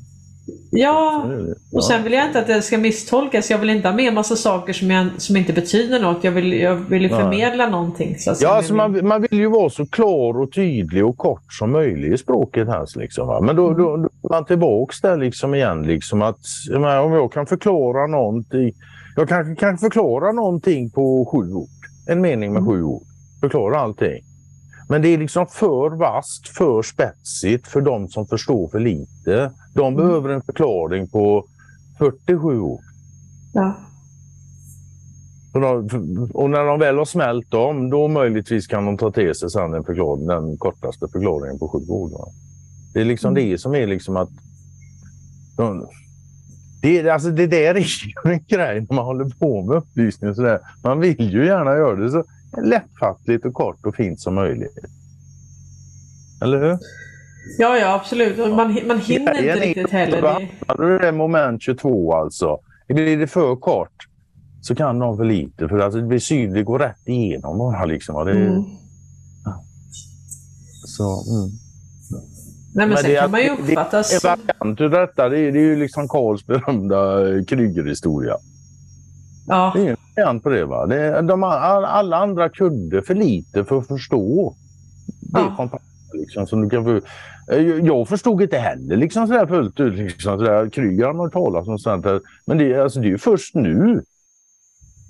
[0.71, 1.27] Ja,
[1.73, 3.51] och sen vill jag inte att det ska misstolkas.
[3.51, 6.25] Jag vill inte ha med massa saker som, jag, som inte betyder något.
[6.25, 7.73] Jag vill, jag vill ju förmedla Nej.
[7.73, 8.19] någonting.
[8.19, 11.73] Så ja, alltså man, man vill ju vara så klar och tydlig och kort som
[11.73, 12.69] möjligt i språket.
[12.69, 13.41] Här, liksom, va?
[13.41, 15.83] Men då, då, då är man tillbaks där liksom igen.
[15.83, 16.41] Liksom att,
[17.05, 18.73] om jag kan förklara någonting.
[19.19, 21.69] Jag kanske kan förklara någonting på sju ord.
[22.07, 22.73] En mening med mm.
[22.73, 23.07] sju ord.
[23.41, 24.25] Förklara allting.
[24.89, 29.53] Men det är liksom för vasst, för spetsigt för de som förstår för lite.
[29.75, 29.97] De mm.
[29.97, 31.45] behöver en förklaring på
[31.99, 32.81] 47 ord.
[33.53, 33.75] Ja.
[36.35, 39.85] Och när de väl har smält dem, då möjligtvis kan de ta till sig sen
[39.85, 42.13] förklaring, den kortaste förklaringen på sju ord.
[42.95, 43.51] Det är liksom mm.
[43.51, 44.31] det som är liksom att...
[45.57, 45.89] De,
[46.83, 50.31] det, alltså det där är ju en grej när man håller på med upplysning.
[50.31, 50.61] Och så där.
[50.85, 52.25] Man vill ju gärna göra det så
[52.63, 54.79] lättfattligt och kort och fint som möjligt.
[56.43, 56.79] Eller hur?
[57.59, 58.39] Ja, ja absolut.
[58.39, 60.49] Man, man hinner inte riktigt heller.
[60.99, 62.59] Det är moment 22 alltså.
[62.89, 64.09] Blir det för kort
[64.61, 65.69] så kan de för lite.
[65.69, 67.85] För alltså det blir syn, det går rätt igenom bara.
[67.85, 68.27] Liksom.
[68.27, 68.65] Det, mm.
[70.87, 71.51] Så, mm.
[72.79, 74.23] Nej, men, men sen det, kan man ju uppfattas...
[74.23, 76.99] Det, en variant av detta, det är, det är ju liksom Karls berömda
[77.49, 78.37] Kryger-historia.
[79.49, 79.73] Ja.
[79.77, 80.65] Det är en variant på det.
[80.65, 80.87] Va?
[80.87, 84.55] det de, alla andra kunde för lite för att förstå
[85.21, 85.81] det ja.
[86.13, 87.01] Liksom, som du kan få,
[87.53, 89.95] eh, jag förstod inte heller liksom sådär fullt ut.
[89.95, 90.71] Liksom, sådär.
[90.71, 92.07] Kryger har man talat om sånt.
[92.47, 94.03] Men det, alltså, det är ju först nu.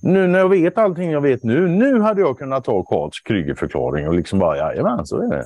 [0.02, 1.68] Nu när jag vet allting jag vet nu.
[1.68, 5.44] Nu hade jag kunnat ta Karls Kryger-förklaring och liksom bara jajamän så är det.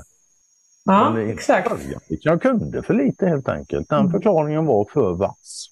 [0.84, 1.72] Ja, exakt.
[2.09, 3.88] Jag kunde för lite helt enkelt.
[3.88, 4.12] Den mm.
[4.12, 5.68] förklaringen var för vass.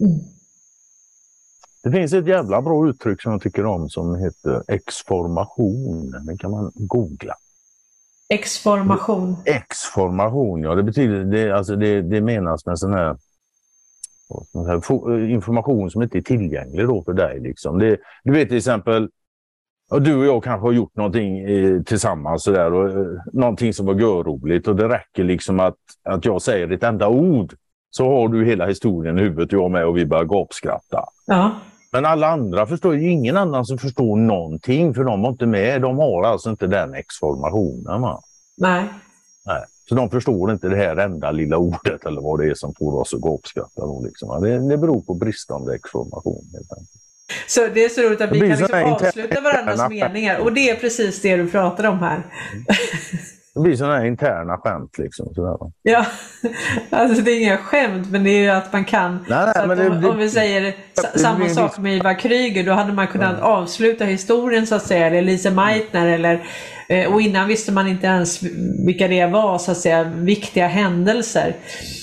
[0.00, 0.20] Mm.
[1.82, 6.10] Det finns ett jävla bra uttryck som jag tycker om som heter exformation.
[6.26, 7.34] Den kan man googla.
[8.28, 9.36] Exformation?
[9.44, 10.74] Exformation, ja.
[10.74, 13.16] Det betyder, det, alltså det, det menas med sån här,
[15.30, 17.40] information som inte är tillgänglig då för dig.
[17.40, 17.78] Liksom.
[17.78, 19.10] Det, du vet till exempel,
[19.90, 23.86] och du och jag kanske har gjort någonting eh, tillsammans sådär, och, eh, någonting som
[23.86, 27.54] var görroligt och det räcker liksom att, att jag säger ett enda ord
[27.90, 31.04] så har du hela historien i huvudet, jag med, och vi börjar gapskratta.
[31.26, 31.50] Ja.
[31.92, 35.82] Men alla andra förstår ju ingen annan som förstår någonting för de var inte med.
[35.82, 38.00] De har alltså inte den exformationen.
[38.02, 38.20] Va?
[38.56, 38.84] Nej.
[39.46, 39.62] Nej.
[39.88, 43.00] Så de förstår inte det här enda lilla ordet eller vad det är som får
[43.00, 43.82] oss att gapskratta.
[44.04, 44.42] Liksom.
[44.42, 47.09] Det, det beror på bristande exformation helt enkelt.
[47.46, 50.76] Så det är så roligt att vi kan liksom avsluta varandras meningar och det är
[50.76, 52.16] precis det du pratar om här.
[52.16, 52.64] Mm.
[53.54, 54.98] Det blir sådana här interna skämt.
[54.98, 55.72] Liksom, sådär.
[55.82, 56.06] Ja,
[56.90, 59.26] alltså det är inga skämt men det är ju att man kan.
[59.28, 60.74] Nej, nej, om, det, om, vi säger det,
[61.18, 65.22] samma sak med Ivar Kryger, då hade man kunnat avsluta historien så att säga, eller
[65.22, 66.46] Lise Meitner eller
[67.12, 68.42] och innan visste man inte ens
[68.86, 71.56] vilka det var, så att säga, viktiga händelser.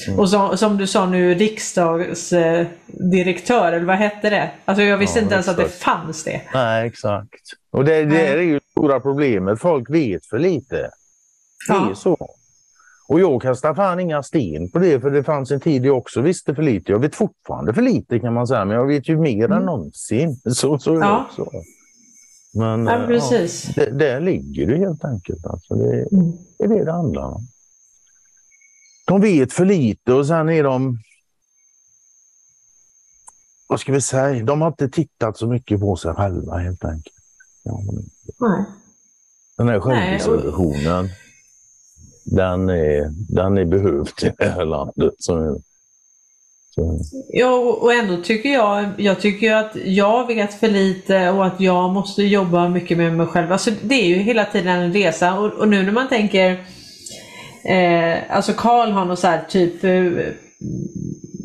[0.07, 0.19] Mm.
[0.19, 4.51] Och så, som du sa nu, riksdagsdirektör, eller vad hette det?
[4.65, 6.41] Alltså jag visste ja, inte ens att det fanns det.
[6.53, 7.41] Nej, exakt.
[7.71, 10.91] Och det, det är ju det stora problemet, folk vet för lite.
[11.67, 12.17] Det är så.
[13.07, 16.21] Och jag kastar fan inga sten på det, för det fanns en tid jag också
[16.21, 16.91] visste för lite.
[16.91, 19.57] Jag vet fortfarande för lite kan man säga, men jag vet ju mer mm.
[19.57, 20.41] än någonsin.
[20.45, 21.27] Så, så är ja.
[21.35, 21.51] det också.
[22.57, 23.71] Men ja, eh, precis.
[23.75, 25.45] Ja, det, där ligger det helt enkelt.
[25.45, 26.07] Alltså det,
[26.57, 27.47] det är det det handlar om.
[29.07, 30.99] De vet för lite och sen är de...
[33.67, 34.43] Vad ska vi säga?
[34.43, 37.15] De har inte tittat så mycket på sig själva helt enkelt.
[37.63, 37.79] Ja,
[38.39, 38.65] Nej.
[39.57, 41.09] Den här självdiskussionen
[42.23, 45.13] den är, den är behövd i det här landet.
[45.19, 45.59] Så,
[46.77, 46.99] så.
[47.29, 51.93] Ja, och ändå tycker jag, jag tycker att jag vet för lite och att jag
[51.93, 53.51] måste jobba mycket med mig själv.
[53.51, 56.51] Alltså, det är ju hela tiden en resa och, och nu när man tänker,
[57.63, 59.91] eh, alltså Karl har något så här typ eh,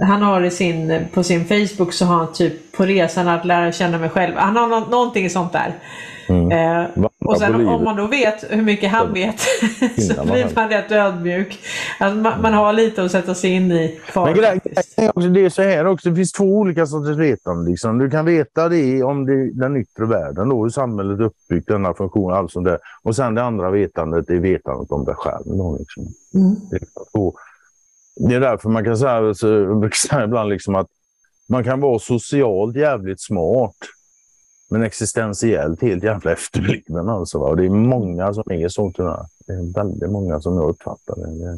[0.00, 3.72] han har i sin, på sin Facebook så har han typ på resan att lära
[3.72, 4.34] känna mig själv.
[4.36, 5.74] Han har någonting sånt där.
[6.28, 6.50] Mm.
[6.52, 6.86] Eh,
[7.24, 9.40] och sen om man då vet hur mycket han vet
[9.80, 11.58] så blir man rätt ödmjuk.
[12.00, 14.00] Alltså, man, man, har lite att sätta sig in i.
[14.14, 14.60] Men grej,
[15.32, 17.70] det är så här också, det finns två olika sorters vetande.
[17.70, 17.98] Liksom.
[17.98, 21.94] Du kan veta det om det, den yttre världen, då, hur samhället är uppbyggt, denna
[21.94, 22.78] funktion, allt sånt där.
[23.02, 25.44] Och sen det andra vetandet är vetandet om dig själv.
[25.44, 26.06] Då, liksom.
[26.34, 26.56] mm.
[26.70, 26.82] det, är
[27.12, 27.34] så,
[28.28, 30.88] det är därför man kan säga, jag brukar säga ibland liksom att
[31.48, 33.76] man kan vara socialt jävligt smart
[34.72, 37.38] men existentiellt helt jävla efterbliven alltså.
[37.38, 37.46] Va?
[37.46, 39.26] Och det är många som är så tyvärr.
[39.46, 41.48] Det är väldigt många som jag uppfattar det.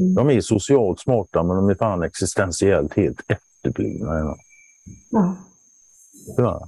[0.00, 0.14] Mm.
[0.14, 4.36] De är socialt smarta men de är fan existentiellt helt efterblivna.
[5.10, 5.36] Ja.
[6.36, 6.60] Tyvärr.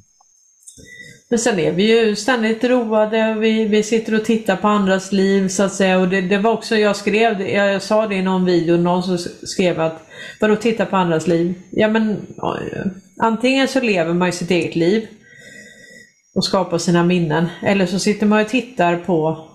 [1.29, 5.49] Men sen är vi ju ständigt roade, vi, vi sitter och tittar på andras liv
[5.49, 5.99] så att säga.
[5.99, 9.03] Och det, det var också, jag skrev det, jag sa det i någon video, någon
[9.03, 10.03] som skrev att
[10.41, 11.55] vadå titta på andras liv?
[11.71, 12.17] Ja men
[13.17, 15.09] antingen så lever man ju sitt eget liv
[16.37, 17.47] och skapar sina minnen.
[17.63, 19.49] Eller så sitter man och tittar på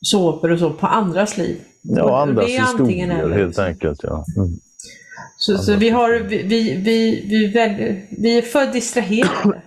[0.00, 1.60] såpor och så på andras liv.
[1.82, 4.00] Ja, andras historier helt enkelt.
[4.02, 4.24] Ja.
[4.36, 4.50] Mm.
[5.36, 6.42] Så, så, vi, har, vi,
[6.74, 9.62] vi, vi, väljer, vi är för distraherade.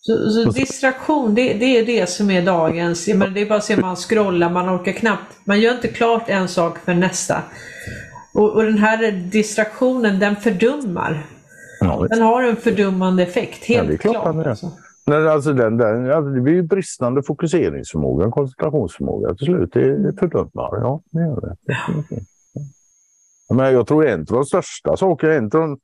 [0.00, 3.64] Så, så distraktion, det, det, är det som är dagens, men det är bara att
[3.64, 7.42] se man scrollar, man orkar knappt, man gör inte klart en sak för nästa.
[8.34, 11.26] Och, och den här distraktionen, den fördummar.
[11.80, 14.32] Ja, den har en fördummande effekt, helt ja, klart.
[14.32, 14.72] klart alltså.
[15.06, 19.72] Nej, alltså den, den, alltså det blir ju bristande fokuseringsförmåga, koncentrationsförmåga till slut.
[19.72, 21.56] Det, det fördummar, ja det gör det.
[23.54, 25.78] Men jag tror en av de största sakerna, en av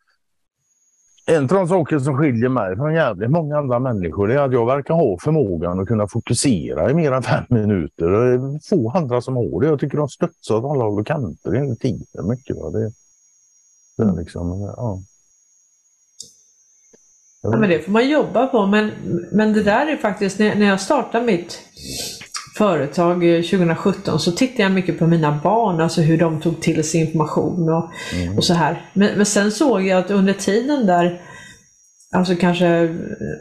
[1.26, 4.66] en av de saker som skiljer mig från jävligt många andra människor är att jag
[4.66, 8.10] verkar ha förmågan att kunna fokusera i mer än fem minuter.
[8.10, 9.66] Det är få andra som har det.
[9.66, 12.28] Jag tycker de studsar åt alla håll och kanter hela tiden.
[12.28, 12.70] Mycket, va?
[12.70, 12.92] Det,
[13.96, 15.02] det är liksom, ja.
[17.42, 18.90] Ja, men det får man jobba på, men,
[19.32, 21.58] men det där är faktiskt, när, när jag startade mitt
[22.58, 27.00] företag 2017 så tittade jag mycket på mina barn, alltså hur de tog till sig
[27.00, 28.36] information och, mm.
[28.38, 28.84] och så här.
[28.92, 31.20] Men, men sen såg jag att under tiden där
[32.12, 32.88] alltså kanske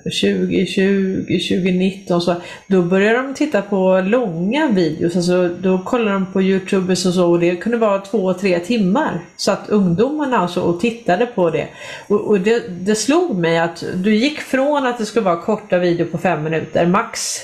[0.04, 2.36] 2020, 2019 så,
[2.68, 7.32] då började de titta på långa videos, alltså då kollade de på Youtube och så
[7.32, 9.22] och det kunde vara två, tre timmar.
[9.38, 11.68] Så att ungdomarna alltså och tittade på det.
[12.08, 15.78] Och, och det, det slog mig att du gick från att det skulle vara korta
[15.78, 17.40] videor på fem minuter max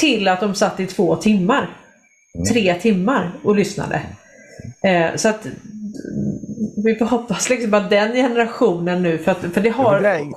[0.00, 1.70] till att de satt i två timmar,
[2.34, 2.46] mm.
[2.46, 4.02] tre timmar och lyssnade.
[4.82, 5.46] Eh, så att
[6.84, 10.00] vi får hoppas liksom att den generationen nu, för, att, för det har...
[10.00, 10.32] Grej,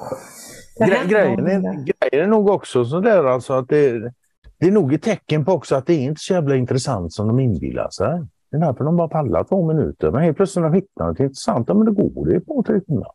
[0.80, 4.12] grej, grejen, är, grejen är nog också sådär alltså att det,
[4.60, 7.28] det är nog ett tecken på också att det är inte så jävla intressant som
[7.28, 8.22] de inbillar sig.
[8.52, 10.12] Det är därför de bara pallar två minuter.
[10.12, 12.80] Men helt plötsligt när de hittar något intressant, ja men det går det på tre
[12.80, 13.12] timmar.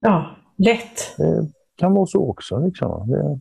[0.00, 1.16] Ja, lätt.
[1.16, 2.58] Det kan vara så också.
[2.58, 3.10] Liksom.
[3.10, 3.40] Det,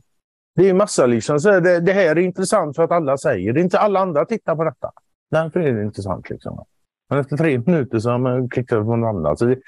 [0.56, 3.60] det är massa liksom, så det, det, här är intressant för att alla säger det.
[3.60, 4.92] är inte alla andra tittar på detta.
[5.32, 6.30] Därför är det intressant.
[6.30, 6.66] Liksom.
[7.10, 9.40] Men efter tre minuter så har man klickat på något annat.
[9.40, 9.60] Så det,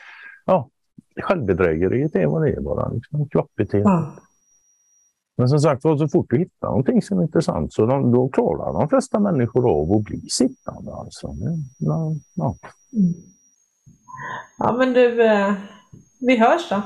[0.45, 0.70] ja,
[1.22, 2.90] självbedrägeriet är vad det är bara.
[2.90, 3.91] Liksom, Klappbeteende.
[3.91, 4.10] Mm.
[5.38, 8.74] Men som sagt så fort du hittar någonting som är intressant så de, då klarar
[8.74, 10.94] de flesta människor av att bli sittande.
[10.94, 11.36] Alltså.
[11.80, 12.56] Ja, ja.
[12.94, 13.14] Mm.
[14.57, 15.53] ja men du, eh,
[16.20, 16.82] vi hörs då.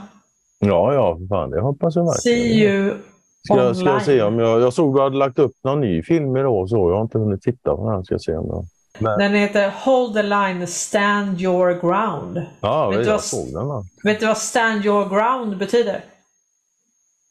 [0.59, 2.43] Ja, ja, fan, det hoppas jag verkligen.
[2.43, 2.97] See you
[3.45, 3.75] Ska, online.
[3.75, 6.37] ska jag, se om jag, jag såg att du hade lagt upp någon ny film
[6.37, 8.05] idag så jag har inte hunnit titta på den.
[8.05, 8.65] Ska se om jag...
[8.99, 9.19] Men...
[9.19, 12.45] Den heter Hold the line, stand your ground.
[12.61, 13.67] Ja, vet, jag vad, såg den.
[13.67, 13.85] Då.
[14.03, 16.03] Vet du vad stand your ground betyder?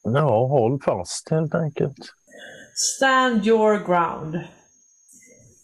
[0.02, 1.98] Ja, håll fast helt enkelt.
[2.74, 4.40] Stand your ground.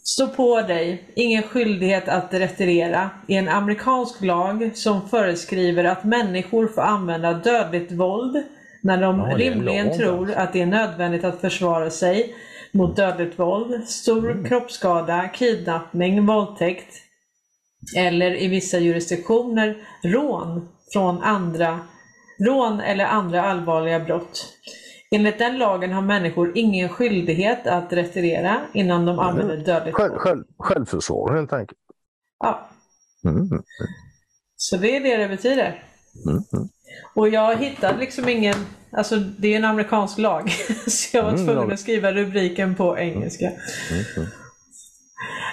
[0.05, 6.67] Stå på dig, ingen skyldighet att retirera, är en amerikansk lag som föreskriver att människor
[6.67, 8.43] får använda dödligt våld
[8.83, 10.39] när de ja, rimligen tror alltså.
[10.39, 12.35] att det är nödvändigt att försvara sig
[12.73, 14.45] mot dödligt våld, stor mm.
[14.45, 16.95] kroppsskada, kidnappning, våldtäkt
[17.97, 21.81] eller i vissa jurisdiktioner rån från andra
[22.39, 24.55] rån eller andra allvarliga brott.
[25.11, 30.45] Enligt den lagen har människor ingen skyldighet att retirera innan de använder dödligt själv, själv,
[30.59, 31.79] Självförsvar helt enkelt.
[32.39, 32.71] Ja.
[33.25, 33.63] Mm.
[34.57, 35.85] Så det är det det betyder.
[36.27, 36.69] Mm.
[37.15, 38.55] Och jag hittade liksom ingen,
[38.91, 40.51] alltså det är en amerikansk lag,
[40.87, 43.47] så jag var mm, tvungen att skriva rubriken på engelska.
[43.47, 44.29] Mm, mm.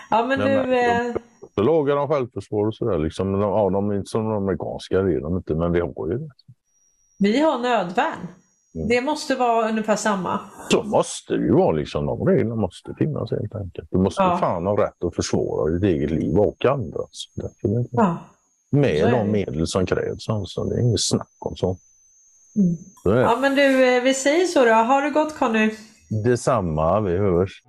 [0.09, 0.67] Ja men nu...
[0.67, 1.15] Men, eh...
[1.57, 5.19] Lagar om självförsvar och sådär, liksom, ja, de är inte som de amerikanska, det är
[5.19, 6.29] de inte, men vi har ju det.
[7.19, 8.27] Vi har nödvärn.
[8.75, 8.87] Mm.
[8.87, 10.39] Det måste vara ungefär samma.
[10.71, 13.87] Så måste det ju vara, liksom, de reglerna måste finnas helt enkelt.
[13.91, 14.37] Du måste ja.
[14.37, 17.25] fan ha rätt att försvara ditt eget liv och andras.
[17.91, 18.17] Ja
[18.75, 20.29] med de medel som krävs.
[20.29, 20.63] Alltså.
[20.63, 21.77] Det är inget snack om så.
[22.55, 22.77] Mm.
[23.21, 24.73] Ja men du, eh, vi säger så då.
[24.73, 25.71] Ha det gott Conny!
[26.09, 27.63] Detsamma, vi hörs!